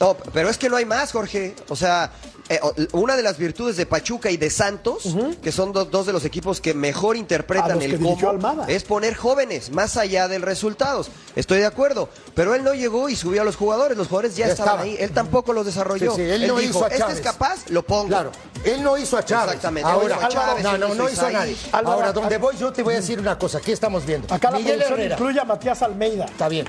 No, 0.00 0.14
pero 0.32 0.48
es 0.48 0.58
que 0.58 0.68
no 0.68 0.76
hay 0.76 0.84
más, 0.84 1.12
Jorge. 1.12 1.54
O 1.68 1.76
sea, 1.76 2.10
eh, 2.48 2.60
una 2.92 3.16
de 3.16 3.22
las 3.22 3.38
virtudes 3.38 3.76
de 3.76 3.86
Pachuca 3.86 4.30
y 4.30 4.36
de 4.36 4.50
Santos, 4.50 5.04
que 5.42 5.50
son 5.52 5.72
do- 5.72 5.84
dos 5.86 6.06
de 6.06 6.12
los 6.12 6.24
equipos 6.24 6.60
que 6.60 6.74
mejor 6.74 7.16
interpretan 7.16 7.80
el 7.80 7.98
cómo, 7.98 8.64
es 8.68 8.84
poner 8.84 9.14
jóvenes, 9.14 9.70
más 9.70 9.96
allá 9.96 10.28
del 10.28 10.42
resultados. 10.42 11.08
Estoy 11.36 11.58
de 11.58 11.66
acuerdo. 11.66 12.08
Pero 12.34 12.54
él 12.54 12.62
no 12.64 12.74
llegó 12.74 13.08
y 13.08 13.16
subió 13.16 13.42
a 13.42 13.44
los 13.44 13.56
jugadores. 13.56 13.96
Los 13.96 14.08
jugadores 14.08 14.36
ya, 14.36 14.46
Ya 14.46 14.52
estaban 14.52 14.74
estaban. 14.74 14.88
ahí. 14.88 14.96
Él 15.00 15.10
tampoco 15.12 15.52
los 15.52 15.64
desarrolló. 15.66 16.10
Sí, 16.14 16.22
sí, 16.22 16.30
él 16.30 16.46
no 16.46 16.56
dijo, 16.58 16.70
hizo 16.70 16.84
a 16.84 16.88
este 16.88 17.12
es 17.12 17.20
capaz, 17.20 17.68
lo 17.70 17.82
pongo. 17.82 18.08
Claro, 18.08 18.30
él 18.64 18.82
no 18.82 18.98
hizo 18.98 19.16
a 19.16 19.24
Chávez. 19.24 19.46
Exactamente, 19.54 19.88
Ahora, 19.88 20.16
a 20.20 20.28
Chávez, 20.28 20.62
no, 20.64 20.78
no, 20.78 20.94
no 20.94 21.08
hizo 21.08 21.26
a 21.26 21.30
nadie. 21.30 21.56
Álvaro, 21.72 21.96
Ahora, 21.96 22.12
donde 22.12 22.36
voy 22.38 22.56
yo 22.58 22.72
te 22.72 22.82
voy 22.82 22.94
a 22.94 22.96
decir 22.98 23.18
una 23.18 23.38
cosa. 23.38 23.60
¿Qué 23.60 23.72
estamos 23.72 24.04
viendo? 24.04 24.32
Acá 24.34 24.50
la 24.50 24.58
Miguel 24.58 24.82
Herrera. 24.82 25.14
incluye 25.14 25.40
a 25.40 25.44
Matías 25.44 25.80
Almeida. 25.82 26.24
Está 26.26 26.48
bien. 26.48 26.68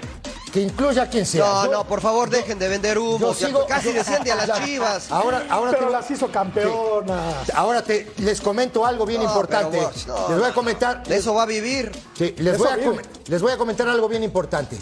Que 0.54 0.62
incluya 0.62 1.04
a 1.04 1.10
quien 1.10 1.26
sea. 1.26 1.44
No, 1.46 1.66
Yo- 1.66 1.72
no, 1.72 1.84
por 1.86 2.00
favor, 2.00 2.30
dejen 2.30 2.58
de 2.58 2.70
vender 2.70 2.98
humo. 2.98 3.18
yo 3.20 3.34
sigo- 3.34 3.66
casi 3.68 3.88
yo- 3.90 3.96
desciende 3.96 4.32
a 4.32 4.36
las 4.46 4.62
chivas. 4.66 5.12
Ahora, 5.12 5.44
ahora 5.50 5.65
Pero 5.72 5.86
te- 5.88 5.92
las 5.92 6.12
hizo 6.12 6.28
campeonas. 6.32 7.50
Ahora 7.54 7.82
te, 7.82 8.12
les 8.18 8.42
comento 8.42 8.86
algo 8.86 9.06
bien 9.06 9.22
No, 9.22 9.28
importante. 9.28 9.78
pero 9.78 9.90
vos, 9.92 10.08
no, 10.08 10.30
les 10.30 10.40
voy 10.40 10.50
a 10.50 10.54
comentar. 10.54 11.04
De 11.04 11.18
eso 11.18 11.34
va 11.34 11.44
a 11.44 11.46
vivir. 11.46 11.92
Sí, 12.18 12.34
les, 12.38 12.58
voy 12.58 12.68
a 12.68 12.76
vive. 12.76 13.02
les 13.28 13.42
voy 13.42 13.52
a 13.52 13.58
comentar 13.58 13.88
algo 13.88 14.08
bien 14.08 14.24
importante. 14.24 14.78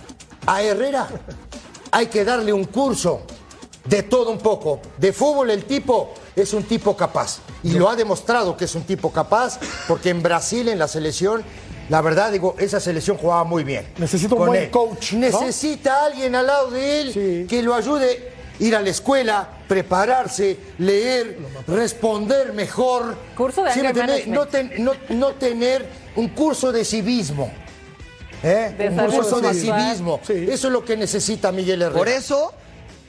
A 0.46 0.62
Herrera 0.62 1.08
hay 1.92 2.08
que 2.08 2.26
darle 2.26 2.52
un 2.54 2.66
curso 2.66 3.22
de 3.86 4.04
todo 4.04 4.30
un 4.32 4.40
poco. 4.40 4.80
De 4.98 5.14
fútbol 5.14 5.50
el 5.52 5.66
tipo 5.66 6.14
es 6.36 6.54
un 6.54 6.64
tipo 6.64 6.96
capaz. 6.96 7.40
Y 7.64 7.72
lo 7.74 7.90
ha 7.90 7.96
demostrado 7.96 8.58
que 8.58 8.66
es 8.66 8.76
un 8.76 8.84
tipo 8.84 9.12
capaz, 9.12 9.60
porque 9.88 10.10
en 10.10 10.22
Brasil, 10.24 10.68
en 10.70 10.80
la 10.80 10.88
selección, 10.88 11.44
la 11.90 12.02
verdad, 12.02 12.32
digo, 12.32 12.56
esa 12.60 12.80
selección 12.80 13.18
jugaba 13.18 13.44
muy 13.44 13.64
bien. 13.64 13.88
Necesita 13.98 14.36
un 14.36 14.46
buen 14.48 14.64
él. 14.64 14.72
coach, 14.72 15.14
¿no? 15.14 15.20
Necesita 15.20 16.06
alguien 16.06 16.34
al 16.36 16.48
lado 16.48 16.72
de 16.72 17.02
él 17.02 17.48
que 17.48 17.62
lo 17.62 17.74
ayude 17.74 18.33
ir 18.64 18.76
a 18.76 18.82
la 18.82 18.90
escuela, 18.90 19.48
prepararse, 19.68 20.58
leer, 20.80 21.38
responder 21.68 22.54
mejor. 22.54 23.16
Curso 23.36 23.64
de 23.64 23.72
¿Sí 23.74 23.82
me 23.82 23.88
anger 23.90 24.04
entendés? 24.10 24.28
no, 24.28 24.40
management. 24.46 24.74
ten- 24.74 24.84
no- 24.86 25.18
no 25.18 25.32
tener 25.36 25.86
un 26.16 26.30
curso 26.30 26.72
de 26.72 26.86
civismo. 26.86 27.52
¿eh? 28.42 28.74
De 28.78 28.90
un 28.90 28.98
curso 29.10 29.40
de 29.42 29.54
civismo. 29.54 30.20
Eso 30.28 30.68
es 30.68 30.74
lo 30.74 30.84
que 30.84 30.98
necesita 30.98 31.52
Miguel 31.52 31.82
Herrera. 31.82 31.98
Por 31.98 32.10
eso, 32.10 32.54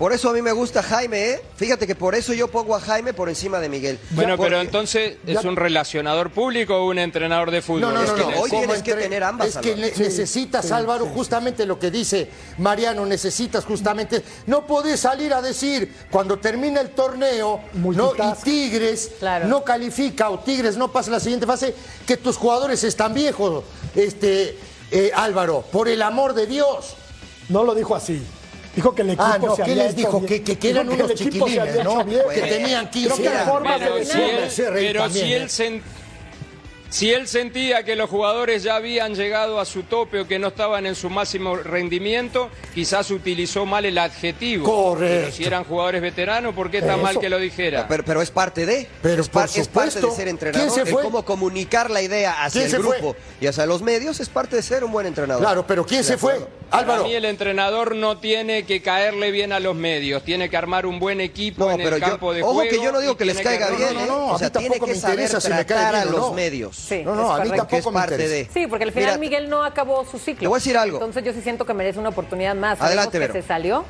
por 0.05 0.13
eso 0.13 0.29
a 0.29 0.35
mí 0.35 0.43
me 0.43 0.53
gusta 0.53 0.83
Jaime, 0.83 1.31
¿eh? 1.31 1.43
Fíjate 1.57 1.87
que 1.87 1.95
por 1.95 2.15
eso 2.15 2.35
yo 2.35 2.49
pongo 2.49 2.77
a 2.77 2.81
Jaime 2.81 3.15
por 3.15 3.31
encima 3.31 3.59
de 3.59 3.71
Miguel. 3.71 3.99
Bueno, 4.11 4.37
Porque- 4.37 4.51
pero 4.51 4.61
entonces, 4.61 5.17
¿es 5.27 5.41
Ya- 5.43 5.49
un 5.49 5.57
relacionador 5.57 6.29
público 6.29 6.77
o 6.77 6.91
un 6.91 6.99
entrenador 6.99 7.51
de 7.51 7.63
fútbol? 7.63 7.81
No, 7.81 7.93
no, 7.93 8.03
Es 8.03 8.11
no, 8.11 8.15
que 8.17 8.21
no. 8.21 8.31
ne- 8.33 8.37
hoy 8.37 8.51
tienes 8.51 8.83
que 8.83 8.93
tener 8.93 9.25
ambas, 9.25 9.49
Es 9.49 9.57
que 9.57 9.73
Álvaro. 9.73 9.93
necesitas, 9.97 10.71
Álvaro, 10.73 11.07
justamente 11.07 11.65
lo 11.65 11.79
que 11.79 11.91
dice 11.91 12.29
Mariano, 12.59 13.07
necesitas 13.07 13.65
justamente. 13.65 14.23
No 14.47 14.67
podés 14.67 15.01
salir 15.01 15.33
a 15.33 15.41
decir 15.41 15.91
cuando 16.11 16.39
termina 16.39 16.83
el 16.83 16.91
torneo 16.91 17.61
¿no? 17.73 18.13
y. 18.15 18.43
Tigres 18.45 19.11
Claro. 19.19 19.47
no 19.47 19.65
califica 19.65 20.29
o 20.29 20.39
Tigres 20.41 20.77
no 20.77 20.93
pasa 20.93 21.13
la 21.13 21.21
siguiente 21.21 21.47
fase, 21.47 21.75
que 22.07 22.19
tus 22.19 22.37
jugadores 22.37 22.85
están 22.85 23.15
viejos, 23.15 23.65
este, 23.95 24.59
eh, 24.91 25.13
Álvaro, 25.15 25.65
por 25.73 25.89
el 25.89 26.03
amor 26.03 26.35
de 26.35 26.47
Dios. 26.47 26.95
No 27.49 27.65
lo 27.65 27.75
dijo 27.75 27.97
así. 27.97 28.23
Dijo 28.77 28.95
que 28.95 29.03
el 29.03 29.09
equipo 29.11 29.23
Ah, 29.25 29.39
no, 29.39 29.55
se 29.57 29.63
¿qué 29.63 29.71
había 29.73 29.83
les 29.85 29.93
hecho 29.93 29.97
dijo? 29.99 30.21
bien. 30.21 30.29
Que, 30.29 30.43
que, 30.43 30.59
que 30.59 30.71
eran 30.71 30.89
unos 30.89 31.15
chiquilines, 31.15 31.85
¿no? 31.85 32.05
bien. 32.05 32.23
Que 32.35 32.41
tenían 32.43 32.91
15 32.91 33.09
Creo 33.15 33.17
que 33.17 33.39
de 33.39 33.79
Pero 33.79 33.95
venir. 33.95 34.07
si 34.51 34.63
él, 34.63 34.71
pero 34.75 35.03
también, 35.03 35.49
si 35.49 35.63
¿eh? 35.63 35.67
él 35.67 35.83
si 36.91 37.11
él 37.13 37.27
sentía 37.27 37.83
que 37.83 37.97
los 37.97 38.09
jugadores 38.09 38.63
ya 38.63 38.77
habían 38.77 39.17
llegado 39.17 39.59
a 39.59 39.65
su 39.65 39.83
tope 39.83 40.21
o 40.21 40.29
que 40.29 40.39
no 40.39 40.47
estaban 40.49 40.87
en 40.87 40.95
su 40.95 41.11
máximo 41.11 41.57
rendimiento, 41.57 42.51
quizás 42.73 43.11
utilizó 43.11 43.67
mal 43.67 43.85
el 43.85 43.99
adjetivo. 43.99 44.65
Correcto. 44.65 45.17
Pero 45.25 45.33
si 45.33 45.45
eran 45.45 45.65
jugadores 45.65 46.01
veteranos, 46.03 46.55
¿por 46.55 46.71
qué 46.71 46.79
está 46.79 46.95
Eso. 46.95 47.03
mal 47.03 47.19
que 47.19 47.29
lo 47.29 47.41
dijera? 47.41 47.89
Pero, 47.89 48.05
pero 48.05 48.23
es 48.23 48.31
parte 48.31 48.65
de. 48.65 48.87
Pero 49.03 49.23
es, 49.23 49.29
par- 49.29 49.49
es 49.53 49.67
parte 49.67 50.01
de 50.01 50.07
ser 50.07 50.15
¿Quién 50.15 50.29
entrenador. 50.29 50.71
se 50.71 50.83
El 50.83 50.91
cómo 50.95 51.25
comunicar 51.25 51.91
la 51.91 52.01
idea 52.01 52.45
hacia 52.45 52.61
¿Quién 52.63 52.77
el 52.77 52.83
fue? 52.85 52.99
grupo 53.01 53.17
y 53.41 53.49
hacia 53.49 53.67
los 53.67 53.83
medios 53.83 54.21
es 54.21 54.29
parte 54.29 54.55
de 54.55 54.63
ser 54.63 54.85
un 54.85 54.93
buen 54.93 55.07
entrenador. 55.09 55.43
Claro, 55.43 55.67
pero 55.67 55.85
¿quién 55.85 56.03
De 56.03 56.05
se 56.07 56.17
fue? 56.17 56.47
Acuerdo. 56.75 56.87
Para 56.87 56.99
Álvaro. 56.99 57.09
mí 57.09 57.15
el 57.15 57.25
entrenador 57.25 57.95
no 57.97 58.19
tiene 58.19 58.65
que 58.65 58.83
caerle 58.83 59.31
bien 59.31 59.53
a 59.53 59.61
los 59.61 59.75
medios, 59.75 60.23
tiene 60.25 60.49
que 60.51 60.57
armar 60.57 60.87
un 60.87 60.99
buen 60.99 61.21
equipo 61.21 61.65
No, 61.67 61.71
en 61.73 61.77
pero 61.79 61.97
el 61.97 62.03
yo, 62.03 62.09
campo 62.09 62.33
de 62.33 62.43
ojo 62.43 62.55
juego. 62.55 62.71
que 62.71 62.83
yo 62.83 62.93
no 62.93 63.01
digo 63.01 63.17
que 63.17 63.25
les 63.25 63.39
caiga 63.41 63.69
que- 63.71 63.77
bien, 63.77 63.95
no, 63.95 64.07
no, 64.07 64.15
a 64.31 64.33
o 64.35 64.39
sea, 64.39 64.49
mí 64.49 64.53
tiene 64.53 64.69
tampoco 64.69 64.87
que 64.87 64.93
me 64.93 64.97
interesa 64.99 65.41
si 65.41 65.49
me 65.51 65.67
cae 65.67 65.79
bien 65.91 65.95
a 65.95 66.05
los 66.05 66.17
no. 66.21 66.33
medios. 66.33 66.77
Sí, 66.77 67.03
No, 67.05 67.15
no, 67.15 67.35
a 67.35 67.45
mí 67.45 67.51
tampoco 67.57 67.91
me 67.91 67.99
parte 68.01 68.15
interesa. 68.15 68.35
de. 68.35 68.49
Sí, 68.53 68.67
porque 68.67 68.85
al 68.85 68.93
final 68.93 69.09
Mira, 69.11 69.19
Miguel 69.19 69.49
no 69.51 69.65
acabó 69.65 70.05
su 70.05 70.19
ciclo. 70.19 70.43
Le 70.43 70.49
voy 70.49 70.57
a 70.57 70.59
decir 70.59 70.77
algo. 70.77 70.97
Entonces 70.99 71.25
yo 71.25 71.33
sí 71.33 71.41
siento 71.43 71.65
que 71.65 71.75
merece 71.75 71.99
una 71.99 72.11
oportunidad 72.11 72.55
más. 72.55 72.81
Adelante, 72.81 73.19
que 73.19 73.33
se 73.33 73.43
salió 73.43 73.85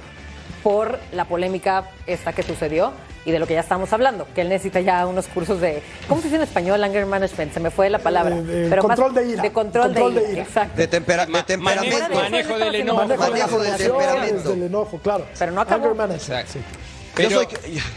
por 0.62 0.99
la 1.12 1.27
polémica 1.27 1.90
esta 2.07 2.33
que 2.33 2.42
sucedió 2.42 2.92
y 3.24 3.30
de 3.30 3.38
lo 3.38 3.46
que 3.46 3.54
ya 3.54 3.60
estamos 3.60 3.92
hablando, 3.92 4.26
que 4.34 4.42
él 4.42 4.48
necesita 4.48 4.80
ya 4.80 5.06
unos 5.06 5.26
cursos 5.28 5.60
de, 5.60 5.82
¿cómo 6.08 6.20
se 6.20 6.26
dice 6.28 6.37
en 6.37 6.42
español? 6.42 6.82
Anger 6.84 7.06
management, 7.06 7.52
se 7.54 7.60
me 7.60 7.70
fue 7.70 7.88
la 7.90 7.98
palabra. 7.98 8.37
De- 8.37 8.68
de 8.68 8.76
control 8.78 9.14
de 9.14 9.26
ira. 9.28 9.42
De 9.42 9.52
control, 9.52 9.84
Control 9.87 10.14
de, 10.14 10.20
de 10.20 10.26
ira, 10.26 10.32
ira. 10.34 10.42
exacto. 10.42 10.76
De, 10.76 10.88
tempera- 10.88 11.26
de 11.26 11.42
temperamento. 11.42 11.96
manejo- 11.96 12.14
manejo 12.22 12.58
del 12.58 12.74
enojo. 12.74 12.98
Manejo, 13.00 13.22
Manejo 13.30 13.58
de 13.60 13.68
del 13.70 13.76
temperamento. 13.78 14.48
del 14.50 14.62
enojo, 14.64 14.98
claro. 14.98 15.26
Pero 15.38 15.52
no 15.52 15.60
acabó. 15.60 15.84
Anger 15.84 15.94
management, 15.96 16.22
Exacto. 16.30 16.52
sí. 16.54 16.60
Pero- 17.16 17.30
yo, 17.30 17.37
soy, 17.38 17.48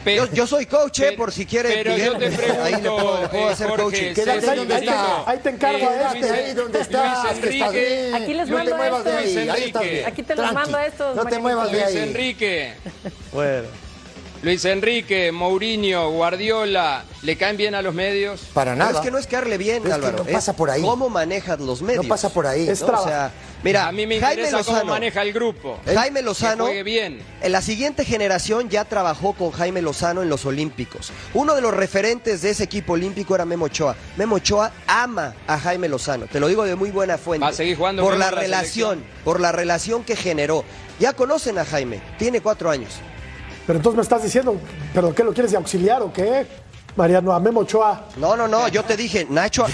pero- 0.03 0.25
yo, 0.27 0.31
yo 0.33 0.45
soy 0.47 0.65
coach, 0.67 0.99
eh, 0.99 1.03
pero- 1.07 1.17
por 1.17 1.31
si 1.31 1.45
quiere. 1.47 1.69
Pero 1.69 1.91
Miguel, 1.91 2.05
yo 2.13 2.17
te 2.19 2.29
pregunto, 2.29 2.63
ahí 2.63 2.71
le 2.73 2.79
puedo, 2.89 3.21
le 3.21 3.27
puedo 3.29 3.49
eh, 3.49 3.51
hacer 3.51 3.67
Jorge, 3.67 3.83
coaching. 3.83 4.13
Quédate 4.13 4.49
ahí 4.51 4.57
donde 4.57 4.75
está. 4.77 5.29
Ahí 5.29 5.37
te 5.39 5.49
encargo 5.49 5.77
eh, 5.79 5.85
a 5.87 5.89
Quédate 6.13 6.19
Luis- 6.19 6.31
ahí 6.31 6.53
donde 6.53 6.77
Luis 6.77 6.81
estás, 6.87 7.03
que 7.25 7.27
estás 7.33 7.37
Enrique, 7.73 7.99
bien. 8.11 8.15
Aquí 8.15 8.33
les 8.35 8.47
no 8.49 8.57
te 8.57 8.63
mando 8.63 8.77
muevas 8.77 9.03
de 9.03 9.09
estos. 9.09 9.25
ahí, 9.25 9.33
Luis 9.35 9.49
ahí 9.49 9.63
estás 9.63 9.81
Enrique. 9.81 9.95
bien. 9.95 10.07
Aquí 10.07 10.23
te 10.23 10.35
los 10.35 10.53
mando 10.53 10.77
a 10.77 10.85
estos, 10.85 11.15
No 11.15 11.25
te 11.25 11.39
muevas 11.39 11.65
de 11.71 11.73
Luis 11.73 11.83
ahí. 11.87 11.97
Enrique, 11.97 12.73
Bueno. 13.33 13.67
Luis 14.47 14.63
Enrique, 14.63 15.33
Mourinho, 15.33 16.09
Guardiola, 16.11 17.03
¿le 17.21 17.35
caen 17.35 17.57
bien 17.57 17.75
a 17.75 17.81
los 17.81 17.93
medios? 17.93 18.39
Para 18.53 18.71
Pero 18.71 18.85
nada. 18.85 18.99
es 18.99 19.03
que 19.05 19.11
no 19.11 19.17
es 19.17 19.27
caerle 19.27 19.57
bien, 19.57 19.79
Es 19.83 19.89
que 19.89 19.91
Álvaro. 19.91 20.19
no 20.19 20.23
pasa 20.23 20.53
por 20.55 20.69
ahí. 20.69 20.81
¿Cómo 20.83 21.09
manejas 21.09 21.59
los 21.59 21.81
medios? 21.81 22.05
No 22.05 22.07
pasa 22.07 22.29
por 22.29 22.47
ahí. 22.47 22.65
Es 22.69 22.81
¿no? 22.81 22.87
O 22.97 23.03
sea, 23.03 23.29
mira, 23.61 23.89
a 23.89 23.91
mí 23.91 24.07
me 24.07 24.21
Jaime 24.21 24.35
interesa 24.43 24.57
Lozano, 24.59 24.79
cómo 24.79 24.91
maneja 24.93 25.21
el 25.21 25.33
grupo. 25.33 25.77
Jaime 25.85 26.21
Que 26.21 26.25
Lozano, 26.25 26.63
juegue 26.63 26.83
bien. 26.83 27.19
en 27.41 27.51
la 27.51 27.61
siguiente 27.61 28.05
generación 28.05 28.69
ya 28.69 28.85
trabajó 28.85 29.33
con 29.33 29.51
Jaime 29.51 29.81
Lozano 29.81 30.23
en 30.23 30.29
los 30.29 30.45
Olímpicos. 30.45 31.11
Uno 31.33 31.53
de 31.53 31.59
los 31.59 31.73
referentes 31.73 32.41
de 32.41 32.51
ese 32.51 32.63
equipo 32.63 32.93
olímpico 32.93 33.35
era 33.35 33.43
Memo 33.43 33.65
Ochoa. 33.65 33.97
Memo 34.15 34.37
Ochoa 34.37 34.71
ama 34.87 35.33
a 35.45 35.59
Jaime 35.59 35.89
Lozano, 35.89 36.25
te 36.27 36.39
lo 36.39 36.47
digo 36.47 36.63
de 36.63 36.75
muy 36.75 36.91
buena 36.91 37.17
fuente. 37.17 37.43
Va 37.43 37.49
a 37.49 37.53
seguir 37.53 37.75
jugando 37.75 38.01
por 38.01 38.13
Memo 38.13 38.23
la 38.23 38.31
relación, 38.31 38.89
selección. 38.99 39.23
por 39.25 39.41
la 39.41 39.51
relación 39.51 40.05
que 40.05 40.15
generó. 40.15 40.63
Ya 41.01 41.11
conocen 41.11 41.57
a 41.59 41.65
Jaime, 41.65 41.99
tiene 42.17 42.39
cuatro 42.39 42.69
años. 42.69 42.91
Pero 43.67 43.77
entonces 43.77 43.97
me 43.97 44.01
estás 44.01 44.23
diciendo, 44.23 44.55
¿pero 44.93 45.13
qué 45.13 45.23
lo 45.23 45.33
quieres 45.33 45.51
de 45.51 45.57
auxiliar 45.57 46.01
o 46.01 46.11
qué? 46.11 46.47
Mariano, 46.95 47.31
a 47.31 47.39
Memo 47.39 47.59
Ochoa. 47.59 48.05
No, 48.15 48.35
no, 48.35 48.47
no, 48.47 48.67
yo 48.69 48.83
te 48.83 48.97
dije, 48.97 49.27
Nacho, 49.29 49.65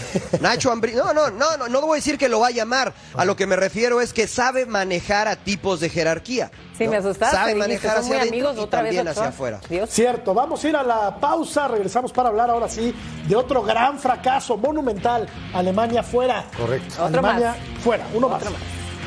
Nacho 0.41 0.71
Ambrí, 0.71 0.93
no, 0.93 1.13
no, 1.13 1.29
no, 1.29 1.56
no, 1.58 1.69
no 1.69 1.82
voy 1.82 1.91
a 1.91 1.95
decir 1.95 2.17
que 2.17 2.27
lo 2.27 2.41
va 2.41 2.47
a 2.47 2.51
llamar. 2.51 2.93
A 3.15 3.23
lo 3.23 3.38
que 3.38 3.47
me 3.47 3.56
refiero 3.56 4.01
es 4.01 4.12
que 4.12 4.27
sabe 4.27 4.65
manejar 4.65 5.29
a 5.29 5.38
tipos 5.38 5.79
de 5.79 5.89
jerarquía. 5.89 6.51
Sí, 6.77 6.84
¿no? 6.84 6.91
me 6.91 6.97
asustaste. 6.97 7.36
Sabe 7.36 7.53
dijiste, 7.53 7.69
manejar 7.69 7.97
hacia 7.97 8.15
adentro 8.17 8.49
amigos, 8.49 8.65
y 8.65 8.69
también 8.69 9.08
hacia 9.08 9.27
afuera. 9.27 9.62
Dios. 9.69 9.89
Cierto, 9.89 10.34
vamos 10.34 10.63
a 10.65 10.69
ir 10.69 10.75
a 10.75 10.84
la 10.84 11.17
pausa, 11.19 11.69
regresamos 11.69 12.12
para 12.12 12.27
hablar 12.27 12.49
ahora 12.49 12.67
sí 12.67 12.93
de 13.27 13.36
otro 13.36 13.63
gran 13.63 13.99
fracaso 13.99 14.58
monumental, 14.58 15.27
Alemania 15.53 16.03
fuera. 16.03 16.45
Correcto. 16.58 17.06
Alemania 17.06 17.51
más. 17.51 17.84
fuera, 17.84 18.06
uno 18.13 18.27
más. 18.27 18.43
Más. 18.43 18.53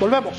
Volvemos. 0.01 0.33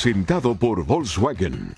Presentado 0.00 0.54
por 0.54 0.84
Volkswagen. 0.86 1.74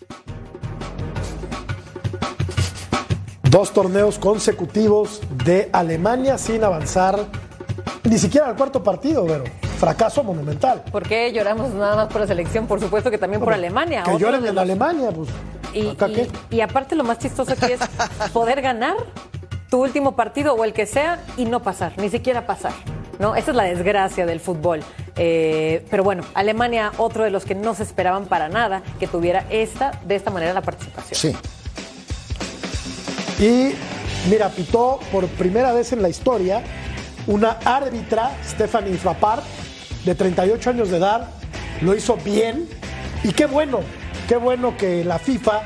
Dos 3.45 3.73
torneos 3.73 4.19
consecutivos 4.19 5.23
de 5.43 5.71
Alemania 5.73 6.37
sin 6.37 6.63
avanzar 6.63 7.19
ni 8.05 8.19
siquiera 8.19 8.47
al 8.49 8.57
cuarto 8.57 8.83
partido, 8.83 9.25
pero 9.27 9.45
fracaso 9.79 10.23
monumental. 10.23 10.83
¿Por 10.93 11.05
qué 11.09 11.33
lloramos 11.33 11.73
nada 11.73 11.97
más 11.97 12.09
por 12.09 12.21
la 12.21 12.27
selección? 12.27 12.67
Por 12.67 12.79
supuesto 12.79 13.11
que 13.11 13.17
también 13.17 13.41
por 13.43 13.55
Alemania. 13.55 14.03
Que 14.03 14.19
lloren 14.19 14.43
de 14.43 14.51
en 14.51 14.55
los- 14.55 14.63
Alemania, 14.65 15.09
pues. 15.13 15.31
Y, 15.73 15.89
¿acá 15.89 16.07
y- 16.09 16.13
qué? 16.13 16.29
y 16.51 16.61
aparte 16.61 16.95
lo 16.97 17.05
más 17.05 17.19
chistoso 17.21 17.55
aquí 17.55 17.73
es 17.73 17.81
poder 18.35 18.61
ganar 18.61 18.97
tu 19.71 19.83
último 19.83 20.15
partido 20.15 20.53
o 20.53 20.65
el 20.67 20.75
que 20.75 20.85
sea 20.85 21.25
y 21.39 21.47
no 21.47 21.63
pasar, 21.63 21.95
ni 21.97 22.11
siquiera 22.11 22.47
pasar. 22.47 22.73
¿No? 23.21 23.37
Esa 23.37 23.53
es 23.53 23.57
la 23.57 23.63
desgracia 23.65 24.27
del 24.27 24.41
fútbol. 24.41 24.81
Eh, 25.15 25.87
pero 25.91 26.03
bueno, 26.03 26.25
Alemania, 26.35 26.91
otro 26.97 27.23
de 27.23 27.31
los 27.31 27.45
que 27.45 27.55
no 27.55 27.75
se 27.75 27.85
esperaban 27.85 28.25
para 28.27 28.49
nada 28.49 28.83
que 28.99 29.07
tuviera 29.07 29.45
esta, 29.51 29.93
de 30.05 30.17
esta 30.17 30.31
manera 30.33 30.53
la 30.53 30.63
participación. 30.63 31.15
Sí. 31.15 31.37
Y 33.39 33.75
mira, 34.29 34.49
pitó 34.49 34.99
por 35.13 35.27
primera 35.29 35.73
vez 35.73 35.93
en 35.93 36.03
la 36.03 36.09
historia 36.09 36.63
una 37.27 37.59
árbitra, 37.65 38.33
Stephanie 38.47 38.97
Frappart, 38.97 39.43
de 40.05 40.15
38 40.15 40.71
años 40.71 40.91
de 40.91 40.97
edad. 40.99 41.29
Lo 41.83 41.95
hizo 41.95 42.17
bien. 42.17 42.69
Y 43.23 43.33
qué 43.33 43.47
bueno, 43.47 43.81
qué 44.29 44.37
bueno 44.37 44.77
que 44.77 45.05
la 45.05 45.19
FIFA 45.19 45.61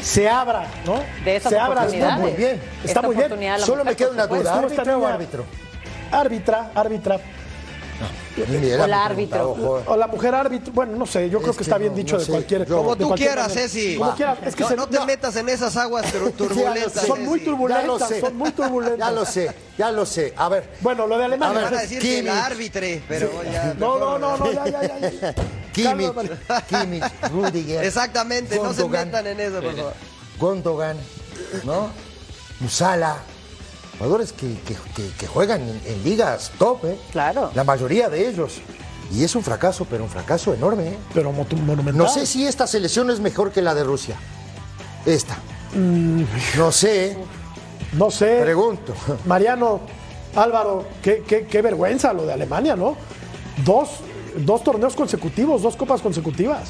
se 0.00 0.28
abra, 0.28 0.66
¿no? 0.86 1.00
De 1.24 1.36
esas 1.36 1.50
se 1.50 1.58
abra. 1.58 1.80
oportunidades. 1.80 2.14
Está 2.14 2.22
muy 2.22 2.32
bien. 2.32 2.60
Está 2.84 3.02
muy 3.02 3.16
bien. 3.16 3.58
Solo 3.60 3.84
me 3.84 3.96
queda 3.96 4.10
una 4.10 4.26
duda. 4.26 4.38
Estuvo 4.38 4.66
esta 4.68 4.82
¿Árbitro 4.82 4.94
o 4.94 4.98
niña- 5.00 5.14
árbitro? 5.14 5.44
Árbitra, 6.10 6.70
árbitra. 6.74 7.20
Mira, 8.36 8.84
Hola, 8.84 8.86
me 8.86 9.04
árbitro. 9.04 9.82
O 9.86 9.96
la 9.96 10.06
mujer 10.06 10.32
árbitro. 10.32 10.72
Bueno, 10.72 10.96
no 10.96 11.04
sé, 11.06 11.28
yo 11.28 11.38
creo 11.40 11.50
Es 11.50 11.56
que 11.56 11.64
que 11.64 11.70
está 11.70 11.76
bien 11.78 11.90
no, 11.90 11.96
dicho 11.96 12.14
no 12.14 12.20
de 12.20 12.24
sé. 12.26 12.30
cualquier. 12.30 12.66
Yo- 12.66 12.76
Como 12.76 12.94
de 12.94 13.00
tú 13.02 13.08
cualquier 13.08 13.30
quieras, 13.30 13.48
manera. 13.48 13.68
Ceci. 13.68 13.96
Como 13.96 14.14
quieras. 14.14 14.38
Es 14.44 14.54
que 14.54 14.62
no, 14.62 14.68
se- 14.68 14.76
no 14.76 14.86
te 14.86 15.04
metas 15.04 15.34
en 15.36 15.48
esas 15.48 15.76
aguas 15.76 16.06
Sí, 16.12 16.18
turbulentas. 16.36 16.92
sé. 16.92 17.06
Son 17.08 17.24
muy 17.24 17.40
turbulentas, 17.40 17.82
Ya 17.84 17.86
lo 17.88 17.98
sé. 17.98 18.20
son 18.20 18.36
muy 18.36 18.52
turbulentas. 18.52 18.98
Ya 19.08 19.10
lo 19.10 19.24
sé, 19.26 19.50
ya 19.76 19.90
lo 19.90 20.06
sé. 20.06 20.34
A 20.36 20.48
ver. 20.48 20.70
Bueno, 20.80 21.08
lo 21.08 21.18
de 21.18 21.24
Alemania. 21.24 21.62
Van 21.62 21.74
a 21.74 21.80
decir 21.80 21.98
que 22.00 22.08
Kimmich. 22.08 22.24
la 22.26 22.46
arbitre, 22.46 23.02
pero 23.08 23.30
ya. 23.42 23.74
No, 23.76 23.98
no, 23.98 24.16
no, 24.18 24.36
no, 24.36 24.52
ya, 24.52 24.66
ya, 24.68 24.82
ya. 25.00 25.34
Kimmich, 25.72 26.12
Kimmich, 26.68 27.04
Rudiger. 27.32 27.84
Exactamente, 27.84 28.56
no 28.60 28.72
se 28.72 28.88
metan 28.88 29.26
en 29.26 29.40
eso, 29.40 29.60
por 29.60 29.74
favor. 29.74 29.92
Gondogan, 30.38 30.96
¿no? 31.64 31.88
Musala. 32.60 33.16
Jugadores 33.98 34.32
que, 34.32 34.46
que- 34.66 34.76
que- 34.94 35.10
que 35.18 35.26
juegan 35.26 35.62
en, 35.62 35.80
en 35.84 36.04
ligas 36.04 36.52
top, 36.58 36.84
¿eh? 36.84 36.98
Claro. 37.12 37.50
La 37.54 37.64
mayoría 37.64 38.08
de 38.08 38.28
ellos. 38.28 38.60
Y 39.12 39.24
es 39.24 39.34
un 39.34 39.42
fracaso, 39.42 39.86
pero 39.88 40.04
un 40.04 40.10
fracaso 40.10 40.52
enorme. 40.54 40.88
¿eh? 40.88 40.98
Pero 41.14 41.32
monumental. 41.32 41.96
No 41.96 42.08
sé 42.08 42.26
si 42.26 42.46
esta 42.46 42.66
selección 42.66 43.10
es 43.10 43.20
mejor 43.20 43.50
que 43.50 43.62
la 43.62 43.74
de 43.74 43.82
Rusia. 43.84 44.16
Esta. 45.06 45.36
Mm, 45.74 46.22
No 46.56 46.70
sé. 46.72 47.16
no 47.94 48.10
sé. 48.10 48.40
Pregunto. 48.42 48.94
Mariano, 49.26 49.80
Álvaro, 50.36 50.84
qué, 51.02 51.24
qué- 51.26 51.46
qué 51.46 51.62
vergüenza 51.62 52.12
lo 52.12 52.24
de 52.26 52.34
Alemania, 52.34 52.76
¿no? 52.76 52.96
Dos, 53.64 53.88
dos 54.36 54.62
torneos 54.62 54.94
consecutivos, 54.94 55.62
dos 55.62 55.74
copas 55.74 56.00
consecutivas. 56.02 56.68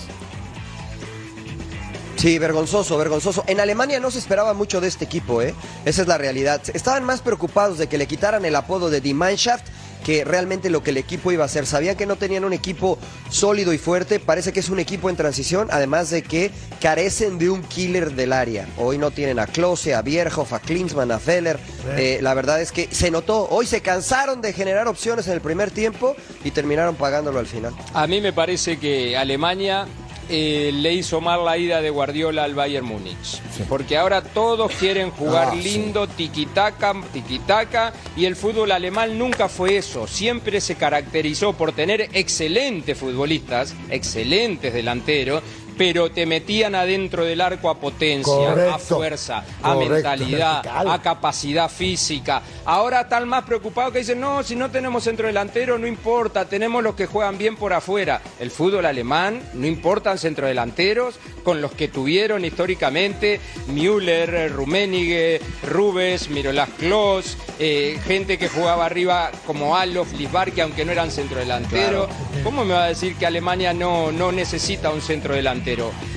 Sí, 2.18 2.36
vergonzoso, 2.40 2.98
vergonzoso. 2.98 3.44
En 3.46 3.60
Alemania 3.60 4.00
no 4.00 4.10
se 4.10 4.18
esperaba 4.18 4.52
mucho 4.52 4.80
de 4.80 4.88
este 4.88 5.04
equipo, 5.04 5.40
¿eh? 5.40 5.54
Esa 5.84 6.02
es 6.02 6.08
la 6.08 6.18
realidad. 6.18 6.60
Estaban 6.74 7.04
más 7.04 7.20
preocupados 7.20 7.78
de 7.78 7.86
que 7.86 7.96
le 7.96 8.08
quitaran 8.08 8.44
el 8.44 8.56
apodo 8.56 8.90
de 8.90 9.00
Die 9.00 9.14
Mannschaft 9.14 9.64
que 10.04 10.24
realmente 10.24 10.70
lo 10.70 10.82
que 10.82 10.90
el 10.90 10.96
equipo 10.96 11.30
iba 11.32 11.44
a 11.44 11.46
hacer. 11.46 11.66
Sabían 11.66 11.96
que 11.96 12.06
no 12.06 12.16
tenían 12.16 12.44
un 12.44 12.52
equipo 12.52 12.98
sólido 13.30 13.72
y 13.72 13.78
fuerte. 13.78 14.18
Parece 14.18 14.52
que 14.52 14.60
es 14.60 14.68
un 14.68 14.80
equipo 14.80 15.10
en 15.10 15.16
transición, 15.16 15.68
además 15.70 16.10
de 16.10 16.22
que 16.22 16.50
carecen 16.80 17.38
de 17.38 17.50
un 17.50 17.62
killer 17.62 18.12
del 18.12 18.32
área. 18.32 18.66
Hoy 18.78 18.98
no 18.98 19.10
tienen 19.10 19.38
a 19.38 19.46
Klose, 19.46 19.94
a 19.94 20.02
Bierhoff, 20.02 20.52
a 20.52 20.58
Klinsmann, 20.58 21.12
a 21.12 21.18
Feller. 21.18 21.58
Eh, 21.96 22.18
la 22.20 22.34
verdad 22.34 22.60
es 22.60 22.72
que 22.72 22.88
se 22.90 23.10
notó. 23.10 23.48
Hoy 23.50 23.66
se 23.66 23.80
cansaron 23.80 24.40
de 24.40 24.52
generar 24.52 24.88
opciones 24.88 25.26
en 25.28 25.34
el 25.34 25.40
primer 25.40 25.70
tiempo 25.70 26.16
y 26.42 26.50
terminaron 26.50 26.96
pagándolo 26.96 27.38
al 27.38 27.46
final. 27.46 27.74
A 27.94 28.06
mí 28.06 28.20
me 28.20 28.32
parece 28.32 28.78
que 28.78 29.16
Alemania 29.16 29.86
eh, 30.28 30.70
le 30.72 30.92
hizo 30.94 31.20
mal 31.20 31.44
la 31.44 31.56
ida 31.58 31.80
de 31.80 31.90
Guardiola 31.90 32.44
al 32.44 32.54
Bayern 32.54 32.86
Múnich. 32.86 33.40
Porque 33.68 33.96
ahora 33.96 34.22
todos 34.22 34.70
quieren 34.72 35.10
jugar 35.10 35.48
Ah, 35.52 35.54
sí. 35.54 35.62
lindo, 35.62 36.06
tiquitaca, 36.06 36.94
tiquitaca, 37.12 37.92
y 38.16 38.24
el 38.26 38.36
fútbol 38.36 38.72
alemán 38.72 39.18
nunca 39.18 39.48
fue 39.48 39.76
eso. 39.76 40.06
Siempre 40.06 40.60
se 40.60 40.74
caracterizó 40.76 41.52
por 41.52 41.72
tener 41.72 42.08
excelentes 42.12 42.96
futbolistas, 42.98 43.74
excelentes 43.90 44.72
delanteros, 44.72 45.42
pero 45.78 46.10
te 46.10 46.26
metían 46.26 46.74
adentro 46.74 47.24
del 47.24 47.40
arco 47.40 47.70
a 47.70 47.76
potencia, 47.78 48.74
a 48.74 48.78
fuerza, 48.78 49.44
a 49.62 49.74
Correcto. 49.74 49.94
mentalidad, 49.94 50.66
a 50.66 51.00
capacidad 51.00 51.70
física. 51.70 52.42
Ahora 52.64 53.02
están 53.02 53.28
más 53.28 53.44
preocupados 53.44 53.92
que 53.92 54.00
dicen, 54.00 54.20
no, 54.20 54.42
si 54.42 54.56
no 54.56 54.70
tenemos 54.70 55.04
centro 55.04 55.28
delantero, 55.28 55.78
no 55.78 55.86
importa, 55.86 56.46
tenemos 56.46 56.82
los 56.82 56.96
que 56.96 57.06
juegan 57.06 57.38
bien 57.38 57.56
por 57.56 57.72
afuera. 57.72 58.20
El 58.40 58.50
fútbol 58.50 58.86
alemán, 58.86 59.40
no 59.54 59.66
importan 59.66 60.18
centrodelanteros, 60.18 61.14
con 61.44 61.62
los 61.62 61.72
que 61.72 61.88
tuvieron 61.88 62.44
históricamente 62.44 63.40
Müller, 63.68 64.34
eh, 64.34 64.48
Rummenigge, 64.48 65.40
Rubes, 65.62 66.28
Mirolas 66.28 66.68
Klose, 66.78 67.38
eh, 67.58 67.98
gente 68.04 68.36
que 68.36 68.48
jugaba 68.48 68.84
arriba 68.84 69.30
como 69.46 69.76
Alof, 69.76 70.12
Lisbarki, 70.12 70.60
aunque 70.60 70.84
no 70.84 70.92
eran 70.92 71.10
centrodelanteros. 71.10 72.08
¿Cómo 72.42 72.64
me 72.64 72.74
va 72.74 72.84
a 72.84 72.88
decir 72.88 73.14
que 73.14 73.26
Alemania 73.26 73.72
no, 73.72 74.12
no 74.12 74.32
necesita 74.32 74.90
un 74.90 75.00
centrodelantero? 75.00 75.67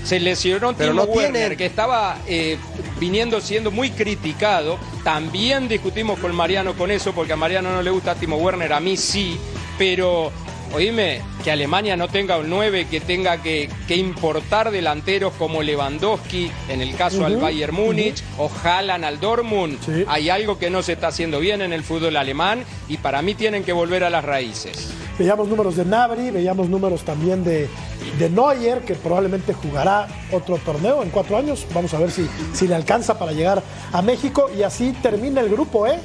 Se 0.04 0.20
lesionó 0.20 0.74
Pero 0.76 0.92
Timo 0.92 1.06
no 1.06 1.12
Werner, 1.12 1.58
que 1.58 1.66
estaba 1.66 2.18
eh, 2.28 2.58
viniendo 3.00 3.42
siendo 3.42 3.72
muy 3.72 3.92
criticado. 3.92 4.78
También 5.04 5.68
discutimos 5.68 6.20
con 6.20 6.36
Mariano 6.36 6.74
con 6.74 6.92
eso, 6.92 7.14
porque 7.14 7.34
a 7.34 7.36
Mariano 7.36 7.72
no 7.72 7.82
le 7.82 7.90
gusta 7.90 8.16
Timo 8.16 8.38
Werner, 8.38 8.74
a 8.74 8.80
mí 8.80 8.98
sí, 8.98 9.38
pero 9.78 10.32
oíme, 10.74 11.22
que 11.44 11.52
Alemania 11.52 11.98
no 11.98 12.08
tenga 12.08 12.38
un 12.38 12.50
9, 12.50 12.88
que 12.90 13.00
tenga 13.00 13.42
que, 13.42 13.70
que 13.88 13.96
importar 13.96 14.72
delanteros 14.72 15.34
como 15.34 15.64
Lewandowski, 15.64 16.52
en 16.70 16.82
el 16.82 16.96
caso 16.96 17.26
al 17.26 17.38
Bayern 17.38 17.76
Múnich, 17.76 18.24
o 18.38 18.50
Haaland 18.64 19.06
al 19.06 19.20
Dortmund. 19.20 19.80
Sí. 19.86 20.06
Hay 20.08 20.30
algo 20.30 20.58
que 20.58 20.70
no 20.70 20.84
se 20.84 20.94
está 20.94 21.08
haciendo 21.08 21.40
bien 21.40 21.62
en 21.62 21.74
el 21.74 21.84
fútbol 21.84 22.16
alemán 22.18 22.64
y 22.88 22.98
para 22.98 23.22
mí 23.22 23.36
tienen 23.36 23.64
que 23.64 23.74
volver 23.74 24.04
a 24.04 24.10
las 24.10 24.24
raíces. 24.24 24.90
Veíamos 25.18 25.48
números 25.48 25.76
de 25.76 25.86
Nabri, 25.86 26.32
veíamos 26.32 26.70
números 26.70 27.04
también 27.04 27.44
de, 27.44 27.70
de 28.18 28.30
Neuer, 28.30 28.82
que 28.82 28.96
probablemente 28.96 29.54
jugará 29.54 30.08
otro 30.32 30.58
torneo 30.58 31.04
en 31.04 31.10
cuatro 31.10 31.38
años. 31.38 31.66
Vamos 31.74 31.94
a 31.94 32.00
ver 32.00 32.12
si, 32.12 32.28
si 32.54 32.68
le 32.68 32.76
alcanza 32.76 33.20
para 33.20 33.32
llegar 33.32 33.62
a 33.92 34.02
México. 34.02 34.50
Y 34.58 34.64
así 34.64 34.94
termina 35.02 35.42
el 35.42 35.50
grupo, 35.50 35.86
¿eh? 35.86 36.00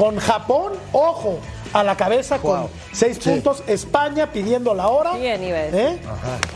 Con 0.00 0.16
Japón, 0.18 0.72
ojo, 0.92 1.40
a 1.74 1.84
la 1.84 1.94
cabeza 1.94 2.38
con 2.38 2.68
seis 2.90 3.18
puntos. 3.18 3.62
España 3.66 4.32
pidiendo 4.32 4.72
la 4.72 4.88
hora. 4.88 5.12
Bien. 5.12 5.42
¿eh? 5.44 6.00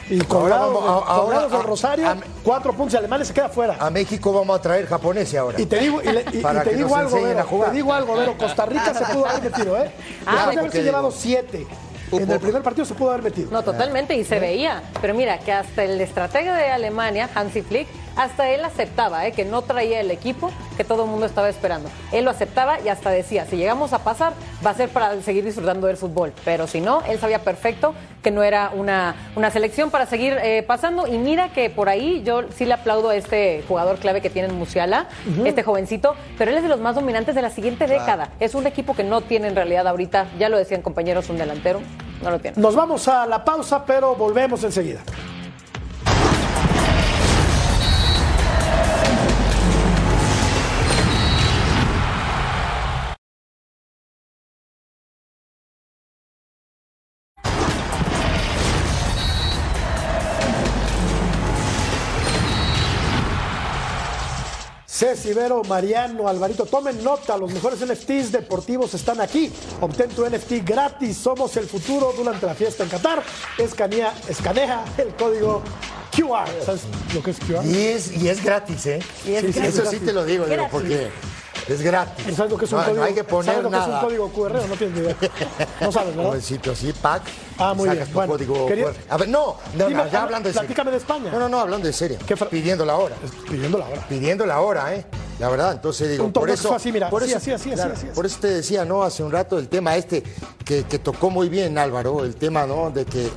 Y 0.09 0.19
a- 0.23 0.57
ahora 0.57 1.47
del 1.49 1.63
Rosario, 1.63 2.09
a- 2.09 2.17
cuatro 2.43 2.73
puntos 2.73 2.95
y 2.95 2.97
Alemania 2.97 3.27
se 3.27 3.35
queda 3.35 3.51
fuera. 3.51 3.77
A 3.79 3.91
México 3.91 4.33
vamos 4.33 4.59
a 4.59 4.63
traer 4.63 4.87
japoneses 4.87 5.39
ahora. 5.39 5.61
Y 5.61 5.67
te 5.67 5.79
digo, 5.79 6.01
y 6.01 6.07
le- 6.07 6.25
y- 6.33 6.39
y 6.39 6.41
Para 6.41 6.63
te 6.65 6.71
que 6.71 6.77
digo 6.77 6.89
nos 6.89 6.99
algo, 7.01 7.23
Vero, 7.23 7.39
a 7.39 7.43
jugar. 7.43 7.69
te 7.69 7.77
digo 7.77 7.93
algo, 7.93 8.15
Vero, 8.17 8.39
Costa 8.39 8.65
Rica 8.65 8.95
se 8.95 9.05
pudo 9.13 9.27
haber 9.29 9.43
metido, 9.43 9.77
¿eh? 9.77 9.91
Ah, 10.25 10.33
Después 10.33 10.55
de 10.55 10.61
haberse 10.61 10.83
llevado 10.83 11.11
siete. 11.11 11.67
En 12.13 12.31
el 12.31 12.41
primer 12.41 12.63
partido 12.63 12.87
se 12.87 12.95
pudo 12.95 13.11
haber 13.11 13.25
metido. 13.25 13.51
No, 13.51 13.63
totalmente, 13.63 14.17
y 14.17 14.25
se 14.25 14.41
veía. 14.41 14.85
Pero 15.03 15.13
mira, 15.13 15.39
que 15.41 15.53
hasta 15.53 15.85
el 15.85 16.01
estratega 16.01 16.57
de 16.57 16.71
Alemania, 16.71 17.29
Hansi 17.35 17.61
Flick, 17.61 17.89
hasta 18.17 18.51
él 18.51 18.65
aceptaba 18.65 19.27
¿eh? 19.27 19.33
que 19.33 19.45
no 19.45 19.63
traía 19.63 20.01
el 20.01 20.11
equipo 20.11 20.51
que 20.77 20.85
todo 20.85 21.05
el 21.05 21.11
mundo 21.11 21.27
estaba 21.27 21.49
esperando. 21.49 21.91
Él 22.13 22.25
lo 22.25 22.31
aceptaba 22.31 22.81
y 22.81 22.89
hasta 22.89 23.11
decía, 23.11 23.47
si 23.47 23.57
llegamos 23.57 23.93
a 23.93 24.01
pasar, 24.01 24.33
va 24.65 24.71
a 24.71 24.75
ser 24.75 24.89
para 24.89 25.21
seguir 25.23 25.45
disfrutando 25.45 25.87
del 25.87 25.97
fútbol. 25.97 26.33
Pero 26.45 26.67
si 26.67 26.81
no, 26.81 27.03
él 27.09 27.19
sabía 27.19 27.41
perfecto 27.41 27.95
que 28.23 28.31
no 28.31 28.43
era 28.43 28.71
una, 28.75 29.15
una 29.37 29.51
selección 29.51 29.91
para 29.91 30.07
seguir 30.07 30.37
eh, 30.43 30.63
pasando. 30.67 31.07
Y 31.07 31.19
mira 31.19 31.51
que 31.51 31.71
por 31.71 31.89
ahí 31.89 32.23
yo 32.25 32.43
sí 32.57 32.65
le 32.65 32.75
aplaudo 32.75 33.11
a 33.11 33.17
este 33.17 33.63
jugador 33.69 33.99
clave 33.99 34.21
que 34.21 34.31
tiene 34.31 34.49
en 34.49 34.55
Musiala, 34.55 35.07
este 35.45 35.63
jovencito, 35.63 36.15
pero 36.39 36.51
él 36.51 36.57
es 36.57 36.63
de 36.63 36.69
los 36.69 36.81
más 36.81 36.95
dominantes 36.95 37.35
de 37.35 37.43
la 37.43 37.51
siguiente 37.51 37.87
década. 37.87 38.31
Es 38.41 38.55
un 38.55 38.67
equipo 38.67 38.95
que 38.95 39.05
no 39.05 39.21
tiene 39.21 39.49
en 39.49 39.57
realidad 39.57 39.87
ahorita, 39.87 40.29
ya 40.39 40.49
lo 40.49 40.57
decían 40.57 40.83
compañeros, 40.83 41.29
un 41.29 41.39
delantero. 41.39 41.81
No 42.23 42.31
lo 42.31 42.39
tiene. 42.39 42.61
Nos 42.61 42.75
vamos 42.75 43.07
a 43.09 43.27
la 43.27 43.45
pausa, 43.45 43.85
pero 43.85 44.15
volvemos 44.15 44.65
enseguida. 44.65 45.01
Ceci, 64.95 65.33
Vero, 65.33 65.61
Mariano, 65.65 66.29
Alvarito, 66.29 66.67
tomen 66.67 67.03
nota, 67.03 67.37
los 67.37 67.53
mejores 67.53 67.81
NFTs 67.85 68.31
deportivos 68.31 68.95
están 68.95 69.21
aquí. 69.21 69.51
Obtén 69.81 70.09
tu 70.11 70.25
NFT 70.25 70.65
gratis, 70.65 71.17
somos 71.17 71.57
el 71.57 71.67
futuro 71.67 72.13
durante 72.17 72.47
la 72.47 72.55
fiesta 72.55 72.85
en 72.85 72.91
Qatar. 72.91 73.21
Escanea, 73.59 74.15
escanea 74.29 74.85
el 74.97 75.09
código 75.17 75.63
QR. 76.17 76.47
¿Sabes 76.65 76.83
lo 77.13 77.21
que 77.25 77.33
es 77.33 77.39
QR? 77.41 77.65
Y 77.67 77.87
es, 77.89 78.17
y 78.23 78.29
es 78.29 78.41
gratis, 78.45 78.87
¿eh? 78.87 79.01
Y 79.27 79.33
es 79.33 79.41
Sí, 79.47 79.53
sí, 79.53 79.59
gratis. 79.59 79.79
Eso 79.81 79.91
sí 79.91 79.99
te 79.99 80.13
lo 80.13 80.25
digo, 80.25 80.47
digo, 80.47 80.69
porque 80.71 81.11
es 81.67 81.83
gratis. 81.83 82.37
¿Sabes 82.37 82.53
lo 82.53 82.57
que 82.57 82.67
es 82.67 82.71
un 82.73 82.79
no, 82.79 82.85
código? 82.85 83.01
no 83.01 83.05
hay 83.09 83.15
que 83.15 83.25
poner 83.25 83.47
¿Sabes 83.47 83.65
lo 83.65 83.71
que 83.71 83.77
nada. 83.77 83.89
es 83.89 83.95
un 83.95 84.09
código 84.09 84.29
QR 84.33 84.69
no 84.69 84.77
tienes 84.77 84.97
ni 84.97 85.01
idea? 85.03 85.17
No 85.81 85.91
sabes, 85.91 86.15
¿verdad? 86.15 86.35
Un 86.37 86.41
sitio 86.43 86.71
así, 86.71 86.93
pack. 86.93 87.23
Ah, 87.59 87.73
muy 87.75 87.89
sacas 87.89 87.97
bien. 87.99 88.09
tu 88.09 88.15
Bueno, 88.15 88.33
código 88.33 88.67
quería- 88.67 88.85
QR. 88.87 88.95
A 89.09 89.17
ver, 89.17 89.29
no, 89.29 89.57
no, 89.77 89.89
Dime, 89.89 90.05
no, 90.05 90.11
ya 90.11 90.21
ah, 90.21 90.23
hablando 90.25 90.49
de 90.49 90.53
serio. 90.53 90.67
platícame 90.69 90.91
de 90.91 90.97
España. 90.97 91.31
No, 91.33 91.39
no, 91.39 91.49
no, 91.49 91.61
hablando 91.61 91.87
de 91.87 91.93
serio. 91.93 92.19
Pidiendo 92.51 92.85
la 92.85 92.97
hora. 92.97 93.15
Pidiendo 93.49 93.79
la 93.79 93.87
hora. 93.87 94.07
Pidiendo 94.09 94.47
la 94.47 94.61
hora, 94.61 94.95
¿eh? 94.95 95.05
La 95.39 95.49
verdad, 95.49 95.73
entonces 95.73 96.11
digo, 96.11 96.25
Un 96.25 96.33
por 96.33 96.49
eso. 96.51 96.73
así, 96.75 96.93
mira, 96.93 97.11
por 97.11 97.23
así, 97.23 97.33
eso, 97.33 97.39
así, 97.39 97.51
así, 97.53 97.69
así, 97.71 97.75
claro, 97.77 97.95
así, 97.95 98.07
así. 98.07 98.15
Por 98.15 98.25
eso 98.27 98.39
te 98.41 98.49
decía, 98.49 98.85
¿no? 98.85 99.03
Hace 99.03 99.23
un 99.25 99.33
rato 99.33 99.59
el 99.59 99.69
tema 99.69 99.97
este 99.97 100.23
que, 100.65 100.85
que 100.85 100.99
tocó 101.01 101.31
muy 101.31 101.49
bien 101.49 101.77
Álvaro, 101.79 102.25
el 102.25 102.37
tema, 102.37 102.67
¿no? 102.67 102.91
De 102.91 103.05
que 103.05 103.29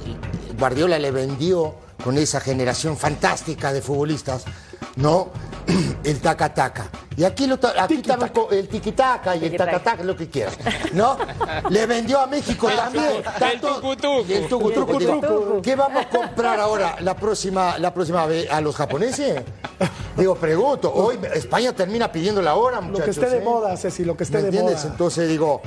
Guardiola 0.60 1.00
le 1.00 1.12
vendió 1.12 1.76
con 2.04 2.18
esa 2.18 2.40
generación 2.40 2.98
fantástica 2.98 3.74
de 3.74 3.82
futbolistas, 3.82 4.46
¿no? 4.96 5.30
El 6.04 6.22
taca-taca. 6.22 6.88
Y 7.18 7.24
aquí, 7.24 7.48
lo, 7.48 7.60
aquí 7.78 8.02
el 8.52 8.68
tiquitaca 8.70 9.36
y 9.36 9.46
el 9.46 9.58
taca-taca, 9.58 10.04
lo 10.04 10.16
que 10.16 10.30
quieras, 10.30 10.58
¿no? 10.94 11.18
Le 11.70 11.86
vendió 11.86 12.20
a 12.20 12.28
México 12.28 12.70
también. 12.76 13.06
El. 13.06 14.30
Y 14.30 14.34
el 14.34 14.48
tucutucu, 14.48 14.94
el 14.94 15.00
digo, 15.00 15.16
tucutucu. 15.20 15.62
¿Qué 15.62 15.76
vamos 15.76 16.06
a 16.06 16.10
comprar 16.10 16.60
ahora 16.60 16.96
la 17.02 17.16
próxima, 17.16 17.78
la 17.80 17.94
próxima 17.94 18.26
vez 18.28 18.50
a 18.50 18.62
los 18.62 18.76
japoneses? 18.76 19.42
Digo, 20.16 20.36
pregunto, 20.36 20.94
hoy 20.94 21.20
España 21.34 21.74
termina 21.74 22.12
pidiendo 22.12 22.42
la 22.42 22.56
hora, 22.56 22.80
Lo 22.80 23.00
que 23.00 23.10
esté 23.10 23.30
de 23.30 23.38
¿eh? 23.40 23.42
moda, 23.42 23.76
Ceci, 23.76 24.06
lo 24.06 24.16
que 24.16 24.24
esté 24.24 24.38
¿Me 24.38 24.44
de 24.44 24.48
entiendes? 24.50 24.84
moda. 24.84 24.92
Entonces 24.92 25.28
digo, 25.28 25.62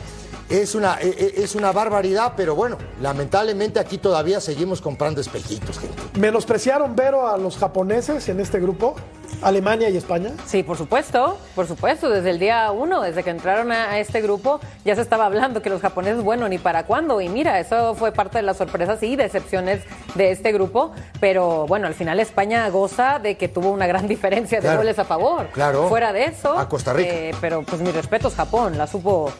es 0.48 0.74
una, 0.74 0.98
e- 1.00 1.08
e- 1.36 1.42
es 1.44 1.54
una 1.54 1.72
barbaridad, 1.72 2.32
pero 2.36 2.54
bueno, 2.54 2.78
lamentablemente 3.02 3.78
aquí 3.78 3.98
todavía 3.98 4.40
seguimos 4.40 4.80
comprando 4.80 5.20
espejitos, 5.20 5.78
gente. 5.78 6.18
¿Menospreciaron, 6.18 6.96
Vero, 6.96 7.28
a 7.28 7.36
los 7.36 7.56
japoneses 7.58 8.28
en 8.28 8.40
este 8.40 8.58
grupo? 8.60 8.94
Alemania 9.42 9.88
y 9.88 9.96
España. 9.96 10.30
Sí, 10.46 10.62
por 10.62 10.76
supuesto, 10.76 11.38
por 11.54 11.66
supuesto. 11.66 12.10
Desde 12.10 12.30
el 12.30 12.38
día 12.38 12.70
uno, 12.72 13.00
desde 13.02 13.22
que 13.22 13.30
entraron 13.30 13.72
a, 13.72 13.98
este 13.98 14.20
grupo, 14.20 14.60
ya 14.84 14.94
se 14.94 15.02
estaba 15.02 15.26
hablando 15.26 15.62
que 15.62 15.70
los 15.70 15.80
japoneses, 15.80 16.22
bueno, 16.22 16.48
ni 16.48 16.58
para 16.58 16.84
cuándo. 16.84 17.20
Y 17.20 17.28
mira, 17.28 17.58
eso 17.60 17.94
fue 17.94 18.12
parte 18.12 18.38
de 18.38 18.42
las 18.42 18.56
sorpresas 18.56 19.02
y 19.02 19.16
decepciones 19.16 19.82
de 20.14 20.30
este 20.30 20.52
grupo. 20.52 20.92
Pero 21.20 21.66
bueno, 21.66 21.86
al 21.86 21.94
final 21.94 22.20
España 22.20 22.68
goza 22.70 23.18
de 23.18 23.36
que 23.36 23.48
tuvo 23.48 23.70
una 23.70 23.86
gran 23.86 24.06
diferencia 24.08 24.58
de 24.58 24.62
Claro. 24.62 24.78
goles 24.78 24.98
a 24.98 25.04
favor. 25.04 25.48
Claro. 25.52 25.88
Fuera 25.88 26.12
de 26.12 26.24
eso. 26.24 26.58
A 26.58 26.68
Costa 26.68 26.92
Rica. 26.92 27.10
eh, 27.12 27.34
pero 27.40 27.62
pues 27.62 27.80
mis 27.80 27.94
respetos, 27.94 28.34
Japón, 28.34 28.76
la 28.78 28.86
supo 28.86 29.30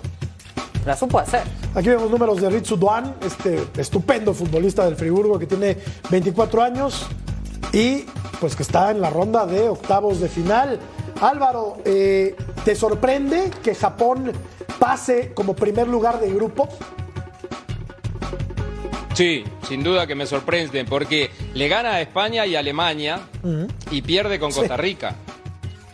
La 0.87 0.97
supo 0.97 1.19
hacer. 1.19 1.43
Aquí 1.75 1.91
vemos 1.91 2.11
números 2.11 2.41
de 2.41 2.49
Ritsu 2.49 2.77
Duan, 2.79 3.15
este 3.23 3.67
estupendo 3.77 4.33
futbolista 4.33 4.87
del 4.87 4.97
Friburgo 4.97 5.39
que 5.39 5.47
tiene 5.47 5.77
24 6.11 6.63
años 6.63 7.07
y 7.73 8.05
pues 8.41 8.57
que 8.57 8.63
está 8.63 8.91
en 8.91 9.01
la 9.01 9.11
ronda 9.11 9.47
de 9.47 9.69
octavos 9.69 10.21
de 10.21 10.29
final. 10.29 10.79
Álvaro, 11.21 11.79
eh, 11.85 12.35
¿te 12.65 12.75
sorprende 12.75 13.51
que 13.63 13.75
Japón 13.75 14.33
pase 14.79 15.33
como 15.35 15.55
primer 15.55 15.87
lugar 15.89 16.19
de 16.21 16.33
grupo? 16.33 16.69
Sí, 19.15 19.45
sin 19.69 19.83
duda 19.83 20.07
que 20.07 20.15
me 20.15 20.27
sorprende, 20.27 20.85
porque 20.85 21.31
le 21.53 21.69
gana 21.69 21.95
a 21.95 22.01
España 22.01 22.47
y 22.47 22.57
a 22.57 22.61
Alemania 22.61 23.21
y 23.91 24.03
pierde 24.03 24.39
con 24.39 24.51
Costa 24.53 24.77
Rica. 24.77 25.17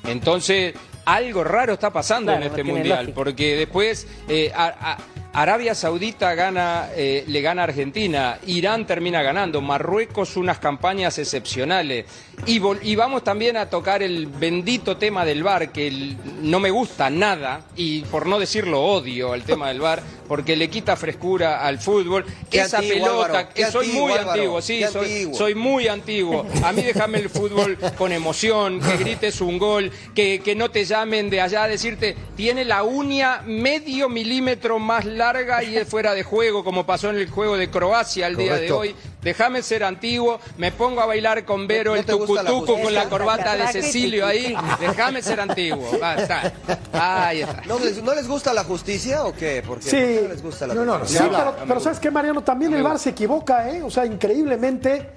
Entonces, 0.05 0.75
algo 1.05 1.43
raro 1.43 1.73
está 1.73 1.93
pasando 1.93 2.31
Claro, 2.33 2.45
en 2.45 2.51
este 2.51 2.63
mundial, 2.63 2.99
lógica. 3.07 3.15
porque 3.15 3.57
después 3.57 4.07
eh, 4.29 4.53
a- 4.55 4.93
a- 4.93 4.99
Arabia 5.37 5.75
Saudita 5.75 6.35
gana, 6.35 6.89
eh, 6.97 7.23
le 7.27 7.43
gana 7.43 7.61
a 7.61 7.65
Argentina, 7.65 8.39
Irán 8.47 8.87
termina 8.87 9.21
ganando, 9.23 9.61
Marruecos 9.61 10.35
unas 10.39 10.59
campañas 10.59 11.19
excepcionales. 11.19 12.07
Y, 12.47 12.61
y 12.83 12.97
vamos 12.97 13.23
también 13.23 13.59
a 13.59 13.69
tocar 13.69 14.03
el 14.03 14.27
bendito 14.29 14.97
tema 14.97 15.27
del 15.27 15.43
VAR, 15.43 15.73
que 15.73 15.89
el- 15.89 16.17
no 16.41 16.59
me 16.59 16.71
gusta 16.71 17.11
nada, 17.11 17.61
y 17.77 18.01
por 18.03 18.25
no 18.27 18.39
decirlo 18.39 18.83
odio 18.83 19.35
el 19.35 19.43
tema 19.43 19.69
del 19.69 19.81
VAR, 19.81 20.03
porque 20.27 20.57
le 20.57 20.71
quita 20.71 20.97
frescura 20.97 21.67
al 21.67 21.79
fútbol. 21.81 22.25
Qué 22.51 22.61
Esa 22.63 22.79
antiguo, 22.79 23.05
pelota, 23.07 23.25
Álvaro, 23.41 23.49
que 23.55 23.67
soy 23.67 23.85
antiguo, 23.87 24.09
muy 24.09 24.13
Álvaro, 24.19 24.31
antiguo, 24.33 24.63
sí, 24.63 24.85
soy, 24.91 25.05
antiguo. 25.11 25.35
soy 25.39 25.55
muy 25.55 25.89
antiguo. 25.89 26.47
A 26.65 26.73
mí 26.73 26.81
déjame 26.83 27.19
el 27.19 27.29
fútbol 27.29 27.77
con 27.99 28.11
emoción, 28.11 28.81
que 28.81 28.97
grites 28.97 29.43
un 29.43 29.59
gol, 29.59 29.91
que, 30.15 30.41
que 30.43 30.55
no 30.55 30.71
te 30.71 30.87
llamen 30.87 31.29
de 31.29 31.43
allá 31.43 31.65
a 31.65 31.69
decirte, 31.69 32.17
tiene 32.37 32.65
la 32.65 32.83
uña 32.85 33.43
medio 33.45 34.09
milímetro 34.09 34.79
más 34.79 35.05
larga 35.05 35.26
y 35.67 35.77
es 35.77 35.89
fuera 35.89 36.15
de 36.15 36.23
juego, 36.23 36.63
como 36.63 36.87
pasó 36.87 37.11
en 37.11 37.17
el 37.17 37.29
juego 37.29 37.57
de 37.57 37.69
Croacia 37.71 38.27
el 38.29 38.37
día 38.37 38.55
de 38.57 38.71
hoy. 38.71 38.95
Déjame 39.23 39.61
ser 39.63 39.83
antiguo, 39.83 40.39
me 40.57 40.71
pongo 40.71 41.01
a 41.01 41.07
bailar 41.07 41.45
con 41.45 41.67
Vero 41.67 41.91
No 41.93 41.97
el 42.01 42.07
la 42.07 42.13
tucutuco 42.13 42.81
con 42.81 42.95
la 42.95 43.09
corbata 43.09 43.57
de 43.57 43.67
Cecilio 43.69 44.25
ahí. 44.27 44.57
Déjame 44.79 45.21
ser 45.23 45.41
antiguo. 45.41 45.85
Ah, 46.01 46.15
está. 46.17 46.53
Ahí 46.93 47.41
está. 47.43 47.63
¿No 47.67 47.79
les, 47.81 48.01
¿No 48.03 48.15
les 48.15 48.29
gusta 48.29 48.55
la 48.55 48.63
justicia 48.63 49.25
o 49.25 49.35
qué? 49.35 49.65
Porque 49.67 49.83
Sí. 49.85 49.91
¿por 49.97 50.07
qué 50.07 50.21
no 50.23 50.29
les 50.29 50.43
gusta 50.43 50.67
la 50.69 50.75
No, 50.75 50.85
no, 50.85 50.99
justicia? 51.01 51.23
Sí, 51.25 51.29
pero, 51.37 51.57
pero 51.67 51.81
¿sabes 51.81 51.99
qué, 51.99 52.11
Mariano? 52.11 52.43
También 52.43 52.73
el 52.75 52.83
VAR 52.85 52.99
se 53.01 53.11
equivoca, 53.11 53.69
¿eh? 53.69 53.83
O 53.83 53.91
sea, 53.91 54.07
increíblemente, 54.07 55.11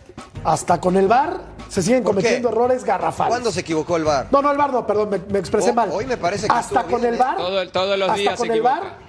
hasta 0.43 0.81
con 0.81 0.97
el 0.97 1.07
VAR 1.07 1.37
se 1.69 1.83
siguen 1.83 2.03
cometiendo 2.03 2.49
errores 2.49 2.83
garrafales. 2.83 3.29
¿Cuándo 3.29 3.51
se 3.51 3.59
equivocó 3.59 3.95
el 3.97 4.05
VAR? 4.05 4.25
No, 4.31 4.41
no, 4.41 4.49
el 4.51 4.57
VAR 4.57 4.71
no, 4.73 4.87
perdón, 4.87 5.09
me, 5.11 5.19
me 5.29 5.37
expresé 5.37 5.69
Oh, 5.69 5.73
mal. 5.75 5.89
hoy 5.93 6.07
me 6.07 6.17
parece 6.17 6.47
que 6.47 6.53
Hasta 6.55 6.81
con 6.83 7.01
bien, 7.01 7.13
el 7.13 7.19
¿eh? 7.19 7.23
VAR. 7.23 7.37
Todo- 7.37 7.69
todos 7.69 7.99
los 7.99 8.09
hasta 8.09 8.19
días 8.19 8.35
con 8.37 8.47
se 8.47 8.53
el. 8.53 8.61
VAR. 8.63 9.08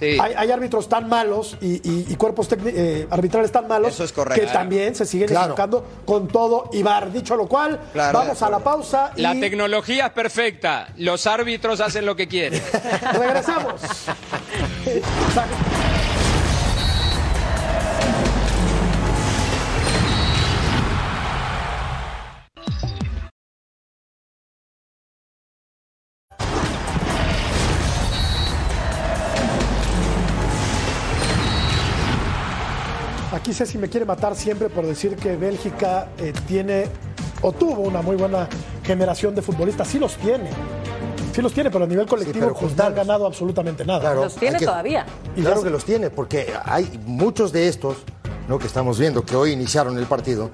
Sí. 0.00 0.18
Hay, 0.20 0.32
hay 0.36 0.50
árbitros 0.50 0.88
tan 0.88 1.08
malos 1.08 1.56
y, 1.60 1.74
y- 1.88 2.06
y 2.08 2.16
cuerpos 2.16 2.48
eh, 2.64 3.06
arbitrales 3.10 3.52
tan 3.52 3.68
malos 3.68 3.92
Eso 3.94 4.02
es 4.02 4.12
correcto. 4.12 4.40
que 4.44 4.50
también 4.52 4.94
se 4.96 5.04
siguen 5.06 5.28
Claro. 5.28 5.44
equivocando 5.52 5.84
con 6.06 6.26
todo 6.26 6.70
y 6.72 6.82
VAR. 6.82 7.12
Dicho 7.12 7.36
lo 7.36 7.46
cual, 7.46 7.78
Claro, 7.92 8.18
vamos 8.18 8.42
a 8.42 8.48
la 8.50 8.58
pausa 8.60 9.12
y 9.14 9.20
La 9.20 9.38
tecnología 9.38 10.06
es 10.06 10.12
perfecta, 10.12 10.88
los 10.96 11.26
árbitros 11.26 11.80
hacen 11.80 12.06
lo 12.06 12.16
que 12.16 12.26
quieren. 12.26 12.60
regresamos. 13.12 13.74
Ceci 33.60 33.76
me 33.76 33.90
quiere 33.90 34.06
matar 34.06 34.34
siempre 34.34 34.70
por 34.70 34.86
decir 34.86 35.16
que 35.16 35.36
Bélgica 35.36 36.08
eh, 36.16 36.32
tiene 36.48 36.86
o 37.42 37.52
tuvo 37.52 37.82
una 37.82 38.00
muy 38.00 38.16
buena 38.16 38.48
generación 38.82 39.34
de 39.34 39.42
futbolistas. 39.42 39.86
Sí 39.86 39.98
los 39.98 40.16
tiene. 40.16 40.48
Sí 41.34 41.42
los 41.42 41.52
tiene, 41.52 41.70
pero 41.70 41.84
a 41.84 41.86
nivel 41.86 42.06
colectivo 42.06 42.40
pero 42.46 42.54
pues, 42.58 42.74
no 42.74 42.84
han 42.84 42.94
ganado 42.94 43.26
absolutamente 43.26 43.84
nada. 43.84 44.00
Claro, 44.00 44.24
Los 44.24 44.36
tiene 44.36 44.58
que- 44.58 44.64
todavía. 44.64 45.04
Y 45.36 45.42
claro 45.42 45.62
que 45.62 45.68
los 45.68 45.84
tiene, 45.84 46.08
porque 46.08 46.54
hay 46.64 46.98
muchos 47.04 47.52
de 47.52 47.68
estos 47.68 47.98
¿no? 48.48 48.58
que 48.58 48.66
estamos 48.66 48.98
viendo 48.98 49.26
que 49.26 49.36
hoy 49.36 49.52
iniciaron 49.52 49.98
el 49.98 50.06
partido, 50.06 50.48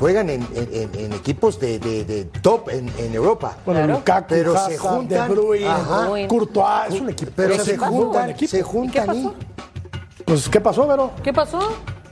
juegan 0.00 0.28
en, 0.28 0.42
en- 0.56 0.68
en- 0.72 0.94
en 0.98 1.12
equipos 1.12 1.60
de, 1.60 1.78
de- 1.78 2.04
de 2.04 2.24
top 2.24 2.70
en, 2.70 2.90
en 2.98 3.14
Europa. 3.14 3.56
Bueno, 3.64 3.82
Claro. 3.82 3.94
Lukaku, 4.00 4.26
Pero 4.30 4.66
se 4.66 4.76
juntan, 4.78 5.28
De 5.28 5.34
Bruyne, 5.34 5.68
ajá. 5.68 6.08
Courtois, 6.26 6.92
es 6.92 7.00
un 7.00 7.10
equipo. 7.10 7.30
Pero 7.36 7.54
se 7.64 7.74
un 7.74 7.78
muy 7.78 7.88
buen 7.88 8.02
juntan, 8.34 8.48
se 8.48 8.58
¿Y 8.58 8.62
juntan 8.62 9.16
y-? 9.16 9.30
Pues, 10.24 10.48
¿qué 10.48 10.60
pasó, 10.60 10.88
Vero? 10.88 11.12
¿Qué 11.22 11.32
pasó? 11.32 11.60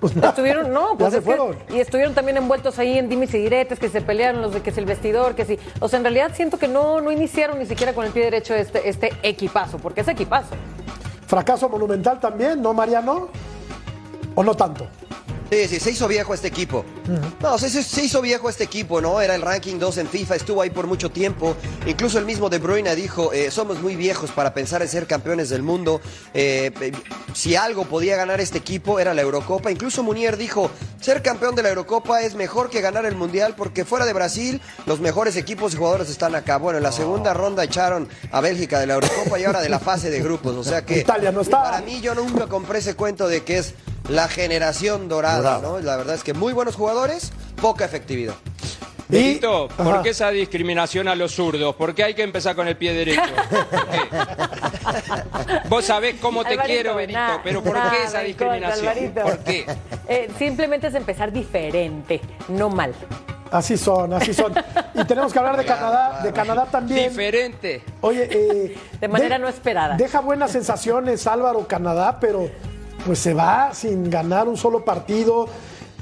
Pues 0.00 0.14
nada. 0.14 0.28
Estuvieron, 0.28 0.72
no, 0.72 0.92
Ya 0.92 0.96
pues 0.98 1.14
se 1.14 1.22
que- 1.22 1.74
y 1.74 1.80
estuvieron 1.80 2.14
también 2.14 2.36
envueltos 2.36 2.78
ahí 2.78 2.98
en 2.98 3.08
dimes 3.08 3.32
y 3.34 3.38
diretes, 3.38 3.78
que 3.78 3.88
se 3.88 4.00
pelearon 4.02 4.42
los 4.42 4.52
de 4.52 4.60
que 4.60 4.70
es 4.70 4.78
el 4.78 4.84
vestidor, 4.84 5.34
que 5.34 5.44
sí. 5.44 5.58
O 5.80 5.88
sea, 5.88 5.96
en 5.98 6.04
realidad 6.04 6.32
siento 6.34 6.58
que 6.58 6.68
no, 6.68 7.00
no 7.00 7.10
iniciaron 7.10 7.58
ni 7.58 7.66
siquiera 7.66 7.92
con 7.94 8.04
el 8.04 8.12
pie 8.12 8.24
derecho 8.24 8.54
este, 8.54 8.88
este 8.88 9.12
equipazo, 9.22 9.78
porque 9.78 10.02
es 10.02 10.08
equipazo. 10.08 10.50
Fracaso 11.26 11.68
monumental 11.68 12.20
también, 12.20 12.60
¿no, 12.62 12.72
Mariano? 12.74 13.28
¿O 14.34 14.44
no 14.44 14.54
tanto? 14.54 14.86
Sí, 15.50 15.68
sí, 15.68 15.78
se 15.78 15.90
hizo 15.92 16.08
viejo 16.08 16.34
este 16.34 16.48
equipo. 16.48 16.84
No, 17.40 17.56
se, 17.56 17.70
se- 17.70 17.84
se 17.84 18.02
hizo 18.04 18.20
viejo 18.20 18.48
este 18.48 18.64
equipo, 18.64 19.00
¿no? 19.00 19.20
Era 19.20 19.36
el 19.36 19.42
ranking 19.42 19.78
2 19.78 19.98
en 19.98 20.08
FIFA, 20.08 20.34
estuvo 20.34 20.60
ahí 20.60 20.70
por 20.70 20.88
mucho 20.88 21.10
tiempo. 21.10 21.56
Incluso 21.86 22.18
el 22.18 22.24
mismo 22.24 22.48
De 22.50 22.58
Bruyne 22.58 22.96
dijo, 22.96 23.32
eh, 23.32 23.52
somos 23.52 23.80
muy 23.80 23.94
viejos 23.94 24.32
para 24.32 24.52
pensar 24.52 24.82
en 24.82 24.88
ser 24.88 25.06
campeones 25.06 25.48
del 25.48 25.62
mundo. 25.62 26.00
Eh, 26.34 26.72
eh, 26.80 26.92
si 27.32 27.54
algo 27.54 27.84
podía 27.84 28.16
ganar 28.16 28.40
este 28.40 28.58
equipo 28.58 28.98
era 28.98 29.14
la 29.14 29.22
Eurocopa. 29.22 29.70
Incluso 29.70 30.02
Munier 30.02 30.36
dijo, 30.36 30.68
ser 31.00 31.22
campeón 31.22 31.54
de 31.54 31.62
la 31.62 31.68
Eurocopa 31.68 32.22
es 32.22 32.34
mejor 32.34 32.68
que 32.68 32.80
ganar 32.80 33.06
el 33.06 33.14
Mundial 33.14 33.54
porque 33.56 33.84
fuera 33.84 34.04
de 34.04 34.12
Brasil 34.12 34.60
los 34.86 34.98
mejores 34.98 35.36
equipos 35.36 35.74
y 35.74 35.76
jugadores 35.76 36.10
están 36.10 36.34
acá. 36.34 36.56
Bueno, 36.56 36.78
en 36.78 36.82
la 36.82 36.90
segunda 36.92 37.34
ronda 37.34 37.62
echaron 37.62 38.08
a 38.32 38.40
Bélgica 38.40 38.80
de 38.80 38.88
la 38.88 38.94
Eurocopa 38.94 39.38
y 39.38 39.44
ahora 39.44 39.60
de 39.60 39.68
la 39.68 39.78
fase 39.78 40.10
de 40.10 40.18
grupos. 40.20 40.56
O 40.56 40.64
sea 40.64 40.84
que... 40.84 40.98
Italia 40.98 41.30
no 41.30 41.42
está. 41.42 41.62
Para 41.62 41.82
mí 41.82 42.00
yo 42.00 42.16
nunca 42.16 42.48
compré 42.48 42.80
ese 42.80 42.94
cuento 42.94 43.28
de 43.28 43.44
que 43.44 43.58
es 43.58 43.74
la 44.08 44.28
generación 44.28 45.08
dorada, 45.08 45.58
Dorada. 45.58 45.60
¿no? 45.62 45.80
La 45.80 45.96
verdad 45.96 46.14
es 46.14 46.22
que 46.24 46.34
muy 46.34 46.52
buenos 46.52 46.76
jugadores, 46.76 47.32
poca 47.60 47.84
efectividad. 47.84 48.34
Benito, 49.08 49.68
¿por 49.76 49.86
Ajá. 49.86 50.02
qué 50.02 50.08
esa 50.10 50.30
discriminación 50.30 51.06
a 51.06 51.14
los 51.14 51.32
zurdos? 51.32 51.76
¿Por 51.76 51.94
qué 51.94 52.02
hay 52.02 52.14
que 52.14 52.24
empezar 52.24 52.56
con 52.56 52.66
el 52.66 52.76
pie 52.76 52.92
derecho? 52.92 53.20
¿Por 53.22 53.78
qué? 53.88 54.08
Vos 55.68 55.84
sabés 55.84 56.16
cómo 56.20 56.42
te 56.42 56.50
Alvarito, 56.54 56.74
quiero, 56.74 56.94
Benito, 56.96 57.40
pero 57.44 57.62
¿por 57.62 57.74
qué 57.74 58.02
esa 58.04 58.18
contra, 58.18 58.22
discriminación? 58.22 59.12
¿Por 59.14 59.38
qué? 59.38 59.66
Eh, 60.08 60.28
simplemente 60.38 60.88
es 60.88 60.94
empezar 60.94 61.30
diferente, 61.32 62.20
no 62.48 62.68
mal. 62.68 62.94
Así 63.50 63.76
son, 63.76 64.12
así 64.12 64.34
son. 64.34 64.52
Y 64.94 65.04
tenemos 65.04 65.32
que 65.32 65.38
hablar 65.38 65.56
de 65.56 65.64
Canadá, 65.64 66.20
de 66.24 66.32
Canadá 66.32 66.66
también. 66.68 67.10
Diferente. 67.10 67.84
Oye, 68.00 68.28
eh, 68.28 68.76
De 69.00 69.06
manera 69.06 69.38
no 69.38 69.46
esperada. 69.46 69.96
Deja 69.96 70.18
buenas 70.20 70.50
sensaciones 70.50 71.28
Álvaro 71.28 71.64
Canadá, 71.68 72.18
pero 72.20 72.50
pues 73.06 73.20
se 73.20 73.32
va 73.32 73.72
sin 73.72 74.10
ganar 74.10 74.48
un 74.48 74.56
solo 74.56 74.84
partido. 74.84 75.46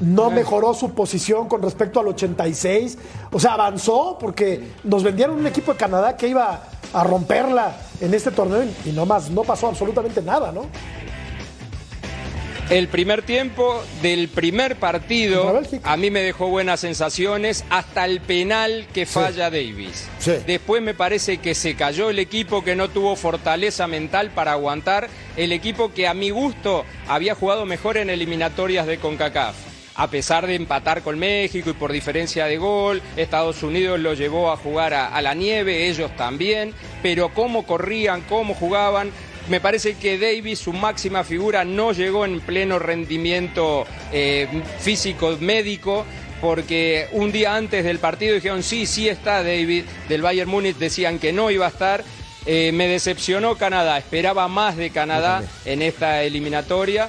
No 0.00 0.30
mejoró 0.30 0.74
su 0.74 0.90
posición 0.90 1.46
con 1.46 1.62
respecto 1.62 2.00
al 2.00 2.08
86. 2.08 2.98
O 3.30 3.38
sea, 3.38 3.52
avanzó 3.52 4.16
porque 4.18 4.72
nos 4.82 5.04
vendieron 5.04 5.36
un 5.38 5.46
equipo 5.46 5.72
de 5.72 5.78
Canadá 5.78 6.16
que 6.16 6.26
iba 6.26 6.62
a 6.92 7.04
romperla 7.04 7.76
en 8.00 8.12
este 8.14 8.30
torneo 8.30 8.64
y 8.84 8.90
no 8.90 9.06
más, 9.06 9.30
no 9.30 9.42
pasó 9.42 9.68
absolutamente 9.68 10.20
nada, 10.22 10.50
¿no? 10.50 10.62
El 12.70 12.88
primer 12.88 13.22
tiempo 13.22 13.84
del 14.00 14.28
primer 14.28 14.76
partido 14.76 15.60
a 15.82 15.96
mí 15.98 16.10
me 16.10 16.20
dejó 16.20 16.48
buenas 16.48 16.80
sensaciones 16.80 17.62
hasta 17.68 18.06
el 18.06 18.20
penal 18.20 18.86
que 18.94 19.04
falla 19.04 19.50
Davis. 19.50 20.08
Sí. 20.18 20.32
Después 20.46 20.80
me 20.82 20.94
parece 20.94 21.38
que 21.38 21.54
se 21.54 21.74
cayó 21.74 22.08
el 22.08 22.18
equipo 22.18 22.64
que 22.64 22.74
no 22.74 22.88
tuvo 22.88 23.16
fortaleza 23.16 23.86
mental 23.86 24.30
para 24.30 24.52
aguantar, 24.52 25.08
el 25.36 25.52
equipo 25.52 25.92
que 25.92 26.08
a 26.08 26.14
mi 26.14 26.30
gusto 26.30 26.86
había 27.06 27.34
jugado 27.34 27.66
mejor 27.66 27.98
en 27.98 28.08
eliminatorias 28.08 28.86
de 28.86 28.96
CONCACAF. 28.98 29.54
A 29.96 30.08
pesar 30.08 30.46
de 30.46 30.56
empatar 30.56 31.02
con 31.02 31.18
México 31.18 31.70
y 31.70 31.74
por 31.74 31.92
diferencia 31.92 32.46
de 32.46 32.56
gol, 32.56 33.00
Estados 33.16 33.62
Unidos 33.62 34.00
lo 34.00 34.14
llevó 34.14 34.50
a 34.50 34.56
jugar 34.56 34.92
a, 34.94 35.06
a 35.06 35.22
la 35.22 35.34
nieve, 35.34 35.88
ellos 35.88 36.10
también, 36.16 36.74
pero 37.02 37.28
cómo 37.28 37.64
corrían, 37.64 38.22
cómo 38.22 38.54
jugaban, 38.54 39.12
me 39.48 39.60
parece 39.60 39.94
que 39.94 40.18
Davis, 40.18 40.58
su 40.58 40.72
máxima 40.72 41.24
figura, 41.24 41.64
no 41.64 41.92
llegó 41.92 42.24
en 42.24 42.40
pleno 42.40 42.78
rendimiento 42.78 43.86
eh, 44.12 44.48
físico 44.78 45.36
médico. 45.40 46.04
Porque 46.40 47.08
un 47.12 47.32
día 47.32 47.56
antes 47.56 47.84
del 47.84 47.98
partido 47.98 48.34
dijeron 48.34 48.62
sí, 48.62 48.84
sí 48.84 49.08
está 49.08 49.42
David, 49.42 49.84
del 50.10 50.20
Bayern 50.20 50.50
Múnich 50.50 50.76
decían 50.76 51.18
que 51.18 51.32
no 51.32 51.50
iba 51.50 51.64
a 51.64 51.70
estar. 51.70 52.04
Eh, 52.44 52.70
me 52.74 52.86
decepcionó 52.86 53.56
Canadá, 53.56 53.96
esperaba 53.96 54.46
más 54.48 54.76
de 54.76 54.90
Canadá 54.90 55.42
en 55.64 55.80
esta 55.80 56.22
eliminatoria. 56.22 57.08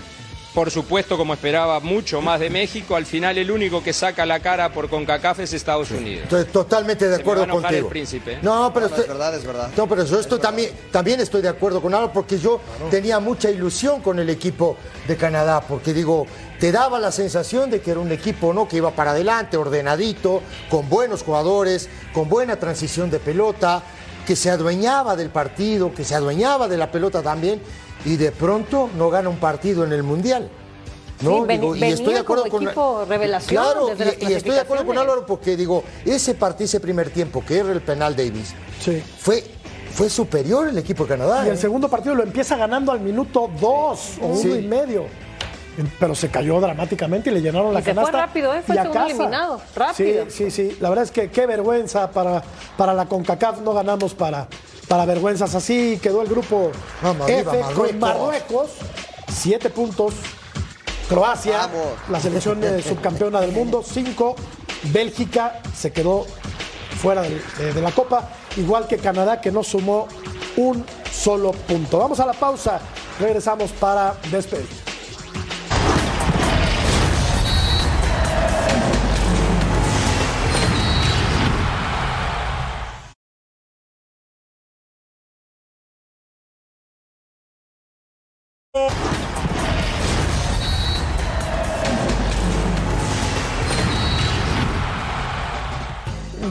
Por 0.55 0.71
supuesto, 0.71 1.17
como 1.17 1.33
esperaba, 1.33 1.79
mucho 1.81 2.21
más 2.21 2.39
de 2.39 2.49
México. 2.49 2.95
Al 2.95 3.05
final, 3.05 3.37
el 3.37 3.51
único 3.51 3.83
que 3.83 3.91
saca 3.91 4.25
la 4.25 4.39
cara 4.39 4.71
por 4.71 4.89
CONCACAF 4.89 5.39
es 5.41 5.51
Estados 5.53 5.91
Unidos. 5.91 6.23
Estoy 6.23 6.45
totalmente 6.45 7.05
de 7.07 7.11
Se 7.11 7.17
me 7.17 7.21
acuerdo 7.23 7.41
va 7.41 7.45
a 7.45 7.49
enojar 7.51 7.69
contigo. 7.71 7.87
el 7.87 7.91
príncipe. 7.91 8.39
No, 8.41 8.71
pero 8.73 8.85
No, 8.87 8.89
no, 8.89 8.95
estoy- 8.95 9.01
es 9.01 9.07
verdad, 9.09 9.35
es 9.35 9.45
verdad. 9.45 9.69
No, 9.75 9.87
pero 9.87 10.05
yo 10.05 10.19
estoy 10.19 10.39
también, 10.39 10.71
también 10.91 11.19
estoy 11.19 11.41
de 11.41 11.49
acuerdo 11.49 11.81
con 11.81 11.93
Álvaro 11.93 12.13
porque 12.13 12.39
yo 12.39 12.61
tenía 12.89 13.19
mucha 13.19 13.51
ilusión 13.51 14.01
con 14.01 14.17
el 14.17 14.29
equipo 14.29 14.77
de 15.07 15.17
Canadá, 15.17 15.59
porque 15.61 15.93
digo, 15.93 16.25
te 16.59 16.71
daba 16.71 16.99
la 16.99 17.11
sensación 17.11 17.69
de 17.69 17.81
que 17.81 17.91
era 17.91 17.99
un 17.99 18.11
equipo 18.13 18.53
¿no? 18.53 18.65
que 18.67 18.77
iba 18.77 18.91
para 18.91 19.11
adelante, 19.11 19.57
ordenadito, 19.57 20.41
con 20.69 20.87
buenos 20.89 21.21
jugadores, 21.21 21.89
con 22.13 22.29
buena 22.29 22.55
transición 22.55 23.11
de 23.11 23.19
pelota, 23.19 23.83
que 24.25 24.35
se 24.35 24.49
adueñaba 24.49 25.15
del 25.15 25.29
partido, 25.29 25.93
que 25.93 26.03
se 26.03 26.15
adueñaba 26.15 26.67
de 26.67 26.77
la 26.77 26.91
pelota 26.91 27.21
también, 27.21 27.61
y 28.05 28.17
de 28.17 28.31
pronto 28.31 28.89
no 28.97 29.09
gana 29.09 29.29
un 29.29 29.37
partido 29.37 29.83
en 29.83 29.93
el 29.93 30.03
Mundial. 30.03 30.49
¿no? 31.21 31.45
Digo, 31.45 31.75
y 31.75 31.83
estoy 31.83 32.13
de 32.13 32.19
acuerdo 32.19 32.43
como 32.43 32.51
con 32.57 32.63
equipo 32.63 33.05
revelación 33.07 33.63
Claro, 33.63 33.87
desde 33.87 34.05
las 34.05 34.15
y, 34.21 34.25
y 34.25 34.33
estoy 34.33 34.51
de 34.51 34.59
acuerdo 34.59 34.85
con. 34.85 34.97
Álvaro 34.97 35.25
porque 35.25 35.55
digo, 35.55 35.83
ese 36.03 36.33
partido, 36.33 36.65
ese 36.65 36.79
primer 36.81 37.09
tiempo, 37.09 37.43
que 37.45 37.59
era 37.59 37.71
el 37.71 37.81
penal 37.81 38.15
Davis, 38.15 38.53
Sí. 38.81 39.01
fue, 39.19 39.43
fue 39.93 40.09
superior 40.09 40.67
el 40.67 40.77
equipo 40.77 41.03
de 41.03 41.09
Canadá. 41.09 41.45
Y 41.45 41.49
el 41.49 41.55
¿eh? 41.55 41.57
segundo 41.57 41.87
partido 41.87 42.15
lo 42.15 42.23
empieza 42.23 42.57
ganando 42.57 42.91
al 42.91 42.99
minuto 42.99 43.49
dos 43.61 44.15
o 44.21 44.35
Sí. 44.35 44.47
uno 44.49 44.55
y 44.57 44.67
medio. 44.67 45.05
Pero 45.99 46.15
se 46.15 46.29
cayó 46.29 46.59
dramáticamente 46.59 47.29
y 47.29 47.33
le 47.33 47.41
llenaron 47.41 47.73
la 47.73 47.79
Y 47.79 47.83
se 47.83 47.93
fue 47.93 48.03
canasta. 48.03 48.25
rápido, 48.25 48.53
¿eh? 48.53 48.61
Fue 48.65 48.75
segundo 48.75 48.93
casa. 48.93 49.05
eliminado. 49.07 49.61
Rápido. 49.75 50.25
Sí, 50.29 50.49
sí, 50.49 50.51
sí. 50.51 50.77
La 50.79 50.89
verdad 50.89 51.03
es 51.05 51.11
que 51.11 51.29
qué 51.29 51.45
vergüenza 51.45 52.11
para, 52.11 52.41
para 52.77 52.93
la 52.93 53.05
CONCACAF. 53.05 53.59
No 53.61 53.73
ganamos 53.73 54.13
para, 54.13 54.47
para 54.87 55.05
vergüenzas 55.05 55.53
así. 55.55 55.99
Quedó 56.01 56.21
el 56.21 56.27
grupo 56.29 56.71
Vamos, 57.01 57.29
F 57.29 57.49
arriba, 57.49 57.71
con 57.73 57.99
Marruecos. 57.99 57.99
Marruecos. 57.99 58.71
Siete 59.31 59.69
puntos. 59.69 60.13
Croacia, 61.09 61.57
Vamos. 61.67 61.87
la 62.09 62.19
selección 62.19 62.63
eh, 62.63 62.81
subcampeona 62.81 63.41
del 63.41 63.51
mundo. 63.51 63.83
Cinco. 63.85 64.35
Bélgica 64.91 65.59
se 65.75 65.91
quedó 65.91 66.25
fuera 67.01 67.21
del- 67.23 67.41
eh, 67.59 67.71
de 67.73 67.81
la 67.81 67.91
Copa, 67.91 68.29
igual 68.57 68.87
que 68.87 68.97
Canadá, 68.97 69.41
que 69.41 69.51
no 69.51 69.63
sumó 69.63 70.07
un 70.57 70.85
solo 71.11 71.51
punto. 71.51 71.97
Vamos 71.99 72.19
a 72.19 72.25
la 72.25 72.33
pausa, 72.33 72.79
regresamos 73.19 73.71
para 73.71 74.15
despedir. 74.31 74.67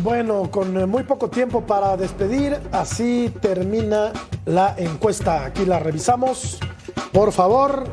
Bueno, 0.05 0.51
con 0.51 0.79
eh, 0.79 0.85
muy 0.85 1.03
poco 1.05 1.31
tiempo 1.31 1.63
para 1.63 1.97
despedir, 1.97 2.59
así 2.73 3.33
termina 3.41 4.13
la 4.45 4.75
encuesta. 4.77 5.47
Aquí 5.47 5.65
la 5.65 5.79
revisamos. 5.79 6.59
Por 7.11 7.33
favor, 7.33 7.85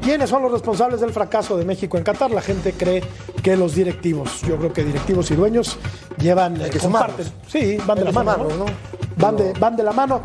¿quiénes 0.00 0.30
son 0.30 0.40
los 0.42 0.50
responsables 0.50 1.02
del 1.02 1.12
fracaso 1.12 1.58
de 1.58 1.66
México 1.66 1.98
en 1.98 2.04
Qatar? 2.04 2.30
La 2.30 2.40
gente 2.40 2.72
cree 2.72 3.02
que 3.42 3.54
los 3.54 3.74
directivos. 3.74 4.40
Yo 4.48 4.56
creo 4.56 4.72
que 4.72 4.82
directivos 4.82 5.30
y 5.30 5.34
dueños 5.34 5.76
llevan, 6.18 6.58
Hay 6.58 6.70
que 6.70 6.78
eh, 6.78 6.80
comparten. 6.80 7.26
sumarlos. 7.26 7.52
Sí, 7.52 7.76
van 7.86 7.98
de 7.98 8.04
la 8.04 8.10
que 8.12 8.14
mano. 8.14 8.32
sumarlos, 8.32 8.58
¿no? 8.58 8.64
¿no? 8.64 8.72
Van, 9.18 9.36
de, 9.36 9.52
van 9.60 9.76
de 9.76 9.82
la 9.82 9.92
mano. 9.92 10.20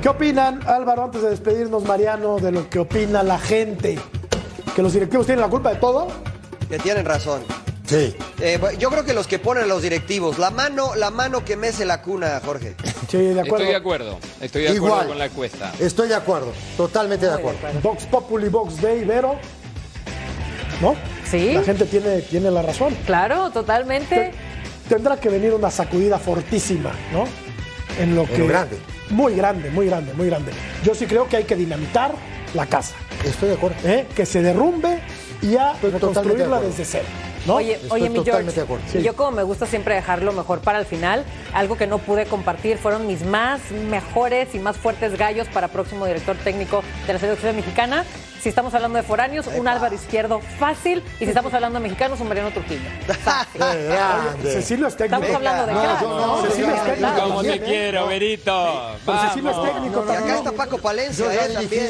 ¿Qué 0.00 0.08
opinan, 0.08 0.66
Álvaro, 0.66 1.04
antes 1.04 1.20
de 1.20 1.28
despedirnos, 1.28 1.84
Mariano, 1.84 2.38
de 2.38 2.52
lo 2.52 2.70
que 2.70 2.78
opina 2.78 3.22
la 3.22 3.38
gente? 3.38 3.98
¿Que 4.74 4.80
los 4.82 4.94
directivos 4.94 5.26
tienen 5.26 5.42
la 5.42 5.50
culpa 5.50 5.74
de 5.74 5.76
todo? 5.76 6.06
Que 6.70 6.78
tienen 6.78 7.04
razón. 7.04 7.42
Sí. 7.84 8.16
Eh, 8.42 8.58
yo 8.78 8.88
creo 8.90 9.04
que 9.04 9.12
los 9.12 9.26
que 9.26 9.38
ponen 9.38 9.68
los 9.68 9.82
directivos, 9.82 10.38
la 10.38 10.50
mano, 10.50 10.94
la 10.94 11.10
mano 11.10 11.44
que 11.44 11.56
mece 11.56 11.84
la 11.84 12.00
cuna, 12.00 12.40
Jorge. 12.44 12.74
Sí, 13.08 13.18
de 13.18 13.40
acuerdo. 13.40 13.56
Estoy 13.56 13.66
de 13.66 13.76
acuerdo. 13.76 14.18
Estoy 14.40 14.62
de 14.62 14.68
acuerdo 14.68 14.86
Igual. 14.86 15.08
con 15.08 15.18
la 15.18 15.26
encuesta. 15.26 15.72
Estoy 15.78 16.08
de 16.08 16.14
acuerdo, 16.14 16.52
totalmente 16.76 17.26
de 17.26 17.34
acuerdo. 17.34 17.58
Vox 17.82 18.06
Populi, 18.06 18.48
Vox 18.48 18.80
Day, 18.80 19.04
Vero. 19.04 19.36
¿No? 20.80 20.94
Sí. 21.30 21.52
La 21.52 21.62
gente 21.62 21.84
tiene, 21.84 22.22
tiene 22.22 22.50
la 22.50 22.62
razón. 22.62 22.96
Claro, 23.04 23.50
totalmente. 23.50 24.32
Tendrá 24.88 25.18
que 25.18 25.28
venir 25.28 25.52
una 25.52 25.70
sacudida 25.70 26.18
fortísima, 26.18 26.92
¿no? 27.12 27.24
En 28.02 28.16
lo 28.16 28.24
que. 28.24 28.38
lo 28.38 28.46
grande. 28.46 28.78
Muy 29.10 29.34
grande, 29.34 29.70
muy 29.70 29.86
grande, 29.86 30.14
muy 30.14 30.26
grande. 30.26 30.52
Yo 30.82 30.94
sí 30.94 31.06
creo 31.06 31.28
que 31.28 31.36
hay 31.36 31.44
que 31.44 31.56
dinamitar 31.56 32.14
la 32.54 32.64
casa. 32.66 32.94
Estoy 33.24 33.50
de 33.50 33.54
acuerdo. 33.56 33.76
¿eh? 33.84 34.06
Que 34.16 34.24
se 34.24 34.40
derrumbe 34.40 35.00
y 35.42 35.56
a 35.56 35.72
Estoy 35.72 35.90
totalmente 35.90 36.38
de 36.38 36.44
reconstruirla 36.44 36.60
desde 36.60 36.84
cero. 36.84 37.06
¿No? 37.46 37.56
Oye, 37.56 37.74
Estoy 37.74 38.02
oye, 38.02 38.10
mi 38.10 38.24
George, 38.24 38.66
y 38.94 39.02
yo 39.02 39.16
como 39.16 39.32
me 39.32 39.42
gusta 39.42 39.66
siempre 39.66 39.94
dejarlo 39.94 40.32
mejor 40.32 40.60
para 40.60 40.78
el 40.78 40.86
final, 40.86 41.24
algo 41.52 41.76
que 41.76 41.86
no 41.86 41.98
pude 41.98 42.26
compartir 42.26 42.78
fueron 42.78 43.06
mis 43.06 43.24
más 43.24 43.70
mejores 43.70 44.54
y 44.54 44.58
más 44.58 44.76
fuertes 44.76 45.16
gallos 45.16 45.48
para 45.48 45.68
próximo 45.68 46.06
director 46.06 46.36
técnico 46.36 46.82
de 47.06 47.12
la 47.12 47.18
selección 47.18 47.56
mexicana. 47.56 48.04
Si 48.40 48.48
estamos 48.48 48.72
hablando 48.72 48.96
de 48.96 49.02
foráneos, 49.02 49.46
un 49.54 49.68
Álvaro 49.68 49.94
Izquierdo 49.94 50.40
fácil, 50.58 51.02
y 51.16 51.24
si 51.24 51.24
estamos 51.26 51.52
hablando 51.52 51.78
de 51.78 51.82
mexicanos, 51.82 52.18
un 52.20 52.28
Mariano 52.28 52.50
Trujillo. 52.50 52.88
Fácil. 53.22 53.60
Cecilio 54.42 54.86
es 54.86 54.96
técnico. 54.96 55.22
Estamos 55.22 55.36
hablando 55.36 55.66
de 55.66 55.72
crack, 55.72 56.02
no, 56.02 56.42
Cecilio 56.42 56.74
es 56.74 56.84
técnico. 56.84 57.12
¿Cómo 57.20 57.42
te 57.42 57.48
también, 57.48 57.62
¿eh? 57.62 57.66
quiero, 57.66 58.06
Verito? 58.06 58.96
Pero 59.04 59.18
Cecilio 59.20 59.50
es 59.50 59.72
técnico 59.72 59.98
Y 60.00 60.02
acá 60.02 60.14
también. 60.14 60.36
está 60.36 60.52
Paco 60.52 60.78
Palencia, 60.78 61.26
eh, 61.34 61.52
también. 61.52 61.88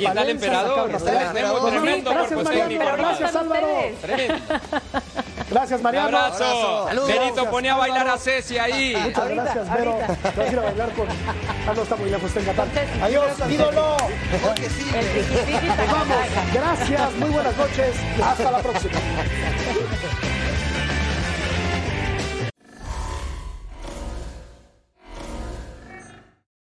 Y 0.00 0.04
está 0.04 0.22
el 0.22 0.30
emperador. 0.30 0.90
Está 0.90 1.10
el 1.12 1.16
Tenemos 1.18 1.28
emperador. 1.28 1.70
tremendo 1.70 2.10
Gracias, 2.10 2.32
cuerpo 2.32 2.44
Mariano. 2.50 2.68
técnico, 2.68 2.84
Pero 2.84 2.96
¿cómo 2.96 3.10
hermano. 3.10 3.18
Gracias, 3.18 3.36
Álvaro. 3.36 3.68
Tremendo. 4.00 4.44
Gracias, 5.54 5.78
Un 5.78 5.84
Mariano. 5.84 6.18
abrazo. 6.18 6.84
Saludos. 6.88 7.08
Verito, 7.08 7.24
Gracias, 7.26 7.46
ponía 7.52 7.74
a 7.74 7.76
bailar 7.78 8.08
a 8.08 8.18
Ceci 8.18 8.58
ahí. 8.58 8.96
Muchas 8.96 9.18
Ahorita, 9.22 9.42
gracias, 9.44 9.72
Vero. 9.72 9.98
Vas 9.98 10.38
a 10.38 10.52
ir 10.52 10.58
a 10.58 10.62
bailar 10.62 10.92
con. 10.94 11.06
Ah, 11.08 11.72
no 11.76 11.82
está 11.82 11.96
muy 11.96 12.10
lejos, 12.10 12.24
está 12.24 12.40
en. 12.40 13.02
Adiós, 13.02 13.26
ídolo. 13.48 13.96
Vamos. 15.92 16.16
Gracias, 16.52 17.12
muy 17.14 17.30
buenas 17.30 17.56
noches. 17.56 17.94
Hasta 18.20 18.50
la 18.50 18.58
próxima. 18.58 18.98